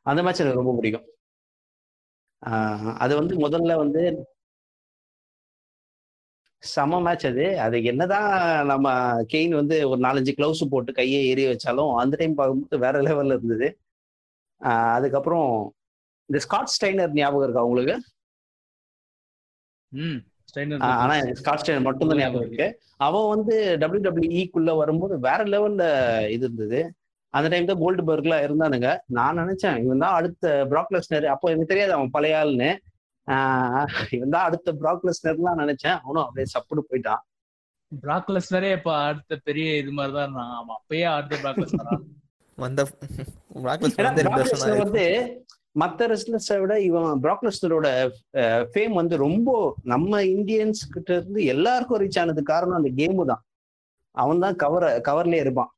[0.07, 1.07] அந்த மேட்ச் எனக்கு ரொம்ப பிடிக்கும்.
[3.03, 4.01] அது வந்து முதல்ல வந்து
[6.63, 7.45] செம மேட்ச் அது.
[7.65, 8.29] அது என்னதான்
[8.71, 8.87] நம்ம
[9.33, 13.69] கெயின் வந்து ஒரு நாலஞ்சு க்ளவுஸ் போட்டு கையை ஏறி வச்சாலும் அந்த டைம் பார்க்கும்போது வேற லெவல்ல இருந்தது.
[14.97, 15.49] அதுக்கப்புறம்
[16.29, 17.95] இந்த ஸ்காட் ஸ்டைனர் ஞாபகம் இருக்கா உங்களுக்கு?
[21.03, 22.67] ஆனா ஸ்காட் ஸ்டைனர் மட்டும்தான் ஞாபகம் இருக்கு.
[23.07, 25.85] அவன் வந்து டபிள்யூ டபிள்யூஇக்குள்ள வரும்போது வேற லெவல்ல
[26.35, 26.81] இது இருந்தது.
[27.35, 28.89] அந்த டைம் தான் கோல்டு பர்க்லாம் இருந்தானுங்க.
[29.19, 32.71] நான் நினைச்சேன் இவன் தான் அடுத்த ப்ராக் லெஸ்னர் அப்போ எனக்கு தெரியாது அவன் பழைய ஆளுன்னு
[33.29, 35.99] ஆஹ் இவன் தான் அடுத்த ப்ராக் லெஸ்னர்லாம் நினைச்சேன்.
[36.05, 37.23] அவனும் அப்படியே சப்புடு போயிட்டான்.
[37.93, 40.53] பிராக் லெஸ்னரே இப்ப அடுத்த பெரிய இது மாதிரி தான் இருந்தான்.
[40.59, 41.95] ஆமா அப்பயே அடுத்த பிராக் லெஸ்னரா
[42.59, 42.81] வந்த
[44.85, 45.05] வந்து
[45.83, 47.89] மத்த ரெஸ்லர்ஸை விட இவன் ப்ராக் லெஸ்னரோட
[48.73, 49.51] ஃபேம் வந்து ரொம்ப
[49.93, 53.43] நம்ம இந்தியன்ஸ் கிட்ட இருந்து எல்லாருக்கும் ரீச் ஆனது காரணம் அந்த கேமு தான்.
[54.15, 55.71] அவன் தான் கவர் கவர்லயே இருப்பான்.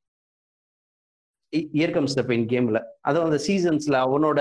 [1.79, 4.41] இயர் கம்ஸ் த பெயின் கேம்ல அதுவும் அந்த சீசன்ஸ்ல அவனோட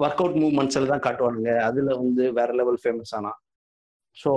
[0.00, 1.50] ஒர்க் அவுட் மூவ்மெண்ட்ஸ்ல தான் காட்டுவானுங்க.
[1.68, 3.38] அதுல வந்து வேற லெவல் ஃபேமஸ் ஆனான்
[4.16, 4.30] ஸோ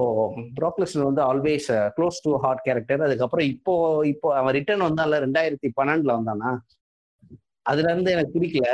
[0.58, 3.74] ப்ராக்லெஸ்டன் வந்து always close to heart character அதுக்கப்புறம் இப்போ
[4.12, 6.52] இப்போ அவன் ரிட்டர்ன் வந்தான்ல ரெண்டாயிரத்தி பன்னெண்டுல வந்தானா?
[7.66, 8.68] அதுல இருந்து எனக்கு பிடிக்கல.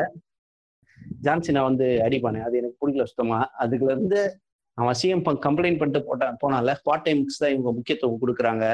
[1.26, 3.40] ஜான்சினா வந்து அடிப்பானே அது எனக்கு பிடிக்கல சுத்தமா.
[3.64, 4.20] அதுல இருந்து
[4.78, 8.66] அவன் சிஎம் கம்ப்ளைண்ட் பண்ணிட்டு போட்டான் போனால பார்ட் டைம்ஸ் தான் இவங்க முக்கியத்துவம் கொடுக்குறாங்க.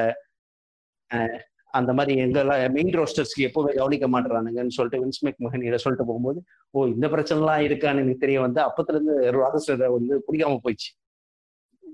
[1.73, 6.39] அந்த மாதிரி எங்கெல்லாம் மெயின் ரோஸ்டர்ஸ்க்கு எப்போவே கவனிக்க மாட்டுறானுங்கன்னு சொல்லிட்டு வின்ஸ்மெக் மகனிட சொல்லிட்டு போகும்போது
[6.73, 10.89] ஓ இந்த பிரச்சனைலாம் இருக்கான்னு எனக்கு தெரிய வந்து அப்பத்துல இருந்து ராகஸ்டரை வந்து பிடிக்காம போயிடுச்சு.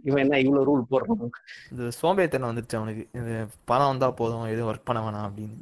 [0.07, 1.31] இவன் என்ன இவ்வளவு ரூல் போடுறான்?
[1.73, 3.03] இது சோம்பேறித்தனம் வந்துருச்சு அவனுக்கு.
[3.19, 3.33] இது
[3.71, 5.57] பணம் வந்தா போதும் எதுவும் ஒர்க் பண்ண வேணாம் அப்படின்னு.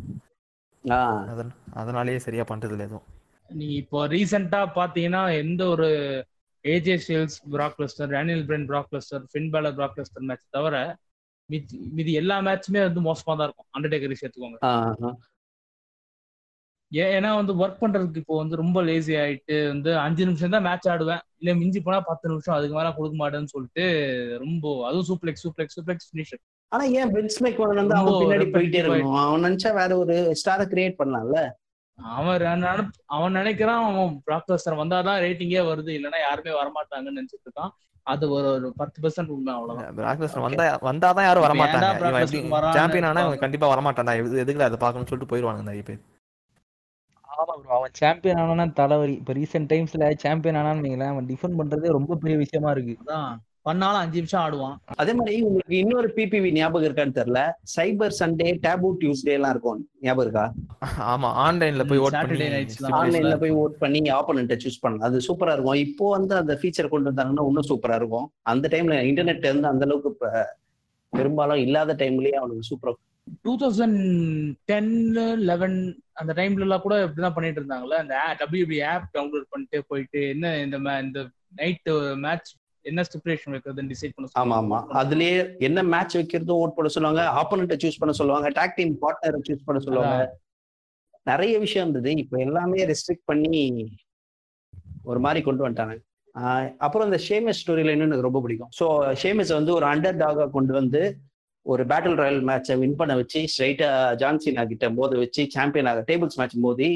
[1.81, 3.07] அதனாலேயே சரியா பண்றது இல்லை எதுவும்.
[3.49, 5.89] நீங்க இப்போ ரீசெண்டா பாத்தீங்கன்னா எந்த ஒரு
[6.65, 10.75] AJ Styles Brock Lesnar Daniel Bryan Brock Lesnar Finn Balor Brock Lesnar match தவிர
[11.49, 13.69] மிதி மிதி எல்லா மேட்சுமே வந்து மோசமா தான் இருக்கும்.
[13.77, 14.59] அண்டர்டேக்கர் சேர்த்துக்கோங்க.
[16.93, 21.19] ஏன்னா வந்து ஒர்க் பண்றதுக்கு இப்போ வந்து ரொம்ப லேசி ஆயிட்டு வந்து அஞ்சு நிமிஷம் தான் மேட்ச் ஆடுவேன்.
[21.37, 23.83] இல்ல மிஞ்சி போனா பத்து நிமிஷம் அதுக்கு மேல கொடுக்க மாட்டேன்னு சொல்லிட்டு
[24.39, 29.27] ரொம்ப அதுவும் சூப்ளெக்ஸ் சூப்ளெக்ஸ் சூப்ளெக்ஸ் ஃபினிஷர் ஆனா ஏன் வின்ஸ்மெக் வந்து அவன் ரொம்ப பின்னாடி போயிட்டே இருக்கணும்?
[29.27, 31.49] அவன் நினைச்சா வேற ஒரு ஸ்டாரை கிரியேட் பண்ணலாம்ல?
[31.95, 37.69] அவன் அவன் நினைக்கிறான் அவன் பிராக் லெஸ்டர் வந்தாதான் ரேட்டிங்கே வருது இல்லைன்னா யாருமே வரமாட்டாங்கன்னு நினைச்சிட்டு இருக்கான்.
[38.03, 39.95] அது ஒரு ஒரு பத்து பெர்சன்ட் உண்மை அவ்வளவுதான்.
[40.39, 40.39] Okay.
[40.41, 41.97] வந்தா வந்தாதான் யாரும் இப்ப வரமாட்டாங்க.
[42.73, 43.21] சாம்பியன் ஆனா.
[43.39, 46.01] கண்டிப்பா வரமாட்டான்டா எது- எதுக்குல அதை பார்க்கணும்னு சொல்லிட்டு போயிடுவாங்க நிறைய பேர்.
[47.39, 49.13] ஆமா ப்ரோ அவன் சாம்பியன் ஆனானா தலைவலி.
[49.21, 52.95] இப்ப ரீசெண்ட் டைம்ஸ்ல சாம்பியன் ஆனான்னு வைங்களேன் அவன் டிஃபெண்ட் பண்றதே ரொம்ப பெரிய விஷயமா இருக்கு.
[53.67, 54.75] பண்ணாலும் அஞ்சு நிமிஷம் ஆடுவான்.
[55.01, 57.41] அதே மாதிரி உங்களுக்கு இன்னொரு பிபிவி ஞாபகம் இருக்கான்னு தெரியல.
[57.75, 59.79] சைபர் சண்டே டேபு டியூஸ்டே எல்லாம் இருக்கும்.
[60.01, 60.45] ஞாபகம் இருக்கா?
[61.11, 62.47] ஆமா ஆன்லைன்ல போய் ஓட் பண்ணி
[62.99, 65.07] ஆன்லைன்ல போய் ஓட் பண்ணி ஆப்போனண்ட்டை சூஸ் பண்ணலாம்.
[65.09, 65.81] அது சூப்பரா இருக்கும்.
[65.85, 68.27] இப்போ வந்து அந்த ஃபீச்சர் கொண்டு வந்தாங்கன்னா இன்னும் சூப்பரா இருக்கும்.
[68.53, 70.31] அந்த டைம்ல இன்டர்நெட் வந்து அந்த அளவுக்கு இப்ப
[71.13, 72.93] பெரும்பாலும் இல்லாத டைம்லயே அவனுக்கு சூப்பரா
[73.45, 73.99] டூ தௌசண்ட்
[74.71, 74.93] டென்
[75.49, 75.77] லெவன்
[76.21, 80.77] அந்த டைம்ல எல்லாம் கூட இப்படிதான் பண்ணிட்டு இருந்தாங்கல்ல அந்த டபிள்யூபி ஆப் டவுன்லோட் பண்ணிட்டு போயிட்டு என்ன இந்த
[81.05, 81.21] இந்த
[81.61, 81.89] நைட்
[82.25, 82.49] மேட்ச்
[82.85, 87.77] என்ன ஸ்டிபுலேஷன் வைக்கிறதுன்னு டிசைட் பண்ண ஆமா ஆமா அதுலயே என்ன மேட்ச் வைக்கிறதோ ஓட் பண்ண சொல்லுவாங்க ஆப்போனண்ட்டை
[87.83, 90.27] சூஸ் பண்ண சொல்லுவாங்க டாக் டீம் பார்ட்னரை சூஸ் பண்ண சொல்லுவாங்க.
[91.27, 92.11] நிறைய விஷயம் இருந்தது.
[92.21, 93.63] இப்போ எல்லாமே ரெஸ்ட்ரிக்ட் பண்ணி
[95.09, 95.95] ஒரு மாதிரி கொண்டு வந்துட்டாங்க.
[96.85, 98.71] அப்புறம் இந்த ஷேமஸ் ஸ்டோரியில இன்னும் எனக்கு ரொம்ப பிடிக்கும்.
[98.79, 98.85] ஸோ
[99.23, 101.01] ஷேமஸ் வந்து ஒரு அண்டர் டாகா கொண்டு வந்து
[101.65, 103.87] ஒரு பேட்டில் ராயல் மேட்சை வின் பண்ண வச்சு ஸ்ட்ரைட்டா
[104.21, 106.89] ஜான்சினா கிட்ட மோத வச்சு சாம்பியன் ஆக டேபிள்ஸ் மேட்ச் மோதி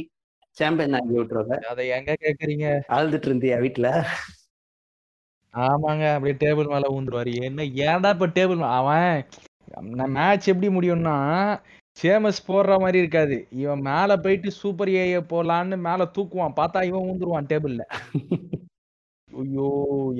[0.58, 2.66] சாம்பியன் ஆகி விட்டுருவாங்க அதை எங்க கேக்குறீங்க?
[2.96, 3.90] அழுதுட்டு இருந்தியா வீட்டுல
[5.54, 7.32] ஆமாங்க அப்படியே டேபிள் மேல ஊந்துருவாரு.
[7.48, 9.12] என்ன ஏன்டா இப்ப டேபிள் அவன்
[10.18, 11.16] மேட்ச் எப்படி முடியும்னா
[11.98, 13.36] சேமஸ் போடுற மாதிரி இருக்காது.
[13.62, 16.58] இவன் மேல போயிட்டு சூப்பர் ஏஐ போலான்னு மேல தூக்குவான்.
[16.60, 17.84] பார்த்தா இவன் ஊந்துருவான் டேபிள்ல
[19.44, 19.68] ஐயோ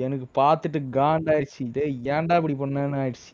[0.06, 3.30] எனக்கு பார்த்துட்டு காண்டாயிடுச்சு டேய் ஏன்டா இப்படி பண்ணேன்னு ஆயிடுச்சு.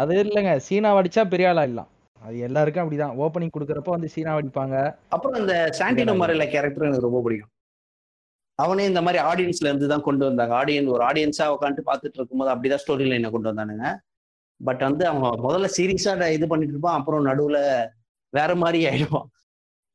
[0.00, 0.52] அது இல்லைங்க.
[0.66, 1.88] சீனா அடிச்சா பெரிய ஆளா இல்லாம்
[2.20, 3.14] அது எல்லாருக்கும் அப்படிதான்.
[3.24, 4.76] ஓப்பனிங் கொடுக்குறப்ப வந்து சீனா அடிப்பாங்க
[5.14, 7.50] அப்புறம் இந்த சாண்டினோ மறையில கேரக்டர் எனக்கு ரொம்ப பிடிக்கும்.
[8.58, 10.54] அவனே இந்த மாதிரி ஆடியன்ஸ்ல இருந்து தான் கொண்டு வந்தாங்க.
[10.60, 13.86] ஆடியன்ஸ் ஒரு ஆடியன்ஸா உட்காந்துட்டு பார்த்துட்டு இருக்கும்போது அப்படிதான் ஸ்டோரி லைனை கொண்டு வந்தானுங்க.
[14.60, 16.98] பட் வந்து அவன் முதல்ல சீரியஸா இது பண்ணிட்டு இருப்பான்.
[17.00, 17.58] அப்புறம் நடுவுல
[18.32, 19.28] வேற மாதிரி ஆயிடுவான்.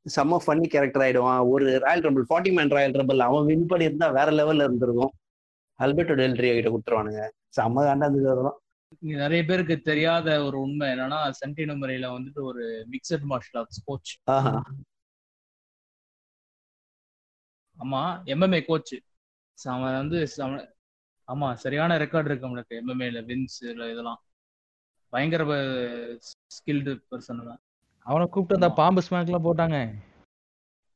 [0.06, 1.40] செம்ம ஃபன்னி கேரக்டர் ஆயிடுவான்.
[1.54, 5.14] ஒரு royal rumble forty man royal rumble அவன் வின் பண்ணியிருந்தா வேற லெவல்ல இருந்திருக்கும்.
[5.80, 7.24] அல்பர்டோ டெல்ட்ரியோ கிட்ட கொடுத்துருவானுங்க.
[7.58, 8.60] செம்ம காண்டா இருந்தது அதெல்லாம்.
[9.18, 14.14] நிறைய பேருக்கு தெரியாத ஒரு உண்மை என்னன்னா சென்டினோ முறையில வந்துட்டு ஒரு மிக்சட் மார்ஷல் ஆர்ட்ஸ் கோச்
[17.80, 18.02] ஆமா
[18.34, 18.94] எம்எம்ஏ கோச்
[19.58, 20.64] அவன் வந்து அவன்
[21.28, 24.20] ஆமா சரியான ரெக்கார்ட் இருக்கு அவனுக்கு எம்எம்ஏல வின்ஸ் இதெல்லாம்.
[25.14, 25.44] பயங்கர
[26.56, 27.62] ஸ்கில்டு பர்சன் தான்
[28.06, 28.26] அவனை.
[28.28, 28.70] கூப்பிட்டு அந்த.
[28.74, 29.78] பாம்பு ஸ்மாக்லாம் போட்டாங்க.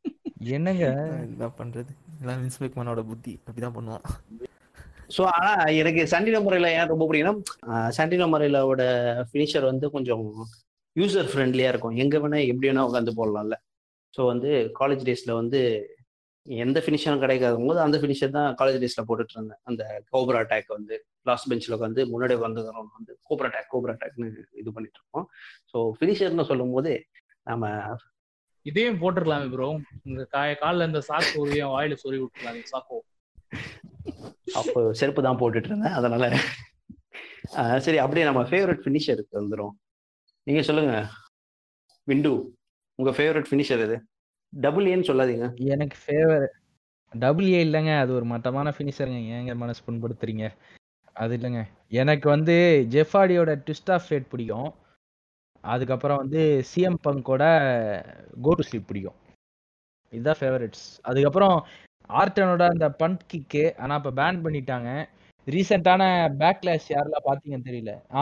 [0.56, 0.86] என்னங்க?
[1.26, 1.92] என்ன பண்றது?
[2.22, 4.06] எல்லாம் வின்ஸ் மேக்மேனோட புத்தி அப்படிதான் பண்ணுவான்.
[5.16, 5.52] ஸோ ஆனா
[5.82, 8.84] எனக்கு சண்டின முறையில ஏன் ரொம்ப பிடிக்கும்னா சண்டின முறையிலோட
[9.30, 10.26] ஃபினிஷர் வந்து கொஞ்சம்
[10.96, 11.96] யூசர் ஃப்ரெண்ட்லியா இருக்கும்.
[12.04, 13.56] எங்க வேணா எப்படி வேணா உட்காந்து போடலாம்ல.
[14.14, 14.50] ஸோ வந்து
[14.80, 15.60] காலேஜ் டேஸ்ல வந்து
[16.46, 19.62] எந்த ஃபினிஷரும் கிடைக்காத போது அந்த ஃபினிஷர் தான் காலேஜ் டேஸ்ல போட்டுட்டு இருந்தேன்.
[19.70, 19.82] அந்த
[20.14, 20.96] கோப்ரா அட்டாக் வந்து
[21.30, 24.30] லாஸ்ட் பெஞ்சில் உட்காந்து முன்னாடி வந்துக்கிறோம் வந்து கோப்ரா அட்டாக் கோப்ரா அட்டாக்னு
[24.62, 25.28] இது பண்ணிட்டு இருக்கோம்
[25.72, 26.94] ஸோ ஃபினிஷர்னு சொல்லும் போது
[27.50, 27.66] நம்ம
[28.66, 29.68] இதையும் போட்டுருக்கலாமே ப்ரோ
[30.08, 32.98] உங்க காய கால்ல இந்த சாக்கு உருவியும் வாயில சொல்லி விட்டுருக்கலாம் சாக்கோ
[34.54, 36.40] அப்போ செருப்பு தான் போட்டுட்டு இருந்தேன் அதனால.
[37.52, 39.70] ஆஹ் சரி அப்படியே நம்ம ஃபேவரட் ஃபினிஷருக்கு வந்துடும்
[40.44, 41.08] நீங்க சொல்லுங்க.
[42.04, 42.56] விண்டு
[42.96, 44.06] உங்க ஃபேவரட் ஃபினிஷர் எது?
[44.50, 45.56] டபுள் ஏன்னு சொல்லாதீங்க.
[45.56, 46.48] எனக்கு ஃபேவர்
[47.20, 50.52] டபுள் ஏ இல்லைங்க அது ஒரு மட்டமான ஃபினிஷருங்க ஏங்க மனசு புண்படுத்துறீங்க?
[51.14, 51.68] அது இல்லைங்க.
[51.90, 54.74] எனக்கு வந்து ஜெஃபாடியோட ட்விஸ்ட் ஆஃப் ஃபேட் பிடிக்கும்.
[55.62, 57.44] அதுக்கப்புறம் வந்து சிஎம் பங்கோட
[58.42, 59.16] கோ டு ஸ்லீப் பிடிக்கும்.
[60.10, 61.66] இதுதான் ஃபேவரட்ஸ் அதுக்கப்புறம்
[62.20, 64.90] ஆர்டனோட அந்த பண்ட் கிக்கு ஆனால் இப்போ பேன் பண்ணிட்டாங்க.
[65.48, 66.04] ரீசெண்டான
[66.42, 67.94] பேக்லாஷ் யாரெல்லாம் பார்த்தீங்கன்னு தெரியல.
[68.20, 68.22] ஆ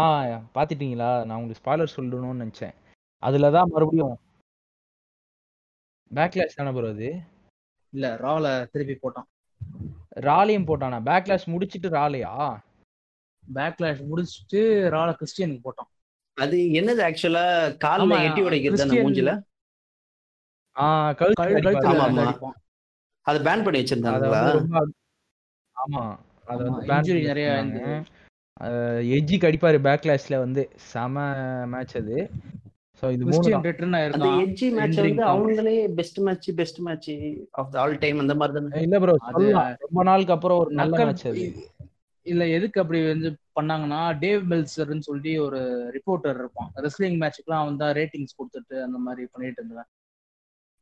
[0.55, 1.09] பார்த்துட்டீங்களா?
[1.25, 2.75] நான் உங்களுக்கு ஸ்பாய்லர் சொல்லணும்னு நினச்சேன்.
[3.23, 4.15] அதில் தான் மறுபடியும்
[6.11, 7.09] பேக்லாஷ் தானே ப்ரோ அது?
[7.93, 9.27] இல்ல ரால திருப்பி போட்டான்.
[10.27, 10.99] ராலியும் போட்டானா?
[11.09, 12.33] பேக்லாஷ் முடிச்சிட்டு ராலியா?
[13.43, 14.61] பேக்லாஷ் முடிச்சுட்டு
[14.95, 15.89] ரால கிறிஸ்டியனுக்கு போட்டான்.
[16.37, 17.45] அது என்னது ஆக்சுவலா
[17.85, 19.31] கால்ல எட்டி உடைக்கிறது மூஞ்சில?
[20.75, 20.85] ஆ
[21.21, 21.55] கழுத்து
[23.29, 24.41] அதை பேன் பண்ணி வச்சிருந்தாங்களா?
[25.75, 26.03] ஆமா.
[26.89, 27.49] பண்ணி நிறைய
[29.15, 30.61] எஜ்ஜிக்கு அடிப்பாரு பேக்லாஷ்ல வந்து.
[30.89, 31.15] செம
[31.73, 32.15] மேட்ச் அது.
[33.03, 33.51] ஸோ இது மூணு
[34.07, 35.23] அந்த எட்ஜி மேட்ச் வந்து.
[35.33, 37.11] அவங்களே best match best match
[37.61, 38.81] of the all time அந்த மாதிரி தானே?
[38.87, 39.15] இல்ல ப்ரோ
[39.85, 41.45] ரொம்ப நாளுக்கு அப்புறம் ஒரு நல்ல மேட்ச் அது.
[42.25, 45.59] இல்ல எதுக்கு அப்படி வந்து பண்ணாங்கன்னா டேவ் மெல்சர்னு சொல்லி ஒரு
[45.95, 46.69] ரிப்போர்ட்டர் இருப்பான்.
[46.85, 49.89] ரெஸ்லிங் மேட்சுக்குலாம் அவன் தான் ரேட்டிங்ஸ் கொடுத்துட்டு அந்த மாதிரி பண்ணிட்டு இருந்தேன்.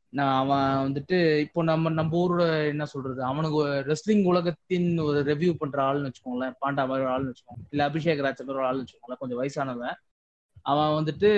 [0.10, 3.24] நான் அவன் வந்துட்டு இப்போ நம்ம நம்ம ஊரோட என்ன சொல்றது?
[3.24, 6.54] அவனுக்கு ரெஸ்லிங் உலகத்தின் ஒரு ரிவ்யூ பண்ற ஆள்னு வச்சுக்கோங்களேன்.
[6.62, 7.66] பாண்டா மாதிரி ஒரு ஆள்னு வச்சுக்கோங்க.
[7.70, 9.18] இல்ல அபிஷேக் ராஜ் மாதிரி ஒரு ஆள்னு வச்சுக்கோங்களேன்.
[9.18, 9.94] கொஞ்சம் வயசானவன்.
[10.62, 11.30] அவன் வந்துட்டு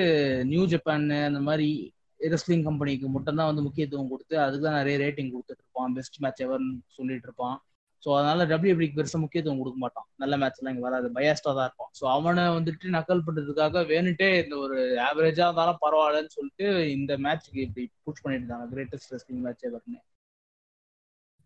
[0.44, 5.64] நியூ ஜப்பான் அந்த மாதிரி ரெஸ்லிங் கம்பெனிக்கு மட்டும்தான் வந்து முக்கியத்துவம் கொடுத்து அதுக்கு தான் நிறைய ரேட்டிங் கொடுத்துட்டு
[5.64, 5.94] இருப்பான்.
[5.94, 7.64] பெஸ்ட் மேட்ச் எவர்னு சொல்லிட்டு இருப்பான்.
[8.04, 10.08] ஸோ அதனால டபிள்யூபிக்கு பெருசாக முக்கியத்துவம் கொடுக்க மாட்டான்.
[10.16, 11.08] நல்ல மேட்ச்லாம் இங்கே வராது.
[11.18, 11.92] பயாஸ்டா தான் இருப்பான்.
[12.00, 14.78] ஸோ அவனை வந்துட்டு நக்கல் பண்றதுக்காக வேணுட்டே இந்த ஒரு
[15.08, 18.70] ஆவரேஜா இருந்தாலும் பரவாயில்லன்னு சொல்லிட்டு இந்த மேட்ச்சுக்கு இப்படி புஷ் பண்ணிட்டு இருந்தாங்க.
[18.76, 20.00] கிரேட்டஸ்ட் ரெஸ்லிங் மேட்ச் எவர்னு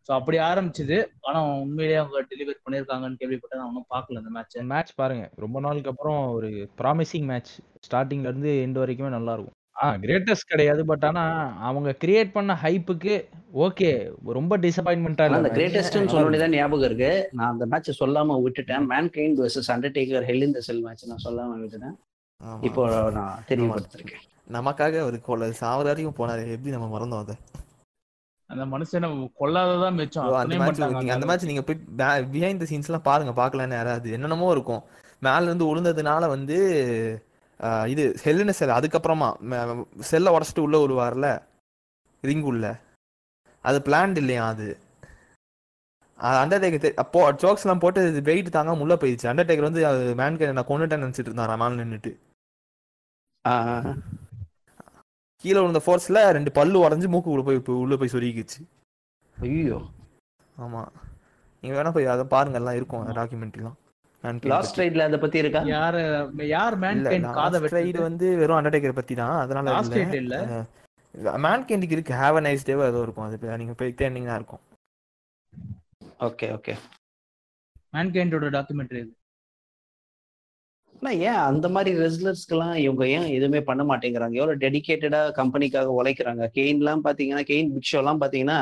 [0.10, 0.96] ஸோ அப்படி ஆரம்பிச்சது.
[1.22, 3.60] ஆனா உண்மையிலேயே அவங்க டெலிவரி பண்ணியிருக்காங்கன்னு கேள்விப்பட்டேன்.
[3.62, 5.26] நான் ஒன்றும் பார்க்கல இந்த மேட்ச் மேட்ச் பாருங்க.
[5.36, 6.50] ரொம்ப நாளுக்கு அப்புறம் ஒரு
[6.82, 7.54] ப்ராமிசிங் மேட்ச்
[7.88, 9.58] ஸ்டார்டிங்ல இருந்து எண்டு வரைக்குமே நல்லா இருக்கும்.
[9.84, 11.24] ஆ கிரேட்டஸ்ட் கிடையாது பட் ஆனா
[11.70, 13.16] அவங்க கிரியேட் பண்ண ஹைப்புக்கு
[13.66, 13.90] ஓகே
[14.38, 15.52] ரொம்ப டிசப்பாயின்மெண்டா ஆனா இல்ல அந்த.
[15.58, 16.44] கிரேட்டஸ்ட்னு நல்லா சொன்னோடனே இருந்துச்சு.
[16.44, 17.12] தான் ஞாபகம் இருக்கு.
[17.32, 18.86] நான் அந்த மேட்ச் சொல்லாம விட்டுட்டேன்.
[19.18, 21.98] Mankind versus Undertaker hell in the cell match நான் சொல்லாம விட்டுட்டேன்.
[22.42, 22.62] ஆமா.
[22.70, 22.84] இப்போ
[23.18, 24.24] நான் தெரியப்படுத்திருக்கேன்.
[24.58, 26.46] நமக்காக ஒரு கொலை சாவர வரைக்கும் போனாரு.
[26.56, 27.36] எப்படி நம்ம மறந்தோம் அதை?
[28.50, 29.08] அந்த மனுஷனை
[29.42, 30.26] கொல்லாததான் மிச்சம்.
[30.26, 31.04] அந்த அத்தனையும் மேட்ச் பண்ணிட்டாங்க.
[31.04, 31.80] அந்த அந்த மேட்ச் நீங்க போய்
[32.34, 34.12] பிஹைண்ட் த சீன்ஸ் எல்லாம் பாருங்க பார்க்கலன்னு யாராவது.
[34.12, 34.84] என்னென்னமோ இருக்கும்.
[35.20, 36.58] மேல இருந்து விழுந்ததுனால வந்து
[37.88, 39.30] இது ஹெல்லுன்னு செல் அதுக்கப்புறமா
[40.00, 41.42] செல்லை உடச்சிட்டு உள்ள விழுவார்ல?
[42.22, 42.80] ரிங் உள்ள.
[43.62, 44.78] அது பிளான்ட் இல்லையா அது?
[46.20, 49.32] அண்டர்டேக்கர் அப்போ ஜோக்ஸ் எல்லாம் போட்டு வெயிட் தாங்காம உள்ள போயிடுச்சு.
[49.32, 52.18] அண்டர்டேக்கர் வந்து மேன் நான் கொண்டுட்டேன்னு நினைச்சிட்டு மேல நின்னுட்டு.
[53.50, 54.00] ஆஹ்
[55.36, 58.62] கீழே விழுந்த ஃபோர்ஸ்ல ரெண்டு பல்லு உடஞ்சு மூக்கு உள்ள போய் உள்ள போய் சொருகிக்குச்சு.
[59.42, 59.82] ஐயோ.
[60.58, 60.88] ஆமா.
[61.62, 63.76] நீங்க வேணா போய் அதை பாருங்க எல்லாம் இருக்கும் டாக்குமெண்ட்ரிலாம்
[64.52, 65.62] லாஸ்ட் ரைட்ல அதை பத்தி இருக்கா?
[65.76, 66.02] யாரு
[66.56, 70.38] யார் மேன் இல்ல கைண்ட் காதை வெட்டு வந்து வெறும் அண்டர்டேக்கர் பத்தி தான் அதனால லாஸ்ட் ரைட் இல்ல.
[71.46, 72.14] மேன் கேண்டிக்கு இருக்கு.
[72.22, 73.26] ஹேவ் அ நைஸ் டேவோ ஏதோ இருக்கும்.
[73.28, 74.64] அது நீங்க போய் தேடினீங்கன்னா இருக்கும்.
[76.28, 76.74] Okay okay.
[77.96, 79.14] மேன் கைண்டோட டாக்குமெண்ட்ரி இது.
[80.96, 84.36] ஆனா ஏன் அந்த மாதிரி ரெஸ்லர்ஸ்க்கெல்லாம் இவங்க ஏன் எதுவுமே பண்ண மாட்டேங்கிறாங்க?
[84.40, 86.44] எவ்வளவு டெடிகேட்டடா கம்பெனிக்காக உழைக்கிறாங்க?
[86.58, 88.60] கெயின்லாம் பாத்தீங்கன்னா கெயின் பிக் ஷோலாம் பாத்தீங்கன்னா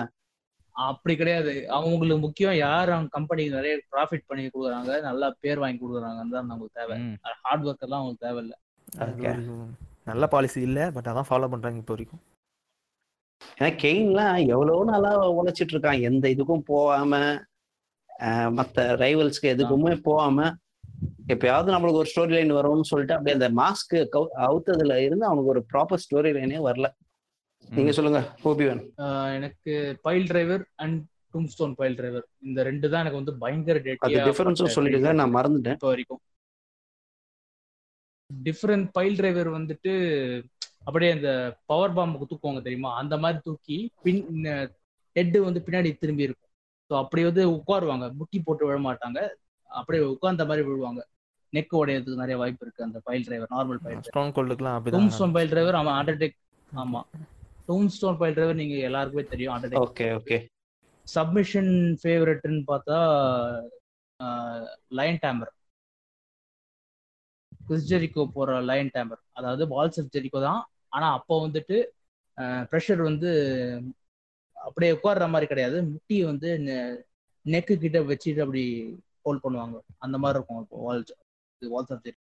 [0.90, 1.54] அப்படி கிடையாது.
[1.78, 6.80] அவங்களுக்கு முக்கியம் யார் அவங்க கம்பெனிக்கு நிறைய ப்ராஃபிட் பண்ணி கொடுக்குறாங்க நல்லா பேர் வாங்கி கொடுக்குறாங்கன்னு தான் நமக்கு
[6.80, 6.98] தேவை.
[7.46, 8.56] ஹார்ட் ஒர்க் எல்லாம் அவங்களுக்கு தேவையில்ல.
[10.12, 12.22] நல்ல பாலிசி இல்ல பட் அதான் ஃபாலோ பண்றாங்க இப்போ வரைக்கும்.
[13.58, 16.04] ஏன்னா கெயின்லாம் எவ்வளவு நாளா உழைச்சிட்டு இருக்கான்.
[16.10, 17.22] எந்த இதுக்கும் போகாம
[18.10, 20.48] ஆஹ் மத்த ரைவல்ஸ்க்கு எதுக்குமே போகாம
[21.34, 23.96] எப்பயாவது நம்மளுக்கு ஒரு ஸ்டோரி லைன் வரும்னு சொல்லிட்டு அப்படியே அந்த மாஸ்க்
[24.48, 26.88] அவுத்ததுல இருந்து அவனுக்கு ஒரு ப்ராப்பர் ஸ்டோரி லைனே வரல.
[27.70, 28.20] நீங்க சொல்லுங்க
[29.38, 29.74] எனக்கு
[30.06, 30.98] pile driver and
[31.34, 35.78] tombstone pile driver இந்த ரெண்டு தான் எனக்கு வந்து பயங்கர அது டேட்டியா டிஃபரன்ஸும் சொல்லிடுங்க நான் மறந்துட்டேன்.
[35.80, 36.22] இப்போ வரைக்கும்.
[38.30, 39.94] டிஃப்ரெண்ட் பைல் டிரைவர் வந்துட்டு
[40.88, 41.30] அப்படியே அந்த
[41.72, 42.92] பவர் பாம்புக்கு தூக்குவாங்க தெரியுமா?
[43.02, 44.22] அந்த மாதிரி தூக்கி பின்
[45.16, 46.52] ஹெட் வந்து பின்னாடி திரும்பி இருக்கும்.
[46.90, 48.06] ஸோ அப்படி வந்து உட்காருவாங்க.
[48.20, 49.20] முட்டி போட்டு விழ மாட்டாங்க.
[49.70, 51.02] அப்படியே உட்கார்ந்த மாதிரி விழுவாங்க.
[51.54, 55.80] நெக் உடையறதுக்கு நிறைய வாய்ப்பு இருக்கு அந்த pile driver normal pile stone கோல்டுக்குலாம் stone file driver
[55.82, 56.38] அவன் அண்டர்டேக்
[56.72, 57.02] ஆமா.
[57.68, 60.38] டூம் ஸ்டோன் பைல் டிரைவர் நீங்க எல்லாருக்குமே தெரியும் அண்டர்டேக் ஓகே ஓகே
[61.06, 63.00] சப்மிஷன் ஃபேவரட்னு பார்த்தா
[65.00, 65.52] லைன் டேம்பர்
[67.68, 70.62] கிறிஸ் ஜெரிக்கோ போற லைன் டேம்பர் அதாவது பால்ஸ் ஆஃப் ஜெரிக்கோ தான்.
[70.96, 71.78] ஆனா அப்போ வந்துட்டு
[72.72, 73.30] ப்ரெஷர் வந்து
[74.58, 75.78] அப்படியே உட்கார்ற மாதிரி கிடையாது.
[75.92, 76.50] முட்டி வந்து
[77.46, 78.64] நெக்கு கிட்ட வச்சுட்டு அப்படி
[79.26, 79.78] ஹோல்ட் பண்ணுவாங்க.
[80.06, 81.14] அந்த மாதிரி இருக்கும் இப்போ வால்ஸ்
[81.62, 82.28] வால்ஸ் ஆஃப் ஜெரிக்கோ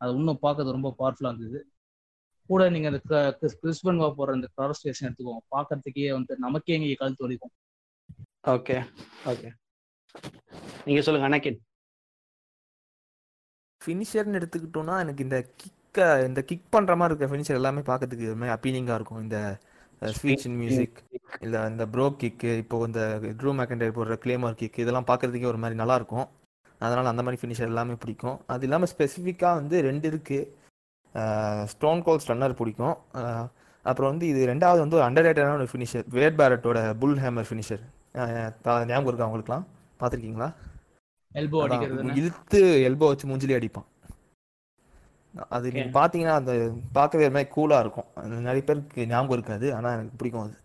[0.00, 1.60] அது இன்னும் பார்க்கறது ரொம்ப பவர்ஃபுல்லாக இருந்தது.
[2.50, 3.00] கூட நீங்க அந்த
[3.62, 5.42] கிறிஸ்பன் வா போற அந்த கலர் ஸ்டேஷன் எடுத்துக்கோங்க.
[5.56, 7.54] பார்க்கறதுக்கே வந்து நமக்கே இங்கே கழுத்து வலிக்கும்
[8.54, 8.76] ஓகே
[9.32, 9.48] ஓகே
[10.86, 11.58] நீங்க சொல்லுங்க அனக்கின்
[13.80, 18.54] ஃபினிஷர்னு எடுத்துக்கிட்டோம்னா எனக்கு இந்த கிக்கை இந்த கிக் பண்ணுற மாதிரி இருக்க ஃபினிஷர் எல்லாமே பார்க்கறதுக்கு ஒரு மாதிரி
[18.54, 19.22] அப்பீலிங்காக இருக்கும்.
[19.26, 19.38] இந்த
[20.02, 20.98] ஸ்பீச் இன் மியூசிக்
[21.44, 23.00] இல்லை இந்த ப்ரோ கிக்கு இப்போ இந்த
[23.40, 26.26] ட்ரூ மேக்கண்டர் போடுற கிளேமர் கிக் இதெல்லாம் பார்க்கறதுக்கே ஒரு மாதிரி நல்லா இருக்கும்.
[26.80, 28.36] அதனால் அந்த மாதிரி ஃபினிஷர் எல்லாமே பிடிக்கும்.
[28.52, 30.46] அது இல்லாமல் ஸ்பெசிஃபிக்காக வந்து ரெண்டு இருக்குது
[31.72, 32.96] ஸ்டோன் கோல் ஸ்டன்னர் பிடிக்கும்.
[33.86, 37.84] அப்புறம் வந்து இது ரெண்டாவது வந்து ஒரு அண்டர் ஒரு ஃபினிஷர் வேட் பேரட்டோட புல் ஹேமர் ஃபினிஷர்
[38.90, 39.66] ஞாபகம் இருக்கா அவங்களுக்குலாம்
[40.00, 40.48] பார்த்துருக்கீங்களா?
[41.40, 43.88] எல்போ அடிக்கிறது இழுத்து எல்போ வச்சு மூஞ்சிலே அடிப்பான்.
[45.56, 45.74] அது Okay.
[45.74, 46.52] நீங்க பாத்தீங்கன்னா அந்த
[46.96, 48.08] பார்க்கவே ஒரு மாதிரி கூலா இருக்கும்.
[48.46, 50.56] நிறைய பேருக்கு ஞாபகம் இருக்காது ஆனா எனக்கு பிடிக்கும் அது.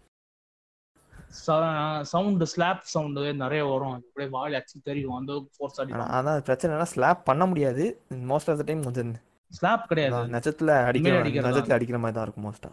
[2.12, 3.93] சவுண்டு ஸ்லாப் சவுண்டு நிறைய வரும்.
[3.98, 5.16] அப்படியே வால் அச்சு தெரியும்.
[5.20, 6.14] அந்த ஃபோர்ஸ் அடிக்கும்.
[6.18, 7.86] ஆனா பிரச்சனைனா ஸ்லாப் பண்ண முடியாது.
[8.32, 9.14] மோஸ்ட் ஆஃப் த டைம் கொஞ்சம்
[9.52, 10.34] ஸ்லாப் கிடையாது.
[10.36, 11.22] நெஜத்துல அடிக்கிற?
[11.48, 12.72] நெஜத்துல அடிக்கிற மாதிரி தான் இருக்கும் மோஸ்டா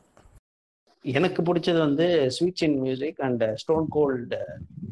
[1.05, 4.39] எனக்கு பிடிச்சது வந்து sweet chin music and Stone Cold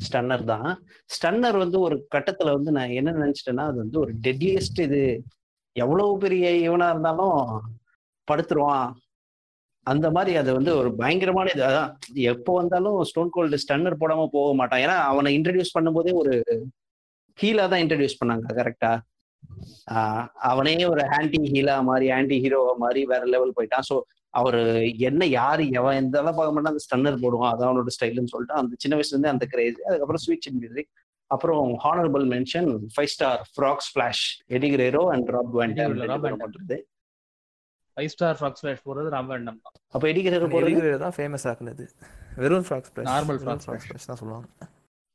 [0.07, 0.71] stunner தான்.
[1.15, 5.03] ஸ்டன்னர் வந்து ஒரு கட்டத்துல வந்து நான் என்ன நினைச்சிட்டேன்னா அது வந்து ஒரு டெட்லியஸ்ட் இது.
[5.77, 7.39] எவ்வளவு பெரிய இவனா இருந்தாலும்
[8.29, 8.89] படுத்துருவான்.
[9.87, 11.65] அந்த மாதிரி அது வந்து ஒரு பயங்கரமான இது.
[11.69, 11.93] அதான்
[12.33, 14.83] எப்போ வந்தாலும் ஸ்டோன் கோல்டு ஸ்டன்னர் போடாம போக மாட்டான்.
[14.87, 16.35] ஏன்னா அவனை இன்ட்ரடியூஸ் பண்ணும்போதே ஒரு
[17.39, 18.93] ஹீலா தான் இன்ட்ரடியூஸ் பண்ணாங்க கரெக்டா
[20.51, 23.87] அவனே ஒரு ஆன்டி ஹீலா மாதிரி ஆன்டி ஹீரோவா மாதிரி வேற லெவல் போயிட்டான்.
[23.91, 23.97] ஸோ
[24.35, 24.59] அவர்
[25.09, 27.53] என்ன யாரு எவன் எந்த அளவு பார்க்க மாட்டான் அந்த ஸ்டன்னர் போடுவான்.
[27.53, 30.91] அதான் அவனோட ஸ்டைல்னு சொல்லிட்டு அந்த சின்ன வயசுல இருந்தே அந்த கிரேஸ் அதுக்கப்புறம் ஸ்வீச் இன் மியூசிக்
[31.31, 34.23] அப்புறம் honourable mention five star frog splash
[34.57, 35.93] Eddie Guerrero and Rob Dam.
[36.43, 36.79] பண்றது
[37.97, 39.09] ஃபைவ் ஸ்டார் ஃபாக்ஸ் ஃபிளாஷ் போடுறது.
[39.15, 39.75] ராம்பேண்டம் தான்.
[39.95, 40.91] அப்ப எடிகிரேரோ போடுறது?
[41.05, 41.85] தான் ஃபேமஸ் ஆக்குனது.
[42.43, 43.89] வெறும் ஃப்ராக் ஸ்பிளாஷ் Normal வெறும் frog ஃப்ராக் splash.
[43.89, 44.47] ஸ்பிளாஷ் தான் சொல்லுவாங்க.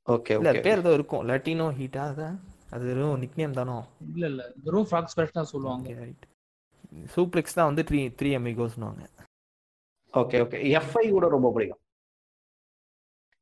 [0.07, 1.23] ஓகே இல்ல ஓகே பேர் ஏதோ இருக்கும்.
[1.31, 2.35] லட்டினோ ஹீட்டா அதான்.
[2.67, 3.77] அது வெறும் நிக்னேம் தானோ?
[4.13, 5.87] இல்ல இல்ல வெறும் ஃபாக்ஸ் ஃபிளாஷ் தான் சொல்லுவாங்க.
[6.01, 6.25] ரைட்
[7.15, 9.03] சூப்ளெக்ஸ் தான் வந்து த்ரீ த்ரீ எம்இகோஸ்னுவாங்க
[10.13, 11.81] ஓகே ஓகே எஃப்ஐ கூட ரொம்ப பிடிக்கும்.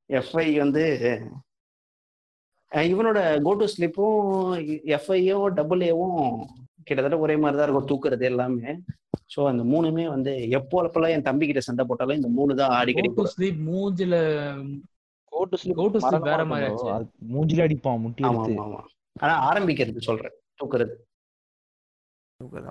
[0.09, 0.83] எஃப்ஐ வந்து
[2.71, 4.21] இவனோட கோ டு ஸ்லிப்பும்
[4.97, 6.21] எஃப்ஐயும் டபுள் ஏவும்
[6.87, 8.71] கிட்டத்தட்ட ஒரே மாதிரி தான் இருக்கும் தூக்குறது எல்லாமே.
[9.33, 13.09] ஸோ அந்த மூணுமே வந்து எப்போ எப்பெல்லாம் என் தம்பி கிட்ட சண்டை போட்டாலும் இந்த மூணு தான் அடிக்கடி
[13.35, 14.15] sleep மூஞ்சில
[15.33, 16.89] கோட்டு ஸ்லிப் to sleep வேற மாதிரி ஆச்சு.
[17.33, 18.81] மூஞ்சில அடிப்பான் முட்டி ஆமா ஆமா.
[19.15, 20.35] ஆனா ஆரம்பிக்கிறது சொல்றேன்.
[20.59, 20.93] தூக்குறது.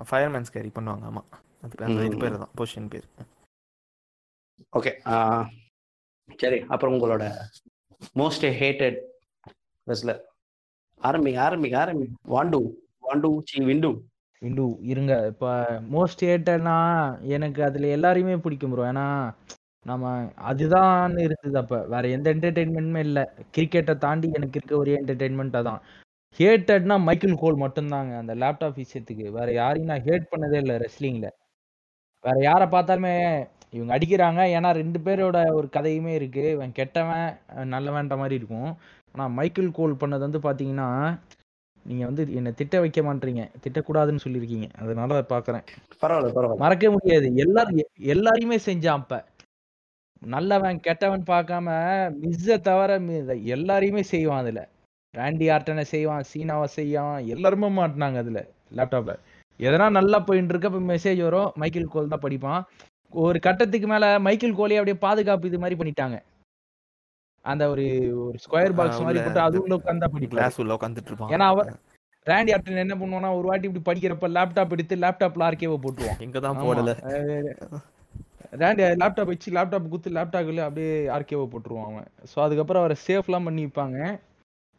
[0.09, 1.21] ஃபயர்மேன்ஸ் கேரி பண்ணுவாங்க ஆமா.
[1.63, 2.17] அது அந்த இது.
[2.17, 2.53] பேர் தான்.
[2.57, 3.07] பொசிஷன் பேர்.
[4.73, 4.91] ஓகே
[6.39, 6.59] சரி.
[6.67, 7.23] அப்புறம் உங்களோட
[8.15, 8.99] மோஸ்ட் ஹேட்டட்
[9.87, 10.21] ரெஸ்லர்
[11.01, 12.59] ஆரம்பிங்க ஆரம்பிங்க ஆரம்பிங்க வாண்டு
[13.03, 13.89] வாண்டு சி விண்டு.
[14.41, 15.13] விண்டு இருங்க.
[15.27, 15.47] இப்ப
[15.95, 16.77] மோஸ்ட் ஹேட்டர்னா
[17.35, 19.05] எனக்கு அதுல எல்லாரையுமே பிடிக்கும் ப்ரோ ஏன்னா
[19.85, 20.09] நம்ம
[20.49, 20.93] அதுதான்
[21.25, 21.77] இருந்தது அப்ப.
[21.93, 23.19] வேற எந்த என்டர்டெயின்மெண்ட்டுமே இல்ல.
[23.55, 25.81] கிரிக்கெட்டை தாண்டி எனக்கு இருக்க ஒரே என்டர்டெயின்மெண்ட் அதான்
[26.39, 29.25] ஹேட்டட்னா மைக்கேல் கோல் மட்டும்தாங்க அந்த லேப்டாப் விஷயத்துக்கு.
[29.31, 31.27] வேற யாரையும் நான் ஹேட் பண்ணதே இல்லை ரெஸ்லிங்ல
[32.23, 33.13] வேற யாரை பார்த்தாலுமே
[33.73, 34.41] இவங்க அடிக்கிறாங்க.
[34.55, 36.43] ஏன்னா ரெண்டு பேரோட ஒரு கதையுமே இருக்கு.
[36.51, 37.27] இவன் கெட்டவன்
[37.73, 38.71] நல்லவன்ற மாதிரி இருக்கும்.
[39.15, 40.89] ஆனா மைக்கேல் கோல் பண்ணது வந்து பாத்தீங்கன்னா
[41.85, 43.43] நீங்க வந்து என்னை திட்ட வைக்க மாட்டீங்க.
[43.63, 44.67] திட்டக்கூடாதுன்னு சொல்லியிருக்கீங்க.
[44.81, 45.65] அதனால அதை பாக்குறேன்.
[46.01, 46.63] பரவாயில்ல பரவாயில்ல.
[46.65, 47.27] மறக்கவே முடியாது.
[47.45, 47.81] எல்லாரும்
[48.15, 49.15] எல்லாரையுமே செஞ்சான் அப்ப.
[50.21, 51.67] நல்லவன் கெட்டவன் பார்க்காம
[52.21, 52.91] மிஸ்ஸ தவிர
[53.55, 54.61] எல்லாரையுமே செய்வான் அதுல.
[55.13, 58.39] ராண்டி ஆர்டனை செய்வான் சீனாவை செய்வான் எல்லாருமே மாட்டினாங்க அதுல
[58.77, 59.13] லேப்டாப்ல
[59.59, 62.61] எதனா நல்லா போயிட்டு இருக்க இப்ப மெசேஜ் வரும் மைக்கேல் கோல் தான் படிப்பான்.
[63.13, 66.17] ஒரு கட்டத்துக்கு மேல மைக்கேல் கோலி அப்படியே பாதுகாப்பு இது மாதிரி பண்ணிட்டாங்க.
[67.45, 67.85] அந்த ஒரு
[68.25, 71.69] ஒரு ஸ்கொயர் பாக்ஸ் மாதிரி போட்டு அது உள்ள உட்காந்தா படிக்கலாம் உள்ள உட்காந்துட்டு இருப்பான் ஏன்னா அவன்
[72.27, 76.19] ராண்டி ஆர்டன் என்ன பண்ணுவானா ஒரு வாட்டி இப்படி படிக்கிறப்ப லேப்டாப் எடுத்து லேப்டாப்ல ஆர்கேவை போட்டுருவான்.
[76.25, 76.59] எங்க தான்.
[76.65, 76.91] போடல.
[78.61, 82.09] ரேண்டி லேப்டாப் வச்சு லேப்டாப் குத்து லேப்டாப்ல அப்படியே ஆர்கேவை போட்டுருவான் அவன்.
[82.31, 83.97] ஸோ அதுக்கப்புறம் அவரை சேஃப்லாம் பண்ணி வைப்பாங்க.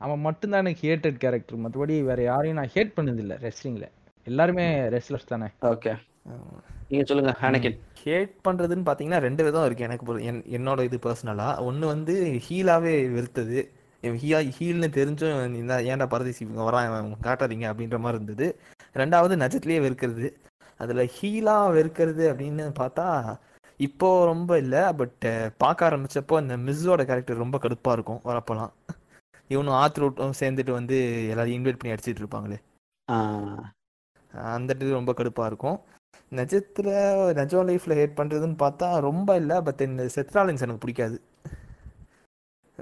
[0.01, 3.87] அவன் மட்டும்தான் எனக்கு ஹேட்டட் கேரக்டர் மற்றபடி வேற யாரையும் நான் ஹேட் பண்ணதில்லை ரெஸ்லிங்ல
[4.27, 4.65] எல்லாருமே
[4.95, 5.49] ரெஸ்லர்ஸ் தானே.
[5.73, 5.93] ஓகே
[6.91, 10.15] நீங்க சொல்லுங்க அனக்கின் ஹேட் பண்றதுன்னு பாத்தீங்கன்னா ரெண்டு விதம் இருக்கு எனக்கு
[10.59, 12.15] என்னோட இது பர்சனலா ஒன்னு வந்து
[12.47, 13.61] ஹீலாவே வெறுத்தது.
[14.23, 18.47] ஹீயா ஹீல்னு தெரிஞ்சும் இந்த ஏன்டா பரதேசி இவங்க வரான் காட்டாதீங்க அப்படின்ற மாதிரி இருந்தது.
[19.03, 20.29] ரெண்டாவது நிஜத்துலேயே வெறுக்கிறது.
[20.81, 23.07] அதில் ஹீலா வெறுக்கிறது அப்படின்னு பார்த்தா
[23.81, 25.25] இப்போ ரொம்ப இல்லை பட்
[25.63, 28.73] பார்க்க ஆரம்பிச்சப்போ இந்த மிஸ்ஸோட கேரக்டர் ரொம்ப கடுப்பாக இருக்கும் வரப்போலாம்.
[29.55, 30.99] இவனும் ஆத்ரூட்டும் சேர்ந்துட்டு வந்து
[31.33, 32.59] எல்லாரையும் இன்வைட் பண்ணி அடிச்சிட்டு இருப்பாங்களே.
[34.55, 35.79] அந்த இது ரொம்ப கடுப்பாக இருக்கும்.
[36.39, 36.93] நிஜத்தில்
[37.39, 41.17] நிஜம் லைஃப்பில் ஹேட் பண்ணுறதுன்னு பார்த்தா ரொம்ப இல்லை பட் இந்த செத்ராலின்ஸ் எனக்கு பிடிக்காது.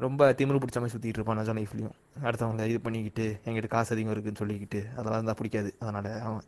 [0.04, 1.96] ரொம்ப திமிரு பிடிச்ச மாதிரி சுற்றிட்டு இருப்பான் நிஜம் லைஃப்லையும்
[2.26, 5.70] அடுத்தவங்களை இது பண்ணிக்கிட்டு எங்கிட்ட காசு அதிகம் இருக்குன்னு சொல்லிக்கிட்டு அதெல்லாம் இருந்தால் பிடிக்காது.
[5.82, 6.46] அதனால் அவன்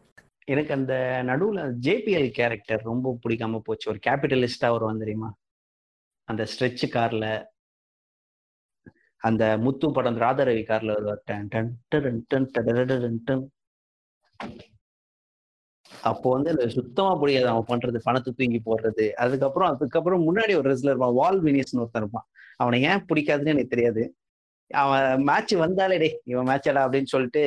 [0.53, 0.95] எனக்கு அந்த
[1.31, 3.87] நடுவுல ஜேபிஎல் கேரக்டர் ரொம்ப பிடிக்காம போச்சு.
[3.93, 5.31] ஒரு கேபிட்டலிஸ்டா வருவான் தெரியுமா?
[6.29, 7.27] அந்த ஸ்ட்ரெச் கார்ல
[9.25, 11.23] அந்த முத்து படம் ராதாரவி கார்ல வருவார்.
[16.09, 19.07] அப்போ வந்து சுத்தமா புரியாது அவன் பண்றது பணத்தை தூங்கி போடுறது.
[19.25, 22.27] அதுக்கப்புறம் அதுக்கப்புறம் முன்னாடி ஒரு ரெஸ்லர் இருப்பான் வால் வினிஸ்னு ஒருத்தன் இருப்பான்.
[22.57, 24.03] அவனை ஏன் பிடிக்காதுன்னு எனக்கு தெரியாது.
[24.71, 27.43] அவன் மேட்ச் வந்தாலே டே இவன் மேட்சடா அப்படின்னு சொல்லிட்டு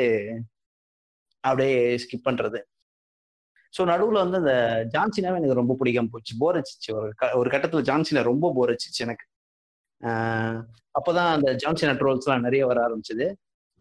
[1.44, 2.60] அப்படியே ஸ்கிப் பண்றது.
[3.74, 4.54] ஸோ நடுவில் வந்து அந்த
[4.94, 6.34] ஜான்சினாவே எனக்கு ரொம்ப பிடிக்காம போச்சு.
[6.40, 6.92] போர் அடிச்சிச்சு.
[7.00, 9.26] ஒரு க ஒரு கட்டத்தில் ஜான்சினா ரொம்ப போர் அடிச்சிச்சு எனக்கு.
[10.02, 13.34] அப்போதான் அந்த ஜான்சினா ட்ரோல்ஸ்லாம் நிறைய வர ஆரம்பிச்சது.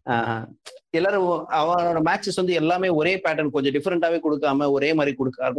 [0.06, 0.46] ஆஹ்
[0.90, 1.28] எல்லாரும்
[1.58, 5.52] அவனோட மேட்சஸ் வந்து எல்லாமே ஒரே பேட்டர்ன் கொஞ்சம் டிஃப்ரெண்டாவே கொடுக்காம ஒரே மாதிரி கொடுக்க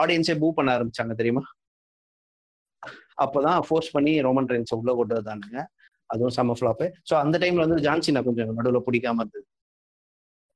[0.00, 1.42] ஆடியன்ஸே பூ பண்ண ஆரம்பிச்சாங்க தெரியுமா?
[3.24, 5.64] அப்போதான் ஃபோர்ஸ் பண்ணி ரோமன் ட்ரெயின்ஸ் உள்ள கொண்டு வந்தானுங்க.
[6.06, 9.46] அதுவும் செம்ம ஃபிளாப்பு ஸோ அந்த டைம்ல வந்து ஜான்சினா கொஞ்சம் நடுவில் பிடிக்காம இருந்தது.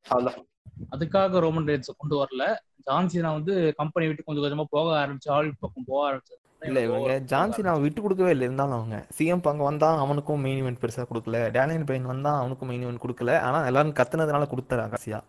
[0.06, 0.46] அவ்வளோதான்
[0.92, 2.44] அதுக்காக ரோமன் ரெயின்ஸ் கொண்டு வரல.
[2.86, 6.36] ஜான்சினா வந்து கம்பெனி விட்டு கொஞ்சம் கொஞ்சமா போக ஆரம்பிச்சு ஆள் பக்கம் போக ஆரம்பிச்சு.
[6.68, 8.96] இல்லை இவங்க ஜான்சி நான் விட்டு கொடுக்கவே இல்லை இருந்தாலும் அவங்க.
[9.18, 11.38] சிஎம் பங்கு வந்தான் அவனுக்கும் மெயின் இவெண்ட் பெருசாக கொடுக்கல.
[11.56, 13.34] டேனியல் பெயின் வந்தான் அவனுக்கும் மெயின் இவெண்ட் கொடுக்கல.
[13.46, 15.20] ஆனால் எல்லாரும் கத்துனதுனால கொடுத்தாரு கடைசியா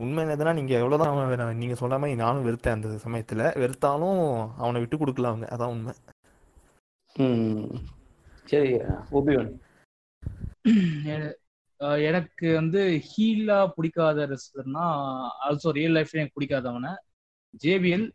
[0.00, 3.44] உண்மை எதுனா நீங்கள் எவ்வளோதான் அவன் நீங்கள் சொல்ற மாதிரி நானும் வெறுத்தேன் அந்த சமயத்தில்.
[3.62, 4.20] வெறுத்தாலும்
[4.62, 5.46] அவனை விட்டு கொடுக்கல அவங்க.
[5.54, 5.94] அதான் உண்மை.
[7.16, 7.70] ம்.
[8.44, 8.72] சரி
[12.08, 14.84] எனக்கு வந்து ஹீலா பிடிக்காத ரெஸ்லர்னா
[15.46, 16.92] ஆல்சோ ரியல் லைஃப்ல எனக்கு பிடிக்காதவன
[17.64, 18.06] ஜேபிஎல்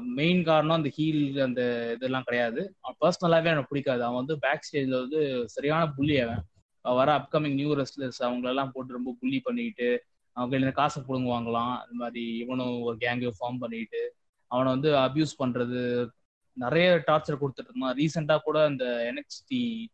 [0.00, 2.74] மெயின் காரணம் அந்த ஹீல் அந்த இதெல்லாம் கிடையாது.
[2.80, 4.04] அவன் பர்சனலாகவே எனக்கு பிடிக்காது.
[4.04, 6.42] அவன் வந்து பேக் ஸ்டேஜில் வந்து சரியான புள்ளி அவன்.
[6.82, 11.72] வர அப்கமிங் நியூ ரெஸ்லர்ஸ் அவங்களெல்லாம் போட்டு ரொம்ப புள்ளி பண்ணிக்கிட்டு அவங்க கையில இருந்து காசை பிடுங்குவாங்களாம்.
[11.72, 14.14] அந்த மாதிரி இவனும் ஒரு கேங்கை ஃபார்ம் பண்ணிட்டு
[14.46, 16.08] அவனை வந்து அபியூஸ் பண்றது
[16.52, 17.96] நிறைய டார்ச்சர் கொடுத்துட்டு இருந்தான்.
[17.96, 19.86] ரீசெண்டாக கூட அந்த NXT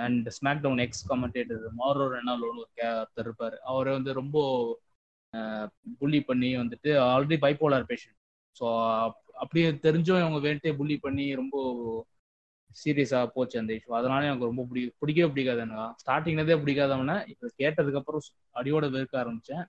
[0.00, 0.28] and
[0.60, 3.56] SmackDown ex commentator Mauro ரெனாலோன்னு ஒரு கே- ஒருத்தர் இருப்பாரு.
[3.56, 4.80] அவரை வந்து ரொம்ப
[5.98, 8.18] புள்ளி பண்ணி வந்துட்டு ஆல்ரெடி பைப்போலார் பேஷண்ட்
[8.56, 8.66] ஸோ
[9.42, 11.56] அப்படியே தெரிஞ்சும் இவங்க வேண்டே புள்ளி பண்ணி ரொம்ப
[12.76, 15.86] சீரியஸாக போச்சு அந்த இஷ்யூ அதனால எனக்கு ரொம்ப பிடி பிடிக்கவே பிடிக்காது எனக்கு.
[16.02, 18.24] ஸ்டார்டிங்லேருந்தே பிடிக்காதவன இப்போ கேட்டதுக்கப்புறம்
[18.56, 19.64] அடியோட வெறுக்க ஆரம்பித்தேன்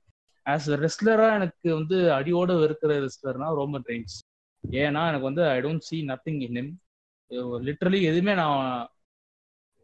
[0.45, 4.17] ஆஸ் அ ரெஸ்லராக எனக்கு வந்து அடியோட வெறுக்கிற ரெஸ்லர்னா ரோமன் ரெயின்ஸ்
[4.63, 6.71] ஏன்னா எனக்கு வந்து I don't see nothing in him
[7.67, 8.57] literally எதுவுமே நான்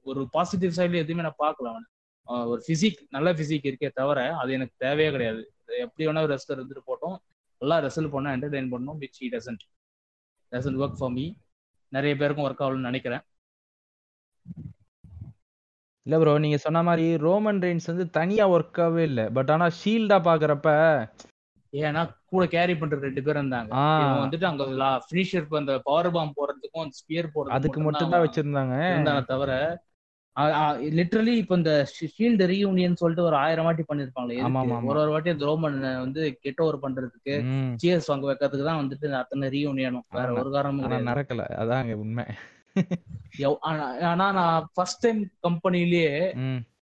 [0.05, 1.87] ஒரு பாசிட்டிவ் சைட்ல எதுவுமே நான் பார்க்கல அவனை.
[2.47, 5.41] ஒரு ஃபிசிக் நல்ல ஃபிசிக் இருக்கே தவிர அது எனக்கு தேவையே கிடையாது.
[5.85, 7.17] எப்படி வேணா ரெஸ்லர் இருந்துட்டு போட்டோம்
[7.61, 9.63] நல்லா ரெசல் பண்ணா என்டர்டைன் பண்ணணும் which he doesn't
[10.51, 11.25] doesn't work for me
[11.91, 13.23] நிறைய பேருக்கும் ஒர்க் ஆகணும்னு நினைக்கிறேன்.
[16.05, 19.21] இல்ல ப்ரோ நீங்க சொன்ன மாதிரி ரோமன் ரெயின்ஸ் வந்து தனியா ஒர்க்காவே இல்ல.
[19.37, 20.69] பட் ஆனா ஷீல்டா பாக்குறப்ப
[21.73, 22.01] ஏன்னா
[22.31, 23.71] கூட கேரி பண்ற ரெண்டு பேர் இருந்தாங்க.
[24.03, 24.63] இவன் வந்துட்டு அங்க
[25.07, 28.75] ஃபினிஷர் அந்த பவர் பாம் போடுறதுக்கும் ஸ்பியர் போடுறதுக்கும் அதுக்கு மட்டும் தான் வச்சிருந்தாங்க.
[29.33, 29.51] தவிர
[30.97, 34.37] லிட்டரலி இப்ப இந்த ஷீல்டு ரீயூனியன் சொல்லிட்டு ஒரு ஆயிரம் வாட்டி பண்ணிருப்பாங்களே.
[34.89, 37.35] ஒரு ஒரு வாட்டி அந்த ரோமன் வந்து கெட் ஓவர் பண்றதுக்கு.
[37.81, 40.29] சியர்ஸ் வாங்க வைக்கிறதுக்கு தான் வந்துட்டு அத்தனை ரீயூனியனும் வேற.
[40.41, 42.25] ஒரு காரணமும் நடக்கல அதாங்க உண்மை
[44.09, 46.11] ஆனா நான் ஃபர்ஸ்ட் டைம் கம்பெனிலேயே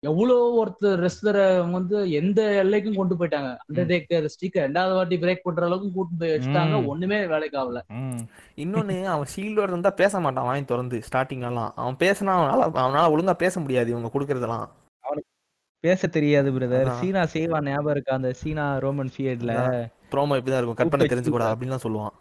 [0.02, 0.06] ம்.
[0.08, 3.50] எவ்வளவு ஒருத்தர் ரெஸ்லரை வந்து எந்த எல்லைக்கும் கொண்டு போயிட்டாங்க.
[3.66, 6.86] அண்டர்டேக்கர் ஸ்டிக் ரெண்டாவது வாட்டி பிரேக் பண்ற அளவுக்கு கூட்டு போய் வச்சுட்டாங்க.
[6.86, 7.80] ஒண்ணுமே வேலைக்கு ஆகல.
[8.56, 13.60] இன்னொன்னு அவன் ஷீல்டோட இருந்தா பேச மாட்டான் வாங்கி திறந்து ஸ்டார்டிங்லாம் அவன் பேசினா அவனால அவனால ஒழுங்கா பேச
[13.60, 14.66] முடியாது இவங்க கொடுக்கறதெல்லாம்.
[15.84, 16.90] பேச தெரியாது பிரதர்.
[16.98, 18.12] சீனா செய்வான் ஞாபகம் இருக்கா?
[18.14, 19.54] அந்த சீனா ரோமன் ஃபீல்ட்ல
[20.12, 20.78] ப்ரோமோ இப்படிதான் இருக்கும்.
[20.80, 22.14] கட் பண்ண கூப்பிட்டு தெரிஞ்சுக்கூடா வச்சு அப்படின்லாம் சொல்லுவான்.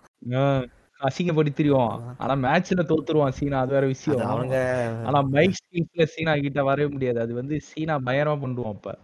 [1.08, 1.92] அசிங்கப்படி தெரியும்
[2.22, 4.22] ஆனா மேட்ச்ல தோத்துருவான் சீனா அது வேற விஷயம்.
[4.32, 4.60] அவனுங்க
[5.08, 7.20] ஆனா மைக் ஸ்கில்ஸ்ல சீனா கிட்ட வரவே முடியாது.
[7.26, 8.96] அது வந்து சீனா பயங்கரமா பண்ணுவான் அப்ப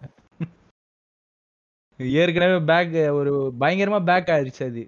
[2.20, 4.82] ஏற்கனவே பேக் ஒரு பயங்கரமா பேக் ஆயிருச்சு அது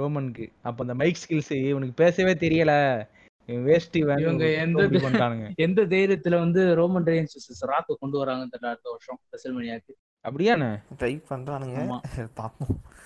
[0.00, 0.46] ரோமனுக்கு.
[0.68, 2.72] அப்ப அந்த மைக் ஸ்கில்ஸ் இவனுக்கு பேசவே தெரியல.
[3.48, 4.84] வேஸ்ட் இவங்க எந்த
[5.64, 9.92] எந்த தைரியத்துல வந்து ரோமன் ரெயின்ஸ் ராக்க கொண்டு வராங்கன்னு தெரியல அடுத்த வருஷம் ரெசல்மேனியாக்கு
[10.24, 10.70] அப்படியாண்ணே?
[11.00, 11.80] ட்ரை பண்றானுங்க.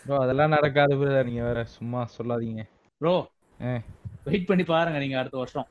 [0.05, 0.95] ப்ரோ அதெல்லாம் நடக்காது
[1.29, 2.63] நீங்க வேற சும்மா சொல்லாதீங்க.
[3.01, 3.31] ப்ரோ
[3.63, 3.81] ஆ.
[4.25, 5.67] வெயிட் பண்ணி பாருங்க நீங்க அடுத்த வருஷம்.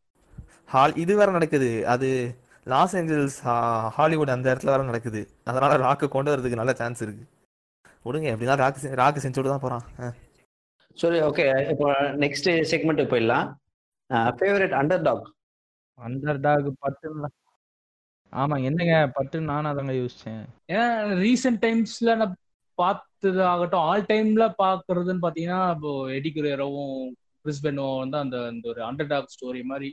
[0.65, 1.87] ஹால் இது வேற நடக்குது.
[1.87, 5.29] அது லாஸ் ஏஞ்சல்ஸ் ஹா- ஹாலிவுட் அந்த இடத்துல வேற நடக்குது.
[5.43, 7.27] அதனால ராக்கு கொண்டு வரதுக்கு நல்ல சான்ஸ் இருக்கு.
[8.05, 9.83] விடுங்க எப்படின்னா ராக்கு செ- ராக்கு செஞ்சுட்டு தான் போறான்.
[10.93, 13.53] சரி ஓகே இப்போ நெக்ஸ்ட் செக்மெண்ட் போயிடலாம்.
[14.13, 15.33] Favourite underdog
[16.01, 17.27] underdog பட்டுன்னு
[18.31, 20.45] ஆமா என்னங்க பட்டுன்னு நானும் அதாங்க யோசிச்சேன்.
[20.67, 20.87] ஏன்னா
[21.23, 22.37] ரீசெண்ட் டைம்ஸ்ல நான்
[23.21, 26.93] அடுத்தது ஆகட்டும் ஆல் டைம்ல பாக்குறதுன்னு பாத்தீங்கன்னா இப்போ எடி குரேரோவும்
[27.45, 29.89] கிறிஸ் பென்னோ வந்து அந்த அந்த ஒரு அண்டர் டாக் ஸ்டோரி மாதிரி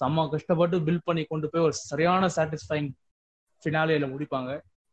[0.00, 2.88] செம்ம கஷ்டப்பட்டு பில்ட் பண்ணி கொண்டு போய் ஒரு சரியான சாட்டிஸ்ஃபைங்
[3.62, 4.50] ஃபினாலியில முடிப்பாங்க.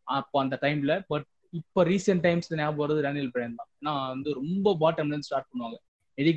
[0.08, 1.28] அப்போ அந்த டைம்ல பட்
[1.60, 3.70] இப்போ ரீசெண்ட் டைம்ஸ் ஞாபகம் வருது டேனியல் பிரைன் தான்.
[3.80, 5.78] ஏன்னா வந்து ரொம்ப பாட்டம்ல இருந்து ஸ்டார்ட் பண்ணுவாங்க.
[6.18, 6.32] எடி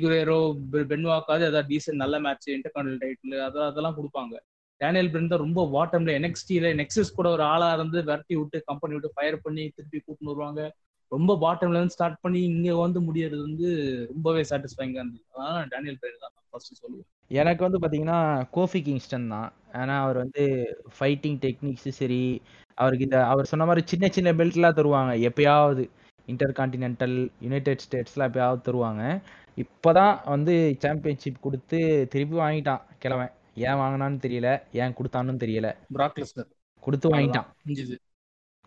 [0.91, 4.35] பென்வாக்காவது ஏதாவது டீசென்ட் நல்ல மேட்ச் இன்டர்கான்டல் டைட்டில் அதெல்லாம் அதெல்லாம் கொடுப்பாங்க.
[4.81, 9.15] டேனியல் பிரெண்ட் தான் ரொம்ப பாட்டம்ல என்எக்ஸ்டில நெக்ஸஸ் கூட ஒரு ஆளா இருந்து விரட்டி விட்டு கம்பெனி விட்டு
[9.15, 10.61] ஃபயர் பண்ணி திருப்பி கூட்டின்னு வருவாங்க.
[11.11, 13.69] ரொம்ப பாட்டம்ல இருந்து ஸ்டார்ட் பண்ணி இங்க வந்து முடியறது வந்து
[14.09, 15.23] ரொம்பவே சாட்டிஸ்ஃபைங்கா இருந்தது.
[15.33, 17.07] அதனால டேனியல் பிரெண்ட் தான் ஃபர்ஸ்ட் சொல்லுவேன்.
[17.27, 18.19] எனக்கு வந்து பாத்தீங்கன்னா
[18.51, 19.49] கோஃபி கிங்ஸ்டன் தான்.
[19.73, 20.43] ஏன்னா அவர் வந்து
[20.99, 22.41] ஃபைட்டிங் டெக்னிக்ஸ் சரி
[22.75, 25.13] அவருக்கு இந்த அவர் சொன்ன மாதிரி சின்ன சின்ன பெல்ட்லாம் தருவாங்க.
[25.29, 25.83] எப்பயாவது
[26.25, 29.03] இன்டர் கான்டினென்டல் யுனைடெட் ஸ்டேட்ஸ்லாம் எப்பயாவது தருவாங்க.
[29.63, 31.79] இப்போதான் வந்து சாம்பியன்ஷிப் கொடுத்து
[32.11, 33.31] திருப்பி வாங்கிட்டான் கிழவன்.
[33.67, 34.49] ஏன் வாங்கினான்னு தெரியல
[34.81, 35.69] ஏன் கொடுத்தான்னு தெரியல.
[36.83, 37.47] கொடுத்து வாங்கிட்டான்.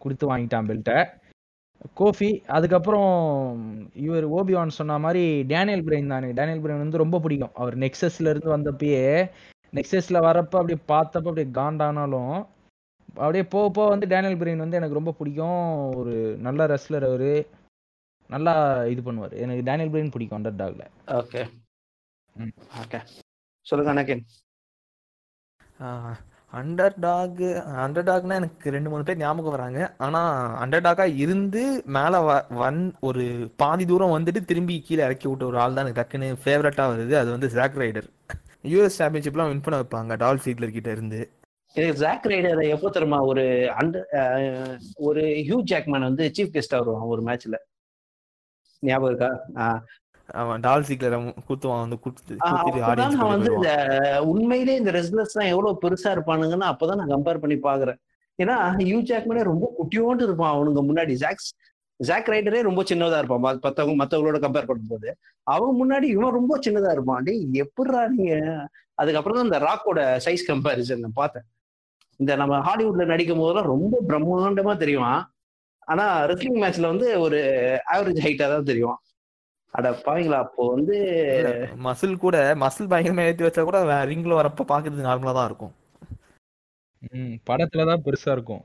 [0.00, 0.98] கொடுத்து வாங்கிட்டான் பெல்ட்டை
[1.94, 3.10] கோஃபி அதுக்கப்புறம்
[3.94, 6.32] இவர் ஓபிவான் சொன்ன மாதிரி டேனியல் பிரெயின் தானே.
[6.32, 7.54] டேனியல் பிரெயின் வந்து ரொம்ப பிடிக்கும்.
[7.54, 9.04] அவர் நெக்ஸஸ்ல இருந்து வந்தப்பயே
[9.72, 12.34] நெக்ஸஸ்ல வரப்ப அப்படியே பார்த்தப்ப அப்படியே காண்டானாலும்
[13.16, 15.64] அப்படியே போக போக வந்து டேனியல் பிரெயின் வந்து எனக்கு ரொம்ப பிடிக்கும்.
[15.96, 17.32] ஒரு நல்ல ரெஸ்லர் அவரு.
[18.30, 18.54] நல்லா
[18.86, 19.34] இது பண்ணுவார்.
[19.36, 21.42] எனக்கு டேனியல் பிரெயின் பிடிக்கும் அண்டர் டாக்ல ஓகே
[22.36, 22.54] ம்.
[22.82, 23.00] ஓகே
[23.66, 24.24] சொல்லுங்க அனகின்
[26.52, 27.40] அண்டர் டாக்
[27.82, 29.94] அண்டர் டாக்னா எனக்கு ரெண்டு மூணு பேர் ஞாபகம் வராங்க.
[29.98, 30.20] ஆனா
[30.64, 33.24] அண்டர் டாக்கா இருந்து மேல வ- ஒரு
[33.56, 37.14] பாதி தூரம் வந்துட்டு திரும்பி கீழே இறக்கி விட்ட ஒரு ஆள் தான் எனக்கு டக்குன்னு ஃபேவரட்டா வருது.
[37.14, 38.08] அது வந்து ஜாக் ரைடர்
[38.62, 41.20] யூஎஸ் சாம்பியன்ஷிப்லாம் வின் பண்ண வைப்பாங்க டால் சீட்லர் கிட்ட இருந்து.
[41.94, 43.42] ஜாக் ரைடர் எப்போ தெரியுமா ஒரு
[43.78, 44.06] அண்டர்
[44.96, 47.56] ஒரு ஹியூ ஜாக்மேன் வந்து சீஃப் கெஸ்டா வருவான் ஒரு மேட்ச்ல
[48.82, 49.82] ஞாபகம் இருக்கா?
[50.26, 56.06] அவன் டால் சீட்லர் குத்துவான் வந்து குத்து நான் வந்து இந்த உண்மையிலே இந்த ரெஸ்லர்ஸ் எல்லாம் எவ்வளவு பெருசா
[56.06, 57.96] இருப்பானுங்கன்னு அப்பதான் நான் கம்பேர் பண்ணி பாக்குறேன்.
[58.42, 61.14] ஏன்னா ஹியூ ஜாக்மேனே ரொம்ப குட்டியோண்டு இருப்பான் அவனுங்க முன்னாடி.
[61.20, 63.42] ஜாக்ஸ் ஜாக் ரைடரே ரொம்ப சின்னதா இருப்பான்.
[63.42, 65.10] மத்த- மத்தவங்க மத்தவங்களோட கம்பேர் பண்ணும்போது.
[65.42, 67.22] அவன் முன்னாடி இவன் ரொம்ப சின்னதா இருப்பான்.
[67.22, 71.42] டேய் எப்படிடா நீங்க அதுக்கப்புறம் தான் இந்த ராக்கோட சைஸ் கம்பேரிசன் நான் பார்த்தேன்.
[72.16, 75.24] இந்த நம்ம ஹாலிவுட்ல நடிக்கும் போதெல்லாம் ரொம்ப பிரம்மாண்டமா தெரியும்?
[75.78, 77.38] ஆனா ரெஸ்லிங் மேட்ச்ல வந்து ஒரு
[77.92, 78.98] ஆவரேஜ் ஹைட்டா தான் தெரியும்.
[79.74, 80.96] அட பாவீங்களா அப்போ வந்து
[81.86, 83.78] மசில் கூட மசில் பயங்கரமா ஏத்தி வச்சா கூட
[84.10, 85.74] ரிங்ல வரப்ப பாக்குறது நார்மலா தான் இருக்கும்.
[87.16, 88.64] ம் படத்துல தான் பெருசா இருக்கும்.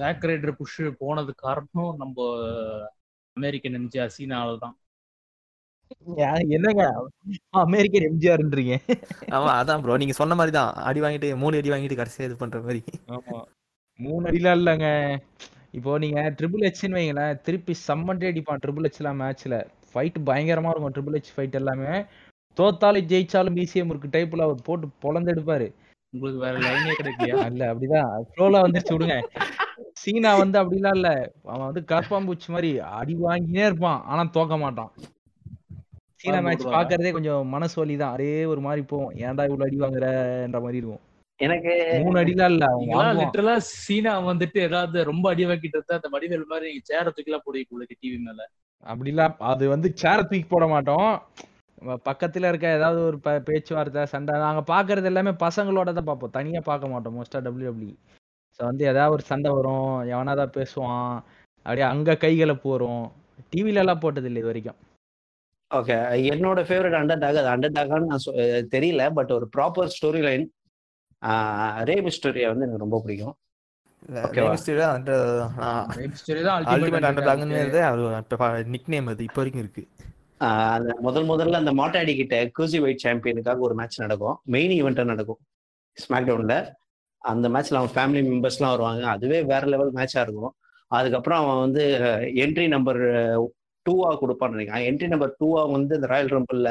[0.00, 2.16] ஜாக் ரைடர் புஷ் போனது காரணம் நம்ம
[3.36, 4.76] அமெரிக்கன் எம்ஜிஆர் சீனால தான்.
[6.56, 6.84] என்னங்க?
[7.64, 8.76] அமெரிக்கன் எம்ஜிஆர்ன்றீங்க.
[9.36, 10.72] ஆமா அதான் ப்ரோ நீங்க சொன்ன மாதிரி தான்.
[10.88, 12.80] அடி வாங்கிட்டு மூணு அடி வாங்கிட்டு கடைசியா இது பண்ற மாதிரி.
[13.16, 13.38] ஆமா.
[14.00, 14.88] மூணு அடிலாம் இல்லைங்க.
[15.78, 19.56] இப்போ நீங்க ட்ரிபிள் ஹெச்னு வைங்களேன் திருப்பி சம்மண்டே அடிப்பான் ட்ரிபிள் ஹெச்லாம் மேட்ச்ல
[19.96, 20.94] ஃபைட் பயங்கரமா இருக்கும்.
[20.94, 21.92] ட்ரிபிள் ஹெச் ஃபைட் எல்லாமே.
[22.58, 24.08] தோத்தாலும் ஜெயிச்சாலும் பிசிஎம் இருக்கு.
[24.12, 25.66] டைப்ல அவர் போட்டு பொழந்து எடுப்பாரு.
[26.12, 27.38] உங்களுக்கு வேற லைனே கிடைக்கலையா?
[27.46, 28.10] இல்ல அப்படிதான்.
[28.30, 29.16] ஃப்ளோல வந்துருச்சு விடுங்க.
[29.94, 31.08] சீனா வந்து அப்படிலாம் இல்ல.
[31.44, 34.02] அவன் வந்து கற்பாம்பூச்சி மாதிரி அடி வாங்கினே இருப்பான்.
[34.04, 34.90] ஆனா தோக்க மாட்டான்.
[36.20, 36.64] Cena match.
[36.68, 41.02] பாக்குறதே கொஞ்சம் மனசு வலி தான் அரே ஒரு மாதிரி போவோம் ஏன்டா இவ்வளவு அடி வாங்குறன்ற மாதிரி இருக்கும்.
[41.40, 42.66] எனக்கு மூணு அடிலாம் இல்ல.
[43.20, 47.70] லிட்டரலா சீனா வந்துட்டு ஏதாவது ரொம்ப அடி வாங்கிட்டு இருந்தா அந்த வடிவேல் மாதிரி நீங்க சேர தூக்கிலாம் போடுவீங்க
[47.70, 48.40] உங்களுக்கு டிவி மேல.
[48.86, 51.08] அப்படிலாம் அது வந்து சேர தூக்கி போட மாட்டோம்.
[52.04, 57.16] பக்கத்துல இருக்க ஏதாவது ஒரு பேச்சுவார்த்தை சண்டை நாங்க பாக்குறது எல்லாமே பசங்களோட தான் பார்ப்போம் தனியா பார்க்க மாட்டோம்
[57.16, 57.72] மோஸ்டா டபிள்யூ
[58.60, 61.10] ஸோ வந்து ஏதாவது ஒரு சண்டை வரும் எவனாதான் பேசுவான்
[61.66, 63.04] அப்படியே அங்க கைகளை போறோம்.
[63.52, 64.78] டிவில எல்லாம் போட்டது இல்லை இது வரைக்கும்.
[65.70, 65.96] ஓகே
[66.30, 68.36] என்னோட ஃபேவரட் அண்டர் டாக் அது அண்டர் டாகான்னு நான் சொ-
[68.74, 70.46] தெரியல பட் ஒரு proper story line
[71.84, 73.34] Rey Mysterio வந்து எனக்கு ரொம்ப பிடிக்கும்.
[74.26, 74.50] ஓகேவா?
[74.60, 79.82] ஸ்டோரி தான் அல்டிமேட் அண்டர் அல்டிமேட் டாக்னு நிக் நேம் அது இப்போ வரைக்கும் இருக்கு.
[80.40, 84.36] ஆஹ் அந்த முதல் முதல்ல அந்த மாட்டாடி கிட்ட கூசி வைட் சாம்பியனுக்காக ஒரு மேட்ச் நடக்கும்.
[84.54, 85.40] மெயின் ஈவெண்ட்டா நடக்கும்.
[85.98, 86.56] ஸ்மாக் டவுன்ல
[87.24, 89.04] அந்த மேட்ச்ல அவன் ஃபேமிலி மெம்பர்ஸ்லாம் வருவாங்க.
[89.06, 90.52] அதுவே வேற லெவல் மேட்சா இருக்கும்.
[90.90, 91.84] அதுக்கப்புறம் அவன் வந்து
[92.44, 93.00] என்ட்ரி நம்பர்
[93.86, 94.86] டூவா கொடுப்பான்னு நினைக்கிறேன்.
[94.90, 96.70] என்ட்ரி நம்பர் டூவா வந்து இந்த ராயல் ரம்பிள்ல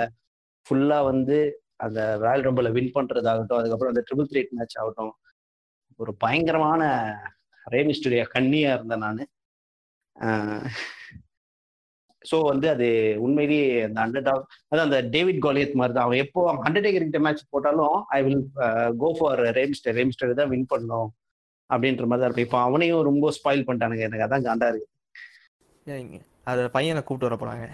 [0.66, 1.38] ஃபுல்லா வந்து
[1.78, 5.14] அந்த ராயல் ரம்பிள வின் பண்றதாகட்டும் அதுக்கப்புறம் அந்த ட்ரிபிள் த்ரீட் மேட்ச் ஆகட்டும்
[6.00, 6.82] ஒரு பயங்கரமான
[7.74, 9.24] ரேமி ஸ்டுடியோ கண்ணியா இருந்தேன் நான்.
[12.30, 12.88] ஸோ வந்து அது
[13.26, 17.44] உண்மையிலேயே அந்த அண்டர் டாக் அதான் அந்த டேவிட் கோலியத் மாதிரி தான் அவன் எப்போ அண்டர்டேக்கர் கிட்ட மேட்ச்
[17.54, 18.42] போட்டாலும் ஐ வில்
[19.04, 21.10] கோ ஃபார் ரேம்ஸ்டர் ரேம்ஸ்டர் தான் வின் பண்ணணும்
[21.70, 22.48] அப்படின்ற மாதிரி தான் இருப்பேன்.
[22.48, 24.08] இப்போ அவனையும் ரொம்ப ஸ்பாயில் பண்ணிட்டானுங்க.
[24.08, 24.90] எனக்கு அதான் காண்டா இருக்கு.
[26.52, 27.68] அது பையனை கூப்பிட்டு வர போறாங்க.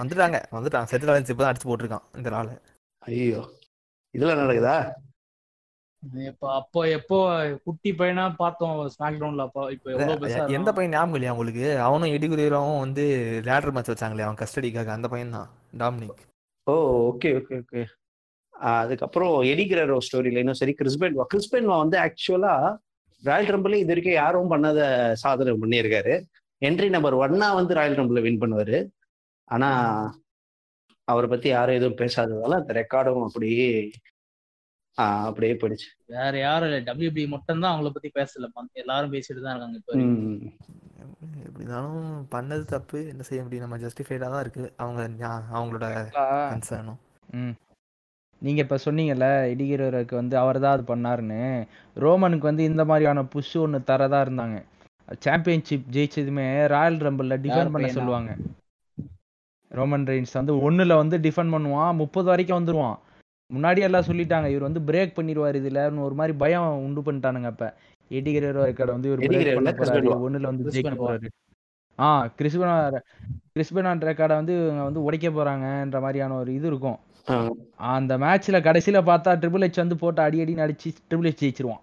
[0.00, 2.50] வந்துட்டாங்க வந்துட்டாங்க செட்டில் இப்போ தான் அடிச்சு போட்டிருக்கான் இந்த நாள்
[3.02, 3.40] ஐயோ
[4.14, 4.76] இதெல்லாம் நடக்குதா?
[6.28, 7.18] இப்ப அப்போ எப்போ
[7.64, 9.62] குட்டி பையனா பார்த்தோம் ஸ்மாக் டவுன்ல அப்போ.
[9.74, 10.70] இப்போ எவ்வளவு எந்த.
[10.76, 11.66] பையன் ஞாபகம் இல்லையா உங்களுக்கு?
[11.86, 13.04] அவனும் எடிகுரியரும் வந்து
[13.48, 14.90] லேடர் மேட்ச் வச்சாங்களே அவன் கஸ்டடிக்காக.
[14.96, 15.50] அந்த பையன் தான்
[15.82, 16.22] Dominik
[16.66, 16.74] oh
[17.10, 17.82] okay okay okay
[18.74, 22.54] அதுக்கப்புறம் எடிகிரரோ ஸ்டோரி லைனும் சரி கிறிஸ்பென்வா கிறிஸ்பென்வா வந்து ஆக்சுவலா
[23.22, 24.80] ராயல் ரம்பிள் இது வரைக்கும் யாரும் பண்ணாத
[25.22, 26.14] சாதனை பண்ணியிருக்காரு.
[26.62, 28.78] என்ட்ரி நம்பர் ஒன்னா வந்து ராயல் ரம்பிள் வின் பண்ணுவாரு.
[29.48, 29.68] ஆனா
[31.08, 33.68] அவரை பத்தி யாரும் எதுவும் பேசாததால அந்த ரெக்கார்டும் அப்படியே
[34.98, 35.88] அப்படியே போயிடுச்சு.
[36.06, 36.78] வேற யாரும் இல்ல.
[36.80, 39.94] டபிள்யூபி மட்டும் தான் அவங்கள பத்தி பேசல எல்லாரும் பேசிட்டு தான் இருக்காங்க இப்போ
[41.46, 43.08] எப்படினாலும் பண்ணது தப்பு.
[43.08, 43.64] என்ன செய்ய முடியும்?
[43.68, 44.72] நம்ம ஜஸ்டிஃபைடாக தான் இருக்கு.
[44.76, 45.02] அவங்க
[45.52, 45.86] அவங்களோட
[46.50, 47.00] கன்சர்னும்
[47.34, 47.54] ம்.
[48.42, 51.40] நீங்க இப்ப சொன்னீங்கல்ல இடிகிறவருக்கு வந்து அவர் தான் அது பண்ணாருன்னு.
[51.96, 54.56] ரோமனுக்கு வந்து இந்த மாதிரியான புஷ் ஒன்று தரதா இருந்தாங்க.
[55.20, 57.88] சாம்பியன்ஷிப் ஜெயிச்சதுமே ராயல் ரம்பிள்ல டிஃபெண்ட் பண்ண?
[57.88, 58.32] சொல்லுவாங்க.
[59.70, 61.92] ரோமன் ரெயின்ஸ் வந்து ஒண்ணுல வந்து டிஃபெண்ட் பண்ணுவான்.
[61.94, 62.98] முப்பது வரைக்கும் வந்துருவான்.
[63.50, 67.66] முன்னாடி எல்லாம் சொல்லிட்டாங்க இவர் வந்து பிரேக் பண்ணிடுவார் இதுலன்னு ஒரு மாதிரி பயம் உண்டு பண்ணிட்டானுங்க அப்ப.
[68.10, 70.08] எடிகிரோ ரெக்கார்டு வந்து இவர் பிரேக் பண்ண போறாரு.
[70.26, 70.94] ஒண்ணுல வந்து ஜெயிக்க.
[71.02, 71.28] போறாரு.
[71.98, 72.06] ஆ
[72.38, 72.76] கிறிஸ்பனா
[73.52, 76.98] கிறிஸ்பனான் ரெக்கார்டை வந்து இவங்க வந்து உடைக்க போறாங்கன்ற மாதிரியான ஒரு இது இருக்கும்.
[77.92, 81.82] அந்த மேட்ச்ல கடைசியில பார்த்தா ட்ரிபிள் ஹெச் வந்து போட்டு அடி அடின்னு அடிச்சு ட்ரிபிள் ஹெச் ஜெயிச்சிருவான்.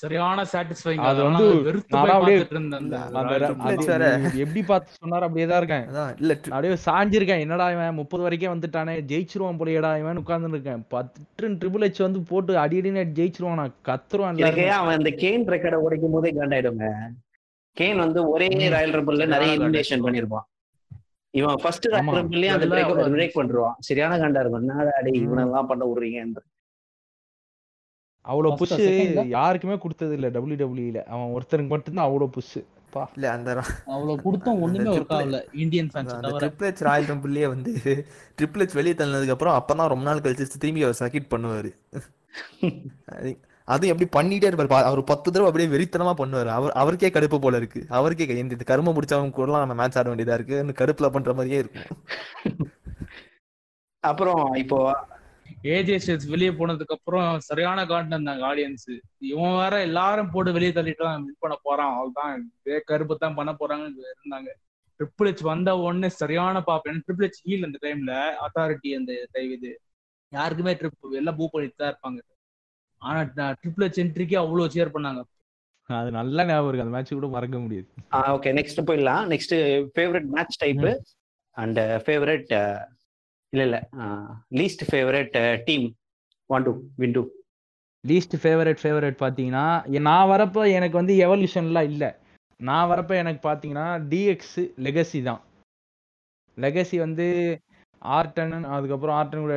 [0.00, 5.26] சரியான சாட்டிஸ்ஃபைங் அது வந்து வெறுத்து நானா போய் அப்படியே அந்த அந்த எப்படி பார்த்து சொன்னாரோ?
[5.28, 5.86] அப்படியே தான் இருக்கேன்.
[6.22, 7.42] இல்ல அப்படியே சாஞ்சிருக்கேன்.
[7.44, 8.94] என்னடா இவன் முப்பது வரைக்கும் வந்துட்டானே?
[9.12, 10.84] ஜெயிச்சிருவான் போலயேடா இவன் உட்கார்ந்து இருக்கேன்.
[10.94, 13.60] பத்து ட்ரிபிள் ஹெச் வந்து போட்டு அடி அடின்னு ஜெயிச்சிருவான்.
[13.62, 16.88] நான் கத்துருவான் அவன் இந்த கேன் ரெக்கார்டை உடைக்கும் போதே காண்டாயிடுங்க
[17.76, 18.48] கேன் வந்து ஒரே.
[18.76, 20.06] ராயல் ரம்பிள்ல நிறைய காண்டாயிடுவான்.
[20.06, 20.46] பண்ணிருப்பான்.
[21.34, 22.16] இவன் ஃபர்ஸ்ட் ராயல்.
[22.18, 22.66] ரம்பிள்லயே அந்த
[23.20, 24.64] பிரேக் பண்றான் சரியான காண்டா இருக்கும்.
[24.68, 25.12] என்னடா அடி.
[25.26, 26.20] இவனெல்லாம் பண்ண விடுறீங்க
[28.24, 29.26] ஆ, புஷ்?
[29.26, 32.58] யாருக்குமே கொடுத்தது இல்ல டபிள்யூ டபிள்யூல அவன் ஒருத்தருக்கு மட்டும்தான் அவ்வளவு புஷ்
[32.90, 33.10] பா.
[33.14, 36.46] இல்ல அந்த அவ்வளவு கொடுத்தும் ஒண்ணுமே ஒர்க் ஆகல இந்தியன் ஃபேன்ஸ் அந்த தவிர.
[36.46, 37.72] ட்ரிபிள் ராயல் ரம்பிள்லயே வந்து
[38.42, 41.76] ட்ரிபிள் ஹெச் வெளியே தள்ளினதுக்கு அப்புறம் அப்பதான் ரொம்ப நாள் கழிச்சு திரும்பி அவர் சர்க்கிட் பண்ணுவாரு.
[43.66, 44.70] அது- எப்படி பண்ணிட்டே இருப்பாரு.
[44.70, 46.46] பா- அவர் பத்து தடவை அப்படியே வெறித்தனமா பண்ணுவாரு.
[46.46, 47.84] அவர் அவருக்கே கடுப்பு போல இருக்கு.
[47.88, 51.98] அவருக்கே இந்த கரும முடிச்சவங்க கூட நம்ம மேட்ச் ஆட வேண்டியதா இருக்கு கடுப்புல பண்ற மாதிரியே இருக்கும்.
[54.00, 55.06] அப்புறம் இப்போ
[55.74, 58.88] ஏஜே ஸ்டேட்ஸ் வெளியே போனதுக்கு அப்புறம் சரியான காட்டன் இருந்தாங்க ஆடியன்ஸ்
[59.30, 61.92] இவன் வேற எல்லாரும் போட்டு வெளியே தள்ளிட்டு வின் பண்ண போறான்.
[61.98, 62.32] அவ்வளவுதான்
[62.66, 64.50] இதே கருப்பு தான் பண்ண போறாங்கன்னு இருந்தாங்க.
[65.00, 68.14] ட்ரிபிள் ஹெச் வந்த உடனே சரியான பாப்பேன் ட்ரிபிள் ஹெச் ஹீல் அந்த டைம்ல
[68.46, 69.70] அத்தாரிட்டி அந்த டைம் இது.
[70.32, 72.20] யாருக்குமே ட்ரிப் எல்லாம் பூ பண்ணிட்டு தான் இருப்பாங்க.
[73.02, 73.20] ஆனா
[73.60, 75.22] ட்ரிபிள் ஹெச் என்ட்ரிக்கு அவ்வளவு சேர் பண்ணாங்க.
[75.88, 76.84] அது நல்ல ஞாபகம் இருக்கு.
[76.86, 77.88] அந்த மேட்ச் கூட மறக்க முடியாது.
[78.36, 79.24] ஓகே நெக்ஸ்ட் போயிடலாம்.
[79.34, 79.54] Next
[79.96, 80.84] favourite match type
[81.56, 82.52] and favourite
[83.52, 83.78] இல்ல இல்ல.
[84.58, 85.34] Least favourite
[85.68, 85.86] team
[86.50, 86.72] want to
[87.02, 87.16] win
[88.04, 89.66] least favourite favourite பார்த்தீங்கன்னா
[90.08, 92.08] நான் வரப்போ எனக்கு வந்து எவல்யூஷன்லாம் இல்லை.
[92.60, 95.42] நான் வரப்போ எனக்கு பார்த்தீங்கன்னா டிஎக்ஸ் லெகசி தான்.
[96.56, 97.26] லெகசி வந்து
[98.02, 99.56] ஆர்டன் அதுக்கப்புறம் ஆர்டன் கூட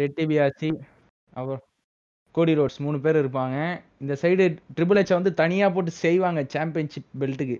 [0.00, 0.70] டெட்டிபியாச்சி
[1.38, 1.62] அப்புறம்
[2.34, 3.56] கோடி ரோட்ஸ் மூணு பேர் இருப்பாங்க.
[4.02, 4.44] இந்த சைடு
[4.76, 7.56] ட்ரிபிள் ஹெச்சை வந்து தனியாக போட்டு செய்வாங்க சாம்பியன்ஷிப் பெல்ட்டுக்கு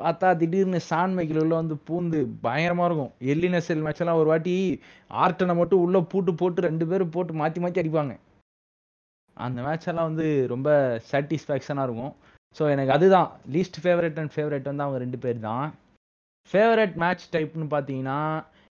[0.00, 3.12] பார்த்தா திடீர்னு சான் மைக்கில் உள்ள வந்து பூந்து பயங்கரமாக இருக்கும்.
[3.32, 4.54] எல்லினசெல் எல்லாம் ஒரு வாட்டி
[5.24, 8.14] ஆர்டனை மட்டும் உள்ளே பூட்டு போட்டு ரெண்டு பேரும் போட்டு மாற்றி மாற்றி அடிப்பாங்க.
[9.36, 10.68] அந்த மேட்ச் எல்லாம் வந்து ரொம்ப
[11.10, 12.12] சாட்டிஸ்ஃபேக்ஷனாக இருக்கும்.
[12.56, 13.28] ஸோ எனக்கு அதுதான்.
[13.54, 15.66] லீஸ்ட் ஃபேவரட் அண்ட் ஃபேவரட் வந்து அவங்க ரெண்டு பேர் தான்.
[16.50, 18.18] ஃபேவரட் மேட்ச் டைப்னு பார்த்தீங்கன்னா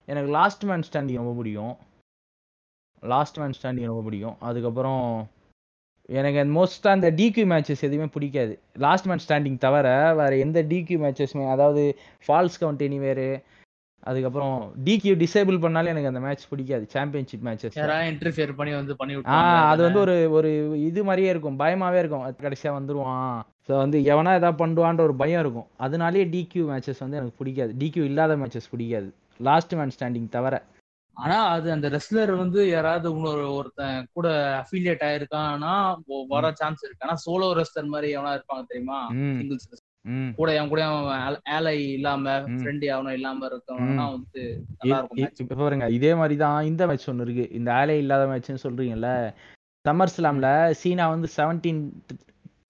[0.07, 1.75] எனக்கு லாஸ்ட் மேன் ஸ்டாண்டிங் ரொம்ப பிடிக்கும்.
[3.13, 4.37] லாஸ்ட் மேன் ஸ்டாண்டிங் ரொம்ப பிடிக்கும்.
[4.49, 5.03] அதுக்கப்புறம்
[6.09, 8.53] எனக்கு மோஸ்ட்டாக அந்த டிக்யூ மேட்சஸ் எதுவுமே பிடிக்காது.
[8.85, 11.83] லாஸ்ட் மேன் ஸ்டாண்டிங் தவிர வேறு எந்த டிக்யூ மேட்சஸ்மே அதாவது
[12.27, 13.27] ஃபால்ஸ் கவுண்ட் எனிவேரு
[14.03, 16.85] அதுக்கப்புறம் டிக்யூ டிசேபிள் பண்ணாலே எனக்கு அந்த மேட்ச் பிடிக்காது.
[16.95, 17.77] சாம்பியன்ஷிப் மேட்சஸ்
[18.11, 19.37] இன்டர்ஃபியர் பண்ணி வந்து பண்ணி ஆ
[19.69, 20.49] அது வந்து ஒரு ஒரு
[20.79, 21.59] இது மாதிரியே இருக்கும்.
[21.59, 22.25] பயமாவே இருக்கும்.
[22.27, 23.37] அது கடைசியா வந்துருவான்.
[23.67, 25.67] ஸோ வந்து எவனா ஏதாவது பண்ணுவான்ற ஒரு பயம் இருக்கும்.
[25.77, 27.73] அதனாலேயே டிக்யூ மேட்சஸ் வந்து எனக்கு பிடிக்காது.
[27.79, 29.09] டிக்யூ இல்லாத மேட்சஸ் பிடிக்காது.
[29.39, 30.55] லாஸ்ட் மேன் ஸ்டாண்டிங் தவிர.
[31.17, 34.27] ஆனா அது அந்த ரெஸ்லர் வந்து யாராவது இன்னொரு ஒருத்தன் கூட
[34.61, 35.73] அஃபிலியேட் ஆயிருக்கான்னா
[36.33, 37.05] வர சான்ஸ் இருக்கு.
[37.07, 38.99] ஆனா சோலோ ரெஸ்லர் மாதிரி எவனா இருப்பாங்க தெரியுமா?
[39.39, 39.67] சிங்கிள்ஸ்
[40.39, 40.83] கூட என் கூட
[41.57, 42.31] ஏலை இல்லாம.
[42.55, 44.41] ஃப்ரெண்ட் அவனும் இல்லாம இருக்கவனா வந்து
[44.79, 45.41] நல்லா இருக்கும்.
[45.43, 47.45] இப்போ பாருங்க இதே மாதிரி தான் இந்த மேட்ச் ஒன்று இருக்கு.
[47.59, 49.11] இந்த ஆலே இல்லாத மேட்ச்னு சொல்றீங்கல்ல
[49.85, 50.49] சம்மர் ஸ்லாம்ல
[50.81, 51.81] சீனா வந்து செவன்டீன்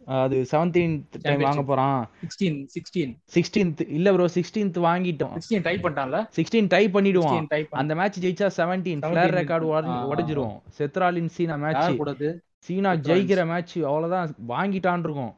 [0.06, 1.64] அது செவன்டீன் டைம் வாங்க.
[1.64, 2.00] போறான்.
[2.24, 5.36] 16 16 சிக்ஸ்டீன்த் இல்ல ப்ரோ சிக்ஸ்டீன்த் வாங்கிட்டோம்.
[5.38, 6.20] 16 டைப் பண்ணிட்டான்ல?
[6.38, 7.38] சிக்ஸ்டீன் டை பண்ணிடுவான்.
[7.38, 9.68] 16 டைப் அந்த மேட்ச் ஜெயிச்சா செவன்டீன் 17 ஃபிளேர் ரெக்கார்டு
[10.14, 10.56] உடஞ்சிரும்.
[10.80, 12.30] செத்ராலின் சீனா மேட்ச்
[12.68, 14.36] சீனா ஜெயிக்கிற மேட்ச் அவ்வளவுதான்.
[14.48, 15.34] வாங்கிட்டான் இருக்கும்.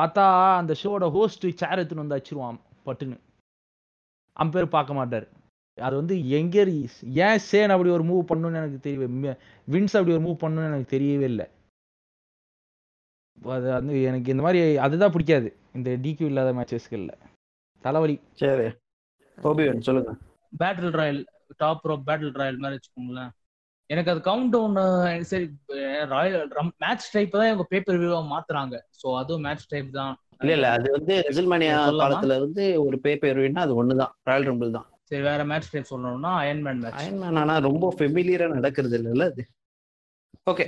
[0.00, 0.24] பார்த்தா
[0.56, 3.18] அந்த ஷோட ஹோஸ்ட் சேர் எடுத்துன்னு வந்து வச்சிருவான் பட்டுன்னு.
[4.36, 5.26] அம்பேர் பார்க்க மாட்டார்.
[5.78, 6.56] அது வந்து எங்க
[7.26, 9.34] ஏன் சேன் அப்படி ஒரு மூவ் பண்ணுன்னு எனக்கு தெரியவே
[9.68, 11.46] வின்ஸ் அப்படி ஒரு மூவ் பண்ணுன்னு எனக்கு தெரியவே இல்லை.
[13.38, 15.48] அது வந்து எனக்கு இந்த மாதிரி அதுதான் பிடிக்காது.
[15.74, 17.12] இந்த டிக்யூ இல்லாத மேட்சஸ்கள்ல
[17.84, 18.16] தலைவலி.
[18.40, 18.66] சரி.
[19.38, 20.12] ஓபிவன் சொல்லுங்க.
[20.60, 21.22] Battle royal
[21.56, 23.32] top rope battle royal மாதிரி வச்சுக்கோங்களேன்.
[23.90, 24.76] எனக்கு அது கவுண்ட் டவுன்
[25.32, 25.46] சரி
[26.12, 26.44] ராயல்
[26.82, 28.76] மேட்ச் டைப் தான் இவங்க பேப்பர் வியூவா மாத்துறாங்க.
[29.00, 30.14] சோ அதுவும் மேட்ச் டைப் தான்.
[30.40, 31.74] இல்ல இல்ல அது வந்து ரெசில்மேனியா?
[32.00, 34.88] காலத்துல இருந்து ஒரு பே பேருவின்னா அது ஒண்ணுதான் ராயல் ரம்பிள் தான்.
[35.10, 39.42] சரி வேற மேட்ச் டைப் சொல்லணும்னா iron man match iron man ஆனா ரொம்ப ஃபெமிலியரா நடக்கிறது இல்லைல்ல அது?
[40.46, 40.66] ஓகே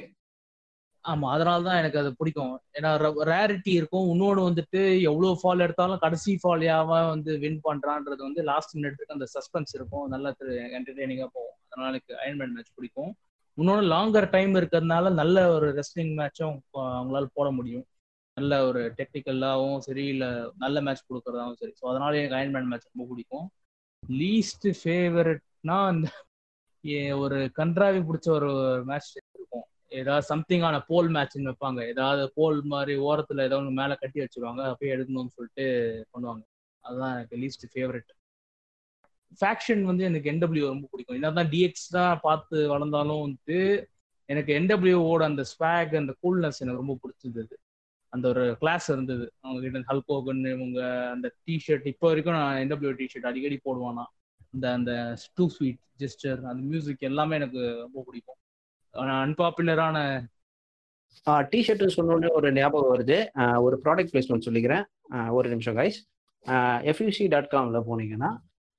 [1.07, 2.55] ஆமா அதனால தான் எனக்கு அது பிடிக்கும்.
[2.73, 2.91] ஏன்னா
[3.31, 4.07] ரேரிட்டி இருக்கும்.
[4.09, 6.65] இன்னொன்று வந்துட்டு எவ்வளவு ஃபால் எடுத்தாலும் கடைசி ஃபால்
[7.09, 10.07] வந்து வின் பண்றான்றது வந்து லாஸ்ட் மினிட்க்கு அந்த சஸ்பென்ஸ் இருக்கும்.
[10.09, 10.35] நல்ல
[10.79, 11.57] என்டர்டெய்னிங்கா போகும்.
[11.67, 13.13] அதனால எனக்கு அயன்மேன் மேட்ச் பிடிக்கும்.
[13.59, 16.57] இன்னொன்று லாங்கர் டைம் இருக்கிறதுனால நல்ல ஒரு ரெஸ்லிங் மேட்சும்
[16.91, 17.87] அவங்களால போட முடியும்.
[18.37, 21.73] நல்ல ஒரு டெக்னிக்கலாகவும் சரி இல்லை நல்ல மேட்ச் கொடுக்கறதாவும் சரி.
[21.81, 23.47] ஸோ அதனால எனக்கு அயன்மேன் மேட்ச் ரொம்ப பிடிக்கும்.
[24.03, 26.09] லீஸ்ட் ஃபேவரட்னா அந்த
[27.19, 28.51] ஒரு கன்றாவி பிடிச்ச ஒரு
[28.85, 29.11] மேட்ச்
[30.03, 31.81] ஏதாவது சம்திங்கான போல் மேட்ச்னு வைப்பாங்க.
[31.93, 34.63] ஏதாவது போல் மாதிரி ஓரத்துல ஏதோ ஒன்று மேலே கட்டி வச்சிருவாங்க.
[34.73, 35.67] அப்படியே எடுக்கணும்னு சொல்லிட்டு
[36.15, 36.43] பண்ணுவாங்க.
[36.85, 38.11] அதுதான் எனக்கு லீஸ்ட் ஃபேவரட்
[39.41, 41.17] ஃபேக்ஷன் வந்து எனக்கு என்டபிள்யூ ரொம்ப பிடிக்கும்.
[41.19, 43.57] என்ன தான் டிஎக்ஸ் தான் பார்த்து வளர்ந்தாலும் வந்து
[44.29, 47.55] எனக்கு என்டபிள்யூவோட அந்த ஸ்வாக் அந்த கூல்னஸ் எனக்கு ரொம்ப பிடிச்சிருந்தது
[48.13, 49.25] அந்த ஒரு கிளாஸ் இருந்தது.
[49.43, 50.81] அவங்க கிட்ட ஹல்கோகன் இவங்க
[51.15, 54.05] அந்த டிஷர்ட் இப்போ வரைக்கும் நான் என்டபிள்யூ டிஷர்ட் அடிக்கடி போடுவானா.
[54.55, 54.93] அந்த அந்த
[55.39, 58.39] டூ ஸ்வீட் ஜெஸ்டர் அந்த மியூசிக் எல்லாமே எனக்கு ரொம்ப பிடிக்கும்.
[59.05, 59.99] அன்பாப்புலரான
[61.53, 63.19] டிஷர்ட்னு சொன்னோடனே ஒரு ஞாபகம் வருது.
[63.67, 64.85] ஒரு ப்ராடக்ட் பிளேஸ்மெண்ட் சொல்லிக்கிறேன்.
[65.39, 65.99] ஒரு நிமிஷம் கைஸ்
[66.91, 68.31] எஃப்யூசி டாட் காம்ல போனீங்கன்னா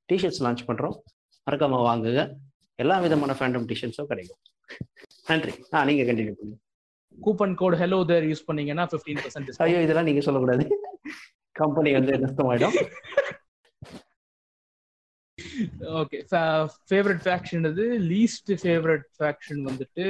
[0.10, 0.96] டிஷர்ட்ஸ் லான்ச் பண்றோம்.
[1.50, 2.24] மறக்காம வாங்குங்க.
[2.84, 4.40] எல்லா விதமான ஃபேண்டம் டிஷர்ட்ஸும் கிடைக்கும்.
[5.30, 5.54] நன்றி.
[5.74, 6.58] ஆ நீங்க கண்டினியூ பண்ணுங்க.
[7.26, 10.66] Coupon code hello there use பண்ணீங்கன்னா ஃபிஃப்டீன் பர்சன்ட் ஐயோ இதெல்லாம் நீங்க சொல்லக்கூடாது.
[11.62, 12.78] கம்பெனி வந்து நஷ்டமாயிடும்.
[16.00, 16.18] ஓகே
[16.90, 20.06] ஃபேவரட் ஃபேக்ஷன் இது லீஸ்ட் ஃபேவரட் ஃபேக்ஷன் வந்துட்டு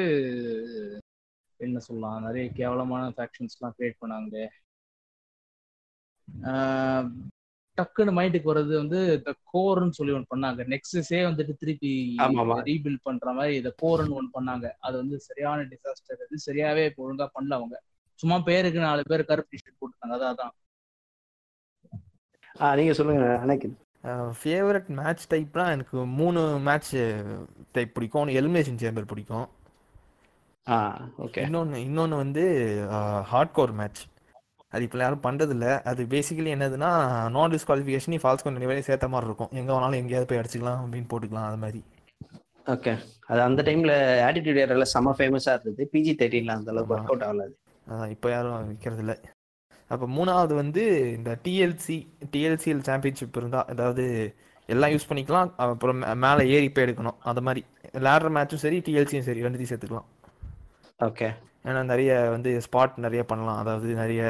[1.60, 2.24] என்ன சொல்லலாம்?
[2.28, 4.36] நிறைய கேவலமான ஃபேக்ஷன்ஸ்லாம் கிரியேட் பண்ணாங்க.
[7.78, 10.62] டக்குன்னு மைண்டுக்கு வர்றது வந்து இந்த கோர்னு சொல்லி ஒன்று பண்ணாங்க.
[10.74, 11.92] நெக்ஸஸே வந்துட்டு திருப்பி.
[12.70, 14.68] ரீபில்ட் பண்ற மாதிரி இதை கோர்னு ஒன்று பண்ணாங்க.
[14.88, 17.76] அது வந்து சரியான டிசாஸ்டர் அது சரியாவே ஒழுங்கா பண்ணல அவங்க.
[18.20, 20.56] சும்மா பேருக்கு நாலு பேர் கருப்பு டிஷர்ட் போட்டுருக்காங்க அதான்.
[22.80, 23.68] நீங்க சொல்லுங்க அனைக்கு
[24.40, 26.92] ஃபேவரட் மேட்ச் டைப்லாம் எனக்கு மூணு மேட்ச்
[27.76, 28.22] டைப் பிடிக்கும்.
[28.22, 29.48] ஒன்று எலிமினேஷன் சேம்பர் பிடிக்கும்.
[30.68, 30.78] ஆ
[31.26, 32.44] ஓகே இன்னொன்று இன்னொன்று வந்து
[33.32, 34.02] ஹார்ட் கோர் மேட்ச்
[34.74, 36.90] அது இப்போ யாரும் பண்ணுறதில்ல அது பேசிக்கலி என்னதுன்னா
[37.36, 39.52] நான் டிஸ்குவாலிஃபிகேஷன் ஃபால்ஸ் கொண்டு வரையும் சேர்த்த மாதிரி இருக்கும்.
[39.60, 41.82] எங்கே வேணாலும் எங்கேயாவது போய் அடிச்சுக்கலாம் அப்படின்னு போட்டுக்கலாம் அது மாதிரி.
[42.74, 42.94] ஓகே
[43.30, 43.94] அது அந்த டைம்ல
[44.28, 45.90] ஆட்டிடியூட் ஏரியால செம்ம ஃபேமஸா இருந்தது.
[45.94, 47.00] பிஜி தேர்ட்டின்ல அந்த அளவுக்கு ஆமா.
[47.00, 49.16] ஒர்க் அவுட் ஆகல இப்போ யாரும் விற்கிறது இல்லை
[49.92, 50.84] அப்போ மூணாவது வந்து
[51.18, 51.98] இந்த டிஎல்சி
[52.34, 54.06] டிஎல்சிஎல் சாம்பியன்ஷிப் இருந்தால் அதாவது
[54.74, 57.18] எல்லாம் யூஸ் பண்ணிக்கலாம் அப்புறம் மேலே ஏறி போய் எடுக்கணும்.
[57.30, 57.62] அந்த மாதிரி.
[58.06, 60.08] லேடர் மேட்சும் சரி டிஎல்சியும் சரி ரெண்டுத்தையும் சேர்த்துக்கலாம்.
[61.08, 61.28] ஓகே
[61.68, 63.60] ஏன்னா நிறைய வந்து ஸ்பாட் நிறைய பண்ணலாம்.
[63.62, 64.24] அதாவது நிறைய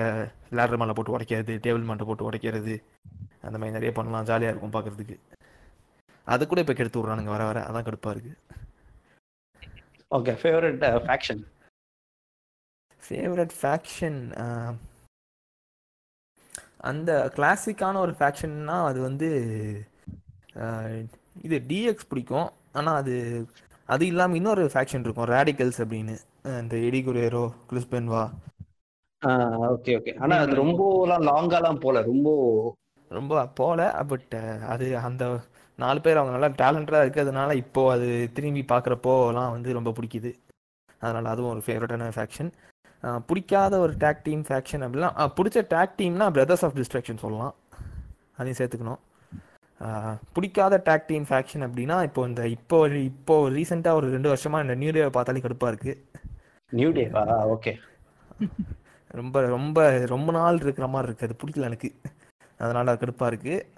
[0.58, 2.76] லேடர் மேலே போட்டு உடைக்கிறது டேபிள் மேலே போட்டு உடைக்கிறது
[3.48, 4.28] அந்த மாதிரி நிறைய பண்ணலாம்.
[4.30, 5.18] ஜாலியாக இருக்கும் பார்க்கறதுக்கு
[6.34, 7.60] அது கூட இப்போ கெடுத்து விட்றானுங்க வர வர.
[7.70, 8.34] அதான் கடுப்பாக இருக்கு.
[10.18, 11.42] Okay favourite faction
[13.04, 14.20] favourite faction
[16.90, 19.30] அந்த கிளாசிக்கான ஒரு ஃபேக்ஷன்னா அது வந்து
[21.46, 22.50] இது டிஎக்ஸ் பிடிக்கும்.
[22.78, 23.16] ஆனால் அது
[23.90, 26.16] அது இல்லாமல் இன்னொரு ஃபேக்ஷன் இருக்கும் ரேடிக்கல்ஸ் அப்படின்னு.
[26.64, 28.24] இந்த Eddie Guerrero Chris Benoit
[29.74, 32.30] okay okay ஆனா அது ரொம்பலாம் லாங்காலாம் போல ரொம்ப
[33.12, 33.80] ரொம்ப போல
[34.12, 34.36] பட்
[34.74, 35.24] அது அந்த
[35.80, 38.08] நாலு பேர் அவங்க நல்லா டேலண்டடாக இருக்கிறதுனால இப்போ அது
[38.38, 40.32] திரும்பி பார்க்குறப்போலாம் வந்து ரொம்ப பிடிக்குது.
[41.02, 42.50] அதனால் அதுவும் ஒரு ஃபேவரட்டான ஃபேக்ஷன்
[43.26, 47.56] பிடிக்காத ஒரு டேக் டீம் ஃபேக்ஷன் அப்படின்னா ஆ, பிடிச்ச டேக் டீம்னா பிரதர்ஸ் ஆஃப் டிஸ்ட்ராக்ஷன் சொல்லலாம்.
[48.38, 48.98] அதையும் சேர்த்துக்கணும்.
[50.34, 54.92] பிடிக்காத டேக் டீம் ஃபேக்ஷன் அப்படின்னா இப்போ இந்த இப்போ இப்போ ரீசெண்டாக ஒரு ரெண்டு வருஷமா இந்த நியூ
[54.92, 56.06] டே பார்த்தாலே கடுப்பாக இருக்கு.
[56.72, 57.76] நியூ டேவா ஓகே
[59.08, 61.36] ரொம்ப ரொம்ப ரொம்ப நாள் இருக்கிற மாதிரி இருக்கு.
[61.36, 61.96] அது பிடிக்கல எனக்கு.
[62.58, 63.72] அதனால கடுப்பாக இருக்கு.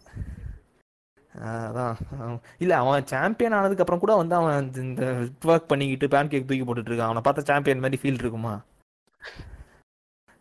[1.38, 2.40] ஆஹ் அதான்.
[2.58, 6.64] இல்ல அவன் சாம்பியன் ஆனதுக்கு அப்புறம் கூட வந்து அவன் இந்த- இந்த ஒர்க் பண்ணிக்கிட்டு பேன் கேக் தூக்கி
[6.64, 7.00] போட்டுட்டு இருக்கான்.
[7.00, 8.62] அவனை பார்த்தா சாம்பியன் மாதிரி ஃபீல் இருக்குமா?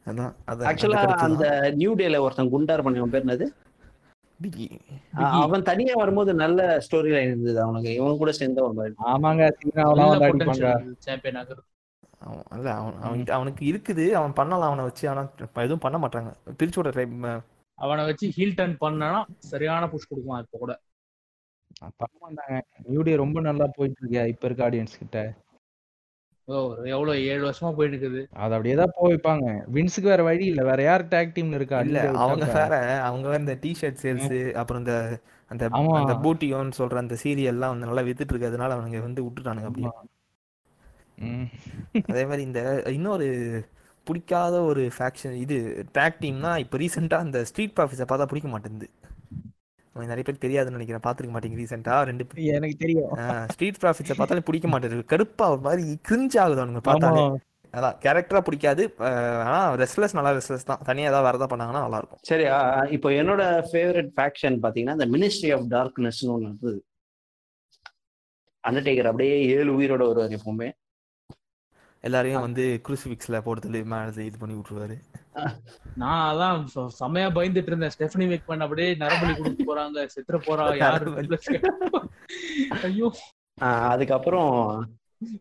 [0.06, 1.46] அதான் ஆக்சுவலா அந்த
[1.80, 3.46] நியூ டேல ஒருத்தன் குண்டார் பண்ணவன் பேர் என்னது?
[5.44, 7.90] அவன் தனியா வரும்போது நல்ல ஸ்டோரி லைன் இருந்தது அவனுக்கு.
[7.98, 8.94] இவன் கூட சேர்ந்து அவன் மாதிரி.
[9.12, 9.42] ஆமாங்க
[11.40, 11.64] ஆகுறது
[12.26, 12.44] அவன்
[12.78, 14.05] அவன் அவன் அவனுக்கு இருக்குது.
[14.20, 15.05] அவன் பண்ணலாம் அவனை வச்சு.
[15.12, 16.30] ஆனா இப்ப எதுவும் பண்ண மாட்டாங்க.
[16.60, 16.92] பிரிச்சு விட
[17.78, 20.72] அவனை வச்சு ஹீல் டர்ன் பண்ணனா சரியான புஷ் கொடுக்குவான் இப்போ கூட.
[22.00, 22.56] பண்ண மாட்டாங்க
[22.88, 25.18] நியூ டே ரொம்ப நல்லா போயிட்டு இருக்கு இப்ப இருக்க ஆடியன்ஸ் கிட்ட.
[26.90, 30.62] எவ்வளவு ஏழு வருஷமா போயிட்டு இருக்குது அது அப்படியே தான் போய்ப்பாங்க வின்ஸுக்கு வேற வழி இல்ல.
[30.68, 31.78] வேற யார் டேக் டீம்ல இருக்கா?
[31.86, 32.46] இல்ல அவங்க?
[32.54, 32.74] வேற
[33.06, 34.30] அவங்க வேற இந்த டிஷர்ட் சேல்ஸ்
[34.60, 34.94] அப்புறம் இந்த
[35.50, 35.66] அந்த
[36.24, 39.90] பூட்டியோன்னு சொல்ற அந்த சீரியல்லாம் வந்து நல்லா வித்துட்டு இருக்கிறதுனால அவனுங்க வந்து விட்டுட்டானுங்க அப்படியே.
[42.08, 42.60] அதே மாதிரி இந்த
[42.96, 43.28] இன்னொரு
[44.06, 45.56] பிடிக்காத ஒரு ஃபேக்ஷன் இது
[45.96, 48.88] டேக் டீம்னா இப்போ ரீசெண்டாக அந்த ஸ்ட்ரீட் ப்ராஃபிஸை பார்த்தா பிடிக்க மாட்டேங்குது.
[50.12, 51.04] நிறைய பேர் தெரியாதுன்னு நினைக்கிறேன்.
[51.06, 52.24] பார்த்துருக்க மாட்டேங்க ரீசெண்டாக ரெண்டு
[52.58, 53.10] எனக்கு தெரியும்.
[53.52, 55.04] ஸ்ட்ரீட் ப்ராஃபிட்ஸை பார்த்தாலும் பிடிக்க மாட்டேங்குது.
[55.12, 57.22] கடுப்பா ஒரு மாதிரி கிரிஞ்ச் ஆகுது அவனுங்க பார்த்தாலே.
[57.76, 58.82] அதான் கேரக்டரா பிடிக்காது.
[59.46, 60.82] ஆனா ரெஸ்ட்லெஸ் நல்லா ரெஸ்ட்லெஸ் தான்.
[60.88, 62.20] தனியாக ஏதாவது வரதா பண்ணாங்கன்னா நல்லா இருக்கும்.
[62.30, 62.44] சரி
[62.96, 66.78] இப்போ என்னோட ஃபேவரட் ஃபேக்ஷன் பாத்தீங்கன்னா இந்த மினிஸ்ட்ரி ஆஃப் டார்க்னஸ்னு ஒன்று இருந்தது
[68.64, 70.68] அண்டர்டேக்கர் அப்படியே ஏழு உயிரோட வருவார் எப்பவுமே.
[72.08, 74.96] எல்லாரையும் வந்து குரூசிபிக்ஸ்ல போடுறது மேல இது பண்ணி விட்டுருவாரு.
[76.02, 76.60] நான் அதான்
[77.01, 77.93] செமையா பயந்துட்டு இருந்தேன்.
[77.94, 81.10] ஸ்டெஃபனி மேக்மன் அப்படியே நரபலி கொடுக்க போறாங்க செத்துற போறா யாரு.
[82.89, 83.09] ஐயோ.
[83.93, 84.52] அதுக்கப்புறம்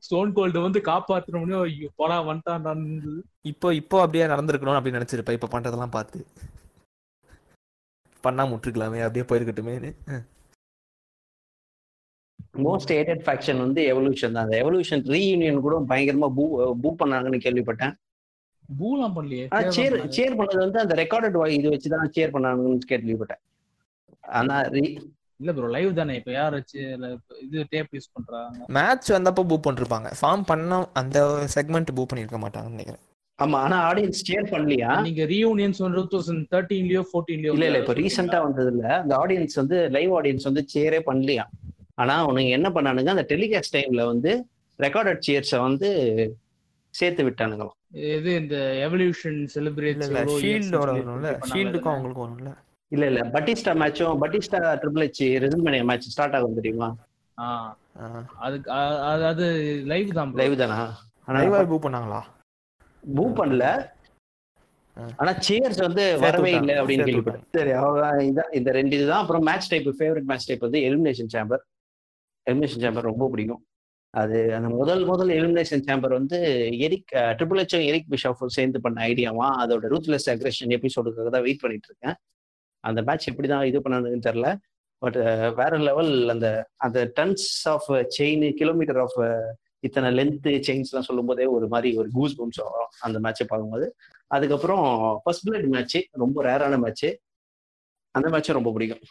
[0.06, 2.86] ஸ்டோன் கோல்டு வந்து காப்பாத்தணும்னு ஐயோ போடா வந்துட்டான்
[3.52, 5.38] இப்போ இப்போ அப்படியே நடந்திருக்கணும் அப்படின்னு நினைச்சிருப்பேன்.
[5.40, 6.20] இப்ப பண்றதெல்லாம் பார்த்து.
[8.24, 9.92] பண்ணாம விட்டுருக்கலாமே அப்படியே போயிருக்கட்டுமேனு
[12.66, 14.46] மோஸ்ட் ஏட்டட் ஃபேக்ஷன் வந்து எவல்யூஷன் தான்.
[14.46, 16.44] அந்த எவல்யூஷன் ரீயூனியன் கூட பயங்கரமா பூ
[16.82, 17.94] பூ பண்ணாங்கன்னு கேள்விப்பட்டேன்.
[18.70, 19.46] பூலாம் பண்ணலையே
[19.78, 20.64] சேர் சேர் பண்ணது.
[20.64, 23.44] வந்து அந்த ரெக்கார்டட் இது வச்சு தான் சேர் பண்ணாங்கன்னு கேள்விப்பட்டேன்
[24.40, 24.56] ஆனா
[25.40, 26.80] இல்ல ப்ரோ லைவ் தானே இப்ப யார் வச்சு
[27.46, 28.58] இது டேப் யூஸ் பண்றாங்க?
[28.78, 30.08] மேட்ச் வந்தப்போ பூ பண்ணிருப்பாங்க.
[30.20, 31.18] ஃபார்ம் பண்ண அந்த
[31.56, 33.04] செக்மெண்ட் பூ பண்ணிருக்க மாட்டாங்கன்னு நினைக்கிறேன்.
[33.40, 34.92] ஆமா ஆனா ஆடியன்ஸ் சேர் பண்ணலையா?
[35.08, 39.80] நீங்க ரீயூனியன் டூ தௌசண்ட் தேர்ட்டீன்லயோ ஃபோர்டீன்லயோ இல்ல இல்ல இப்ப ரீசெண்டா வந்தது இல்ல அந்த ஆடியன்ஸ் வந்து
[39.98, 41.46] லைவ் ஆடியன்ஸ் வந்து சேரே பண்ணலையா?
[41.96, 44.32] ஆனா அவனுங்க என்ன பண்ணானுங்க அந்த டெலிகாஸ்ட் டைம்ல வந்து
[44.80, 45.90] ரெக்கார்டட் சேர்ஸை வந்து
[46.94, 47.77] சேர்த்து விட்டானுங்களாம்.
[47.92, 48.56] இது இந்த
[48.88, 52.52] எவல்யூஷன் செலிப்ரேட் இல்ல ஷீல்டோட வரும்ல ஷீல்டுக்கும் அவங்களுக்கும் வரும்ல.
[52.92, 56.96] இல்ல இல்ல பட்டிஸ்டா மேட்சும் Batista triple H WrestleMania match start ஆகும் தெரியுமா?
[58.38, 59.46] அதுக்கு அ- அது அது
[59.86, 60.34] லைவ் தான்.
[60.34, 61.00] லைவ் தானா?
[61.26, 62.22] ஆனா லைவா பூ பண்ணாங்களா?
[63.16, 63.66] பூ பண்ணல.
[65.18, 67.44] ஆனா சேர்ஸ் வந்து வரவே இல்லை அப்படின்னு கேள்விப்பட்டேன்.
[67.52, 69.22] சரி அவ்வளவுதான் இதான் இந்த ரெண்டு இதுதான்.
[69.22, 71.64] அப்புறம் match type favourite match type வந்து எலிமினேஷன் சேம்பர்
[72.48, 73.66] எலிமினேஷன் சேம்பர் ரொம்ப பிடிக்கும்.
[74.20, 76.38] அது அந்த முதல் முதல் எலிமினேஷன் சேம்பர் வந்து
[76.86, 81.90] Eric triple H Eric Bischoff சேர்ந்து பண்ண ஐடியாவா அதோட ரூத்லெஸ் அக்ரெஷன் எபிசோடுக்காக தான் வெயிட் பண்ணிட்டு
[81.92, 82.16] இருக்கேன்.
[82.84, 84.48] அந்த மேட்ச் எப்படி தான் இது பண்ணதுன்னு தெரில
[85.02, 85.18] பட்
[85.60, 86.48] வேற லெவல் அந்த
[86.86, 89.18] அந்த tons of chain kilometre of
[89.88, 93.88] இத்தனை லென்த்து செயின்ஸ்லாம் சொல்லும் போதே ஒரு மாதிரி ஒரு கூஸ் பம்ஸ் வரும் அந்த மேட்சை பார்க்கும்போது.
[94.36, 94.86] அதுக்கப்புறம்
[95.24, 97.08] ஃபர்ஸ்ட் பிளட் மேட்ச் ரொம்ப ரேரான மேட்ச்
[98.16, 99.04] அந்த மேட்சும் ரொம்ப பிடிக்கும்.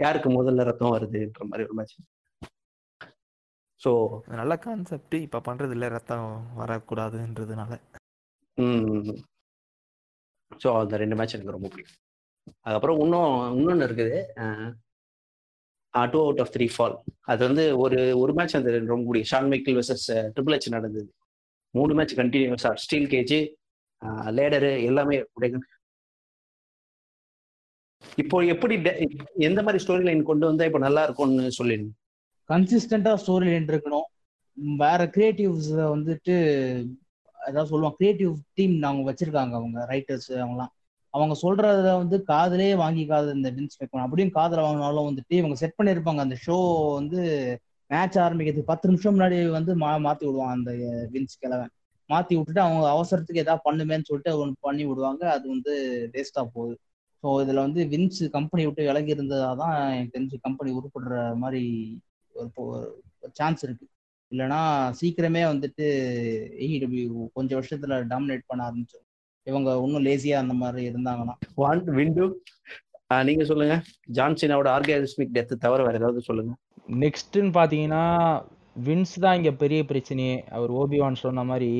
[0.00, 1.96] யாருக்கு முதல்ல ரத்தம் வருதுன்ற மாதிரி ஒரு மேட்ச்
[3.82, 3.90] ஸோ
[4.40, 6.28] நல்ல கான்செப்ட் இப்ப பண்றது இல்ல ரத்தம்
[6.60, 7.72] வரக்கூடாதுன்றதுனால.
[10.62, 11.98] ஸோ அந்த ரெண்டு மேட்ச் எனக்கு ரொம்ப பிடிக்கும்.
[12.64, 14.18] அதுக்கப்புறம் இன்னும் இன்னொன்று இருக்குது.
[16.12, 16.96] Two out of three fall
[17.30, 19.30] அது வந்து ஒரு ஒரு மேட்ச் அந்த ரொம்ப பிடிக்கும்.
[19.32, 21.08] Shawn Michael versus triple H நடந்தது.
[21.74, 23.36] மூணு மேட்ச் கண்டினியூஸாக ஸ்டீல் கேஜ்
[24.36, 25.16] லேடரு எல்லாமே
[28.22, 28.74] இப்போ எப்படி
[29.48, 31.92] எந்த மாதிரி ஸ்டோரி லைன் கொண்டு வந்தா இப்போ நல்லா இருக்கும்னு சொல்லிடுங்க
[32.50, 34.06] கன்சிஸ்டண்டா ஸ்டோரி லைன் இருக்கணும்
[34.78, 36.34] வேற கிரியேட்டிவ்ஸ் வந்துட்டு
[37.38, 40.72] அதாவது சொல்லுவாங்க கிரியேட்டிவ் டீம் அவங்க வச்சிருக்காங்க அவங்க ரைட்டர்ஸ் அவங்கலாம்.
[41.14, 46.20] அவங்க சொல்றத வந்து காதலே வாங்கிக்காத இந்த வின்ஸ் மேக்மன் அப்படியும் காதல வாங்கினாலும் வந்துட்டு இவங்க செட் பண்ணியிருப்பாங்க
[46.26, 46.56] அந்த ஷோ
[46.98, 47.20] வந்து
[47.90, 50.72] மேட்ச் ஆரம்பிக்கிறதுக்கு பத்து நிமிஷம் முன்னாடி வந்து மா மாத்தி விடுவான் அந்த
[51.14, 51.72] வின்ஸ் கிழவன்
[52.10, 55.22] மாத்தி விட்டுட்டு அவங்க அவசரத்துக்கு ஏதாவது பண்ணுமேன்னு சொல்லிட்டு ஒன்று பண்ணி விடுவாங்க.
[55.34, 55.72] அது வந்து
[56.14, 56.74] வேஸ்டா போகுது.
[57.24, 61.62] ஸோ இதுல வந்து வின்ஸ் கம்பெனி விட்டு விலகி இருந்ததா தான் எனக்கு தெரிஞ்சு கம்பெனி உருப்படுற மாதிரி
[62.54, 63.02] ஒரு
[63.32, 63.86] சான்ஸ் இருக்கு.
[64.32, 64.60] இல்லைன்னா
[65.00, 65.86] சீக்கிரமே வந்துட்டு
[66.64, 69.06] ஏஇடபிள்யூ கொஞ்சம் வருஷத்துல டாமினேட் பண்ண ஆரம்பிச்சோம்
[69.44, 71.34] இவங்க இன்னும் லேசியா அந்த மாதிரி இருந்தாங்கன்னா.
[71.56, 72.24] வாண்ட் விண்டு
[73.24, 73.76] நீங்க சொல்லுங்க.
[74.12, 76.52] ஜான்சினாவோட ஆர்கானிஸ்மிக் டெத் தவிர வேற ஏதாவது சொல்லுங்க.
[76.88, 78.04] நெக்ஸ்ட்னு பார்த்தீங்கன்னா
[78.84, 80.36] வின்ஸ் தான் இங்க பெரிய பிரச்சனையே.
[80.56, 81.70] அவர் ஓபிவான் சொன்ன மாதிரி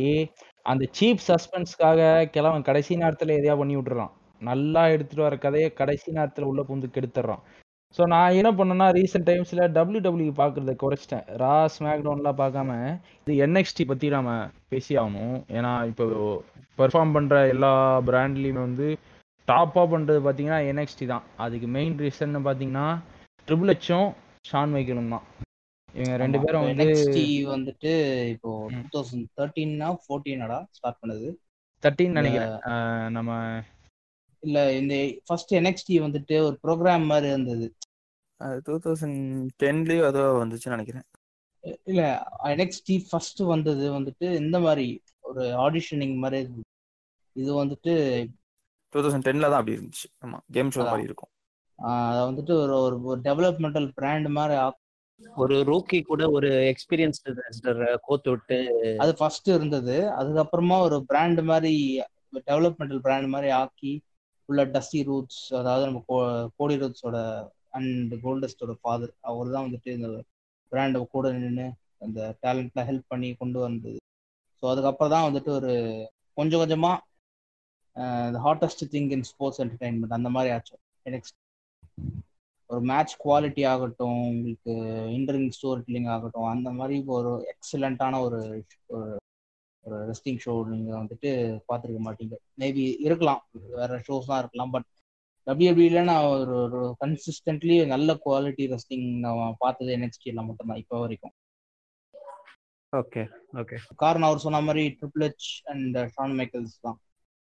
[0.63, 4.13] அந்த சீப் சஸ்பென்ஸ்க்காக கிழவன் கடைசி நேரத்துல எதையா பண்ணி விட்டுறான்.
[4.41, 7.43] நல்லா எடுத்துட்டு வர கதையை கடைசி நேரத்துல உள்ள புந்து கெடுத்துடுறான்
[7.97, 11.25] ஸோ நான் என்ன பண்ணேன்னா ரீசெண்ட் டைம்ஸ்ல டபிள்யூ டபிள்யூ பார்க்கறத குறைச்சிட்டேன்.
[11.43, 12.71] ரா ஸ்மாக்டவுன்லாம் பார்க்காம
[13.23, 14.35] இது என்எக்ஸ்டி பத்தி நாம
[14.73, 16.05] பேசி ஆகணும் ஏன்னா இப்போ
[16.81, 17.73] பெர்ஃபார்ம் பண்ற எல்லா
[18.09, 18.89] பிராண்ட்லயுமே வந்து
[19.49, 21.25] டாப்பா பண்றது பாத்தீங்கன்னா என்எக்ஸ்டி தான்.
[21.45, 22.87] அதுக்கு மெயின் ரீசன் பாத்தீங்கன்னா
[23.49, 24.09] ட்ரிபிள் ஹெச்சும்
[24.51, 25.27] ஷான் மைக்கேலும் தான்.
[25.95, 27.19] இவங்க ரெண்டு பேரும் வந்து NXT
[27.55, 27.93] வந்துட்டு
[28.35, 28.83] இப்போ டூ.
[28.95, 31.29] தௌசண்ட் தேர்ட்டீன்னா ஃபோர்டீனடா ஸ்டார்ட் பண்ணது?
[31.83, 32.55] தட்டின்னு நினைக்கிறேன்.
[33.17, 33.31] நம்ம
[34.43, 34.95] இல்ல இந்த
[35.27, 37.67] ஃபர்ஸ்ட் NXT வந்துட்டு ஒரு ப்ரோக்ராம் மாதிரி இருந்தது.
[38.41, 39.19] அது டூ தௌசண்ட்
[39.63, 41.07] டென்லயும் அதோ வந்துச்சுன்னு நினைக்கிறேன்.
[41.85, 42.03] இல்ல
[42.57, 44.87] NXT ஃபர்ஸ்ட் வந்தது வந்துட்டு இந்த மாதிரி
[45.21, 46.67] ஒரு ஆடிஷனிங் மாதிரி இருந்தது.
[47.37, 47.93] இது வந்துட்டு
[48.93, 50.07] டூ தௌசண்ட் டென்ல தான் அப்படி இருந்துச்சு.
[50.25, 50.83] ஆமா கேம் ஷோ.
[50.91, 51.33] மாதிரி இருக்கும்.
[52.09, 54.57] அதை வந்துட்டு ஒரு ஒரு ஒரு டெவலப்மெண்டல் பிராண்ட் மாதிரி
[55.37, 58.59] ஒரு ரூக்கி கூட ஒரு எக்ஸ்பீரியன்ஸ்டு ரெஸ்லர் கோத்து விட்டு
[58.99, 59.97] அது ஃபர்ஸ்ட் இருந்தது.
[60.21, 61.73] அதுக்கப்புறமா ஒரு பிராண்ட் மாதிரி
[62.51, 63.93] டெவலப்மெண்டல் பிராண்ட் மாதிரி ஆக்கி
[64.51, 66.25] உள்ள டஸ்டி ரூட்ஸ் அதாவது நம்ம கோ-
[66.57, 67.17] கோடி ரூட்ஸோட
[67.71, 70.09] அண்ட் கோல்டஸ்டோட ஃபாதர் அவர் தான் வந்துட்டு இந்த
[70.73, 71.67] பிராண்டை கூட நின்று
[71.99, 73.99] அந்த டேலண்ட்டில் ஹெல்ப் பண்ணி கொண்டு வந்தது.
[74.63, 75.73] ஸோ அதுக்கப்புறம் தான் வந்துட்டு ஒரு
[76.37, 76.99] கொஞ்சம் கொஞ்சமாக
[78.27, 80.75] இந்த hottest thing in sports entertainment அந்த மாதிரி ஆச்சு.
[81.07, 81.37] நெக்ஸ்ட்
[82.71, 84.73] ஒரு மேட்ச் குவாலிட்டி ஆகட்டும் உங்களுக்கு
[85.17, 88.41] இன்டர்விங் ஸ்டோரி டெல்லிங் ஆகட்டும் அந்த மாதிரி ஒரு எக்ஸலண்ட்டான ஒரு
[88.89, 89.09] ஒரு
[89.85, 91.31] ஒரு ரெஸ்டிங் ஷோ நீங்கள் வந்துட்டு
[91.69, 92.35] பார்த்துருக்க மாட்டீங்க.
[92.63, 93.43] மேபி இருக்கலாம்.
[93.79, 94.89] வேற ஷோஸ்லாம் இருக்கலாம் பட்
[95.47, 101.35] டபிள்யூபிள்யூல நான் ஒரு ஒரு கன்சிஸ்டன்ட்லி நல்ல குவாலிட்டி ரெஸ்லிங் நான் பார்த்தது என்எக்ஸ்டியில் மட்டும்தான் இப்போ வரைக்கும்.
[102.93, 103.23] ஓகே
[103.61, 106.99] ஓகே காரணம் அவர் சொன்ன மாதிரி triple H and Shawn Michaels தான்.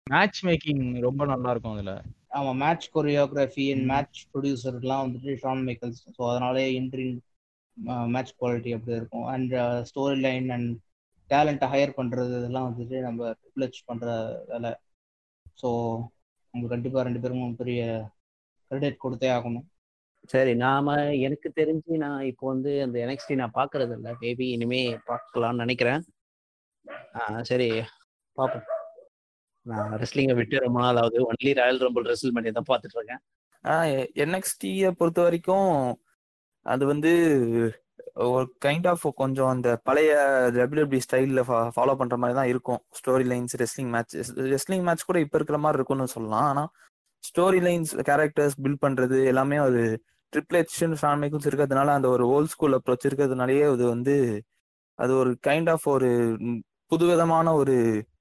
[0.06, 1.92] மேட்ச் மேக்கிங் ரொம்ப நல்லா இருக்கும் அதுல.
[2.38, 7.16] ஆமா மேட்ச் கொரியோகிராஃபி அண்ட் மேட்ச் ப்ரொடியூசர்லாம் வந்துட்டு ஷான் மைக்கேல்ஸ் ஸோ அதனாலே இன்ட்ரிங்
[8.14, 9.26] மேட்ச் குவாலிட்டி அப்படி இருக்கும்.
[9.34, 9.54] அண்ட்
[9.90, 10.70] ஸ்டோரி லைன் அண்ட்
[11.30, 14.06] டேலண்ட்டை ஹையர் பண்றது இதெல்லாம் வந்துட்டு நம்ம ஹெச் பண்ற
[14.46, 14.70] வேலை.
[15.62, 15.68] ஸோ
[16.54, 17.80] அவங்க கண்டிப்பா ரெண்டு பேரும் பெரிய
[18.70, 19.66] கிரெடிட் கொடுத்தே ஆகணும்.
[20.26, 24.08] சரி நாம எனக்கு தெரிஞ்சு நான் இப்போ வந்து அந்த NXT நான் பார்க்கறது இல்ல.
[24.20, 24.80] மேபி இனிமே
[25.10, 26.02] பார்க்கலாம்னு நினைக்கிறேன்.
[27.16, 27.68] ஆ, சரி
[28.38, 28.66] பார்ப்போம்
[29.66, 31.32] நான் ரெஸ்லிங்கை விட்டு ரொம்ப நாள் ஆகுது.
[31.32, 33.22] ஒன்லி ராயல் ரம்பிள் ரெஸ்ல் பண்ணி தான் பார்த்துட்டு இருக்கேன்.
[34.24, 35.72] என்எக்ஸ்டியை பொறுத்த வரைக்கும்
[36.66, 37.10] அது வந்து
[38.34, 40.12] ஒரு கைண்ட் ஆஃப் கொஞ்சம் அந்த பழைய
[40.56, 41.42] டபிள்யூபி ஸ்டைலில்
[41.76, 42.80] ஃபாலோ பண்ற மாதிரி தான் இருக்கும்.
[42.98, 44.14] Story lines wrestling match
[44.54, 46.46] wrestling match கூட இப்போ இருக்கிற மாதிரி இருக்கும்னு சொல்லலாம்.
[46.50, 46.70] ஆனால்
[47.24, 49.82] ஸ்டோரி லைன்ஸ் கேரக்டர்ஸ் பில்ட் பண்றது எல்லாமே ஒரு
[50.32, 54.16] ட்ரிப்ளெக்ஷன் ஷான் மைக்கிள்ஸ் இருக்கிறதுனால அந்த ஒரு ஓல்ட் ஸ்கூல் அப்ரோச் இருக்கிறதுனாலயே அது வந்து
[54.98, 56.10] அது ஒரு கைண்ட் ஆஃப் ஒரு
[56.92, 57.74] புதுவிதமான ஒரு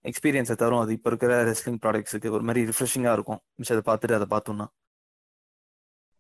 [0.10, 0.82] எக்ஸ்பீரியன்ஸை தரும்.
[0.84, 3.42] அது இப்போ இருக்கிற ரெஸ்லிங் ப்ராடக்ட்ஸுக்கு ஒரு மாதிரி ரிஃப்ரெஷிங்காக இருக்கும்.
[3.60, 4.68] மிஸ் அதை பார்த்துட்டு அதை பார்த்தோம்னா.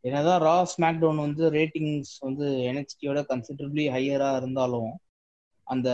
[0.04, 4.92] என்னதான் ரா ஸ்மாக் டவுன் வந்து ரேட்டிங்ஸ் வந்து என்எக்ஸ்டியோட கன்சிடரபிளி ஹையரா இருந்தாலும்
[5.68, 5.90] அந்த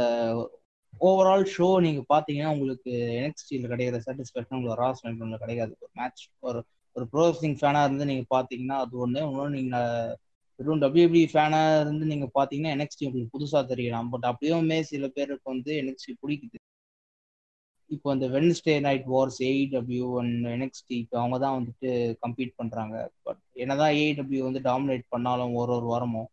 [1.01, 5.73] ஓவரால் ஷோ நீங்க பாத்தீங்கன்னா உங்களுக்கு என்எக்ஸ்டியில் கிடைக்கிற சாட்டிஸ்ஃபேக்ஷன் உங்களுக்கு ரா ஸ்மாக் டவுன்ல கிடைக்காது.
[5.81, 6.59] ஒரு மேட்ச் ஒரு
[6.95, 9.21] ஒரு ப்ரோசிங் ஃபேனாக ஃபேனா இருந்து நீங்க பாத்தீங்கன்னா அது ஒண்ணு.
[9.29, 9.77] இன்னொன்று நீங்க
[10.59, 15.71] வெறும் டபிள்யூபி ஃபேனா இருந்து நீங்க பாத்தீங்கன்னா என்எக்ஸ்டி உங்களுக்கு புதுசா தெரியலாம் பட் அப்படியுமே சில பேருக்கு வந்து
[15.81, 16.57] என்எக்ஸ்டி பிடிக்குது.
[17.89, 21.89] இப்போ அந்த Wednesday night wars AEW and NXT இப்போ அவங்க தான் வந்துட்டு
[22.23, 22.95] கம்பீட் பண்ணுறாங்க
[23.27, 26.29] பட் என்னதான் ஏஇடபிள்யூ வந்து டாமினேட் பண்ணாலும் ஒரு ஒரு வாரமும்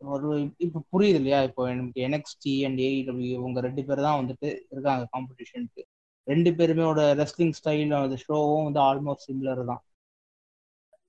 [0.00, 0.28] ஒரு
[0.64, 1.38] இப்போ புரியுது இல்லையா?
[1.48, 5.82] இப்போ எனக்கு என்எக்ஸ்டி அண்ட் ஏஇடபிள்யூ இவங்க ரெண்டு பேர் தான் வந்துட்டு இருக்காங்க காம்படிஷனுக்கு
[6.26, 9.82] ரெண்டு பேருமேயோட ரெஸ்லிங் ஸ்டைல் அந்த ஷோவும் வந்து ஆல்மோஸ்ட் சிமிலர் தான்.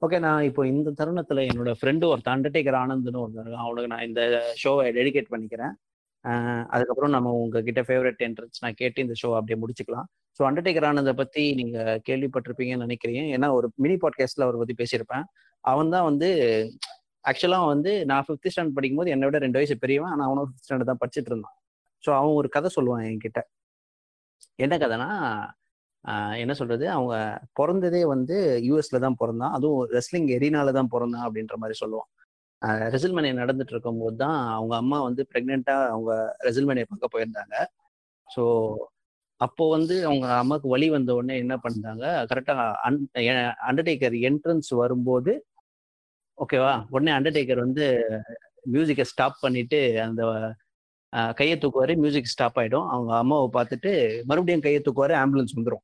[0.01, 4.21] ஓகே நான் இப்போ இந்த தருணத்தில் என்னோட ஃப்ரெண்டு ஒருத்தன் அண்டர்டேக்கர் ஆனந்த்னு ஒருத்தர் அவனுக்கு நான் இந்த
[4.63, 5.73] ஷோவை டெடிகேட் பண்ணிக்கிறேன்.
[6.73, 10.07] அதுக்கப்புறம் நம்ம உங்ககிட்ட ஃபேவரட் என்ட்ரன்ஸ் நான் கேட்டு இந்த ஷோ அப்படியே முடிச்சுக்கலாம்.
[10.39, 15.25] ஸோ அண்டர்டேக்கர் ஆனதை பற்றி நீங்கள் கேள்விப்பட்டிருப்பீங்கன்னு நினைக்கிறீங்க ஏன்னா ஒரு மினி பாட்காஸ்ட்ல அவரை பற்றி பேசியிருப்பேன்.
[15.63, 16.29] அவன் தான் வந்து
[17.29, 20.91] ஆக்சுவலாக வந்து நான் ஃபிஃப்த் ஸ்டாண்டர்ட் படிக்கும்போது என்னை விட ரெண்டு வயசு பெரியவன் ஆனால் அவனும் ஃபிஃப்த் ஸ்டாண்டர்ட்
[20.91, 21.55] தான் படிச்சுட்டு இருந்தான்.
[22.03, 23.41] ஸோ அவன் ஒரு கதை சொல்லுவான் என்கிட்ட.
[24.65, 25.09] என்ன கதைனா
[26.41, 26.85] என்ன சொல்றது?
[26.95, 27.15] அவங்க
[27.59, 28.35] பிறந்ததே வந்து
[28.67, 29.53] யூஎஸ்ல தான் பிறந்தான்.
[29.57, 32.09] அதுவும் ரெஸ்லிங் எரினால தான் பிறந்தான் அப்படின்ற மாதிரி சொல்லுவான்.
[32.93, 36.11] ரெசில்மனி நடந்துட்டு இருக்கும்போது தான் அவங்க அம்மா வந்து ப்ரெக்னெண்ட்டாக அவங்க
[36.47, 37.55] ரெசில்மேனியை பார்க்க போயிருந்தாங்க.
[38.27, 38.43] ஸோ
[39.41, 42.97] அப்போ வந்து அவங்க அம்மாவுக்கு வழி வந்த உடனே என்ன பண்ணாங்க கரெக்டாக அன்
[43.69, 45.33] அண்டர்டேக்கர் என்ட்ரன்ஸ் வரும்போது
[46.37, 47.85] ஓகேவா உடனே அண்டர்டேக்கர் வந்து
[48.73, 50.23] மியூசிக்கை ஸ்டாப் பண்ணிட்டு அந்த
[51.33, 53.91] கையை தூக்குவாரு மியூசிக் ஸ்டாப் ஆகிடும் அவங்க அம்மாவை பார்த்துட்டு
[54.25, 55.83] மறுபடியும் கையை தூக்குவாரு ஆம்புலன்ஸ் வந்துடும்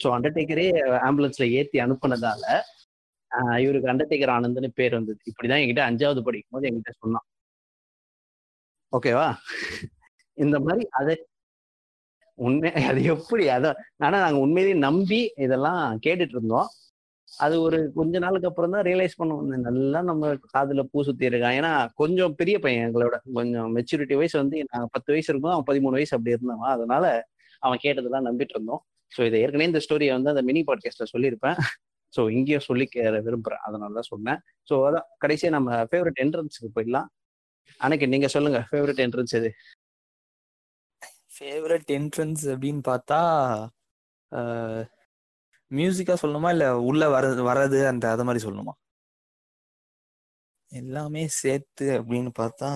[0.00, 0.66] ஸோ அண்டர்டேக்கரே
[1.08, 2.44] ஆம்புலன்ஸில் ஏற்றி அனுப்புனதால
[3.64, 5.20] இவருக்கு அண்டர்டேக்கர் ஆனந்த்னு பேர் வந்தது.
[5.30, 7.26] இப்படிதான் என்கிட்ட அஞ்சாவது படிக்கும் போது என்கிட்ட சொன்னான்.
[8.92, 9.26] ஓகேவா?
[10.38, 11.14] இந்த மாதிரி அதை
[12.38, 13.44] உண்மை அது எப்படி?
[13.56, 16.68] அதான் ஆனா நாங்க உண்மையிலேயே நம்பி இதெல்லாம் கேட்டுட்டு இருந்தோம்
[17.28, 19.50] அது ஒரு கொஞ்ச நாளுக்கு அப்புறம் தான் ரியலைஸ் பண்ணுவோம்.
[19.68, 21.56] நல்லா நம்ம காதுல பூ சுத்தி இருக்கான்.
[21.58, 23.16] ஏன்னா கொஞ்சம் பெரிய பையன் எங்களோட.
[23.38, 27.04] கொஞ்சம் மெச்சூரிட்டி வயசு வந்து நாங்க பத்து வயசு இருக்கும் அவன் பதிமூணு வயசு அப்படி இருந்தவன் அதனால
[27.62, 28.82] அவன் கேட்டதெல்லாம் நம்பிட்டு இருந்தோம்
[29.12, 31.58] ஸோ இதை ஏற்கனவே இந்த ஸ்டோரியை வந்து அந்த மினி பாட்காஸ்ட்ல சொல்லியிருப்பேன்.
[32.14, 32.86] ஸோ இங்கேயும் சொல்லி
[33.26, 33.62] விரும்புறேன்.
[33.66, 34.40] அதனால தான் சொன்னேன்.
[34.68, 37.08] ஸோ அதான் கடைசியா நம்ம ஃபேவரட் என்ட்ரன்ஸுக்கு போயிடலாம்.
[37.80, 39.50] அன்னைக்கு நீங்க சொல்லுங்க ஃபேவரட் என்ட்ரன்ஸ் எது?
[41.36, 43.20] ஃபேவரட் என்ட்ரன்ஸ் அப்படின்னு பார்த்தா
[45.70, 46.48] மியூசிக்கா சொல்லணுமா?
[46.54, 48.74] இல்ல உள்ள வர்றது வர்றது அந்த அது மாதிரி சொல்லணுமா?
[50.72, 52.70] எல்லாமே சேர்த்து அப்படின்னு பார்த்தா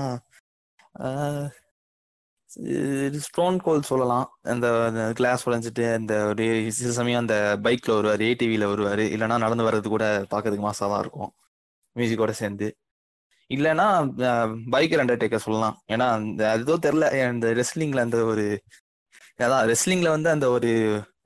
[3.19, 4.39] ஸ்டோன் கோல் சொல்லலாம்.
[4.43, 4.67] அந்த
[5.15, 8.99] கிளாஸ் உடைஞ்சிட்டு அந்த ஒரு சில சமயம் அந்த பைக்ல வருவார் ஏடிவியில வருவார்.
[8.99, 11.33] இல்லைன்னா நடந்து வர்றது கூட பார்க்கறதுக்கு மாசா தான் இருக்கும்.
[11.97, 12.69] மியூசிக்கோட சேர்ந்து.
[13.51, 13.87] இல்லைன்னா
[14.73, 15.83] பைக்கர் அண்டர்டேக்கர் சொல்லலாம்.
[15.89, 18.47] ஏன்னா அந்த அது ஏதோ தெரில அந்த ரெஸ்லிங்ல அந்த ஒரு
[19.39, 20.71] அதான் ரெஸ்லிங்ல வந்து அந்த ஒரு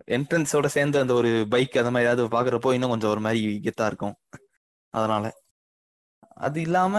[0.06, 4.16] என்ட்ரன்ஸோட சேர்ந்து அந்த ஒரு பைக் அந்த மாதிரி ஏதாவது பாக்குறப்போ இன்னும் கொஞ்சம் ஒரு மாதிரி கெத்தா இருக்கும்.
[4.94, 5.24] அதனால.
[6.36, 6.94] அது இல்லாம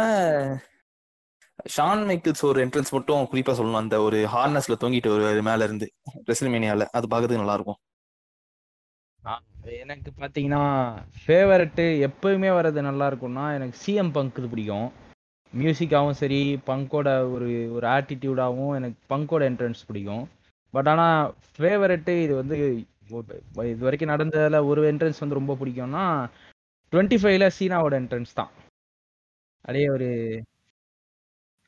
[1.75, 3.81] ஷான் மைக்கிள்ஸ் ஒரு என்ட்ரன்ஸ் மட்டும் குறிப்பா சொல்லணும்.
[3.83, 5.87] அந்த ஒரு ஹார்னஸ்ல தொங்கிட்டு வருவாரு மேல இருந்து
[6.29, 7.79] ரெஸ்லிமேனியால அது பாக்குறதுக்கு நல்லா இருக்கும்
[9.83, 10.61] எனக்கு பார்த்தீங்கன்னா
[11.23, 14.87] ஃபேவரட்டு எப்பயுமே வர்றது நல்லா இருக்கும்னா எனக்கு சிஎம் பங்க் இது பிடிக்கும்.
[15.53, 20.23] மியூசிக்காகவும் சரி பங்கோட ஒரு ஒரு ஆட்டிடியூடாகவும் எனக்கு பங்கோட என்ட்ரன்ஸ் பிடிக்கும்.
[20.73, 21.19] பட் ஆனால்
[21.55, 22.57] ஃபேவரட்டு இது வந்து
[23.73, 26.05] இது வரைக்கும் நடந்ததில் ஒரு என்ட்ரன்ஸ் வந்து ரொம்ப பிடிக்கும்னா
[26.93, 28.51] டுவெண்ட்டி ஃபைவ்ல சீனாவோட என்ட்ரன்ஸ் தான்.
[29.65, 30.09] அப்படியே ஒரு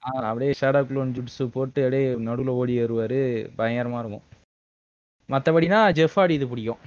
[0.03, 3.19] ஆ அப்படியே ஷேடோ க்ளோன் ஜுட்ஸு போட்டு அப்படியே நடுவில் ஓடி வருவார்
[3.59, 4.25] பயங்கரமாக இருக்கும்.
[5.29, 6.81] மற்றபடினா ஜெஃபாடி இது பிடிக்கும்.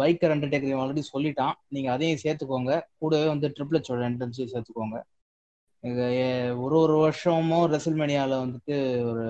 [0.00, 1.56] பைக்கர் அண்டர்டேக்கர் ஆல்ரெடி சொல்லிட்டான்.
[1.74, 2.72] நீங்க அதையும் சேர்த்துக்கோங்க.
[3.00, 4.98] கூடவே வந்து ட்ரிபிள் ஹெச்சோட என்ட்ரன்ஸையும் சேர்த்துக்கோங்க.
[6.64, 8.74] ஒரு ஒரு வருஷமும் ரெசில்மேனியாவில் வந்துட்டு
[9.10, 9.24] ஒரு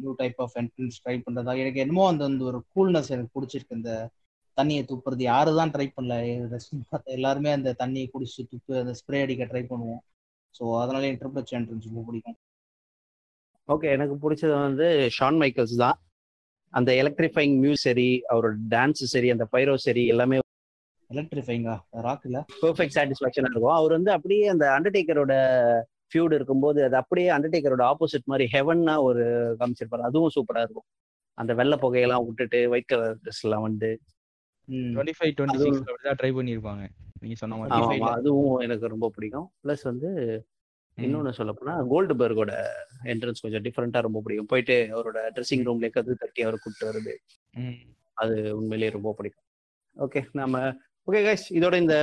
[0.00, 3.78] new type of entrance try பண்றதா எனக்கு என்னமோ அந்த அந்த ஒரு கூல்னஸ் எனக்கு பிடிச்சிருக்கு.
[3.80, 3.92] இந்த
[4.58, 5.22] தண்ணியை துப்புறது.
[5.32, 6.14] யாரு தான் ட்ரை பண்ணல.
[7.16, 10.02] எல்லாருமே அந்த தண்ணியை குடிச்சு துப்பு அந்த ஸ்ப்ரே அடிக்க ட்ரை பண்ணுவோம்.
[10.56, 12.38] ஸோ அதனால எனக்கு ட்ரிபிள் ஹெச் என்ட்ரன்ஸ் ரொம்ப பிடிக்கும்.
[13.68, 15.96] ஓகே எனக்கு பிடிச்சது வந்து ஷான் மைக்கேல்ஸ் தான்.
[16.72, 20.38] அந்த எலக்ட்ரிஃபைங் மியூஸ் சரி அவரோட டான்ஸ் சரி அந்த பைரோ சரி எல்லாமே
[21.10, 21.74] எலக்ட்ரிஃபைங்கா
[22.06, 22.38] ராக் இல்ல?
[22.62, 23.76] பெர்ஃபெக்ட் சாட்டிஸ்ஃபேக்ஷனா இருக்கும்.
[23.80, 25.34] அவர் வந்து அப்படியே அந்த அண்டர்டேக்கரோட
[26.10, 29.24] ஃபியூட் இருக்கும்போது அது அப்படியே அண்டர்டேக்கரோட ஆப்போசிட் மாதிரி ஹெவன்னா ஒரு
[29.60, 30.04] காமிச்சிருப்பாரு.
[30.08, 30.86] அதுவும் சூப்பரா இருக்கும்.
[31.38, 33.90] அந்த வெள்ளை புகையெல்லாம் விட்டுட்டு ஒயிட் கலர் ட்ரெஸ் எல்லாம் வந்து
[34.94, 36.84] டுவெண்ட்டி ஃபைவ் டுவெண்ட்டி அதுவும் சிக்ஸ்ல தான் ட்ரை பண்ணியிருப்பாங்க
[37.26, 39.48] நீங்க சொன்ன மாதிரி அதுவும் எனக்கு ரொம்ப பிடிக்கும்.
[39.64, 40.10] ப்ளஸ் வந்து
[40.98, 42.52] இன்னொன்னு சொல்ல போனா கோல்டு பர்கோட
[43.04, 44.50] என்ட்ரன்ஸ் கொஞ்சம் டிஃப்ரெண்டா ரொம்ப பிடிக்கும்.
[44.52, 47.14] போயிட்டு அவரோட ட்ரெஸ்ஸிங் ரூம்ல கது தட்டி அவர் கூப்பிட்டு வருது
[47.54, 47.78] ம்.
[48.22, 49.46] அது உண்மையிலேயே ரொம்ப பிடிக்கும்.
[49.96, 50.58] ஓகே நம்ம
[51.06, 51.96] ஓகே கைஸ் இதோட இந்த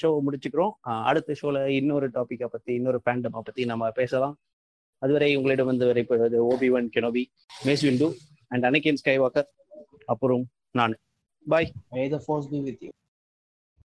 [0.00, 0.72] ஷோ முடிச்சுக்கிறோம்.
[1.10, 4.34] அடுத்த ஷோல இன்னொரு டாபிக்கை பத்தி இன்னொரு ஃபேண்டமை பத்தி நம்ம பேசலாம்.
[5.02, 7.22] அதுவரை உங்களிடம் வந்து வரைப்பது Obi Wan Kenobi
[7.64, 8.08] Mace Windu
[8.48, 9.48] and Anakin Skywalker
[10.06, 10.44] அப்புறம்
[10.74, 10.94] நான்.
[11.46, 12.92] Bye May the force be with you.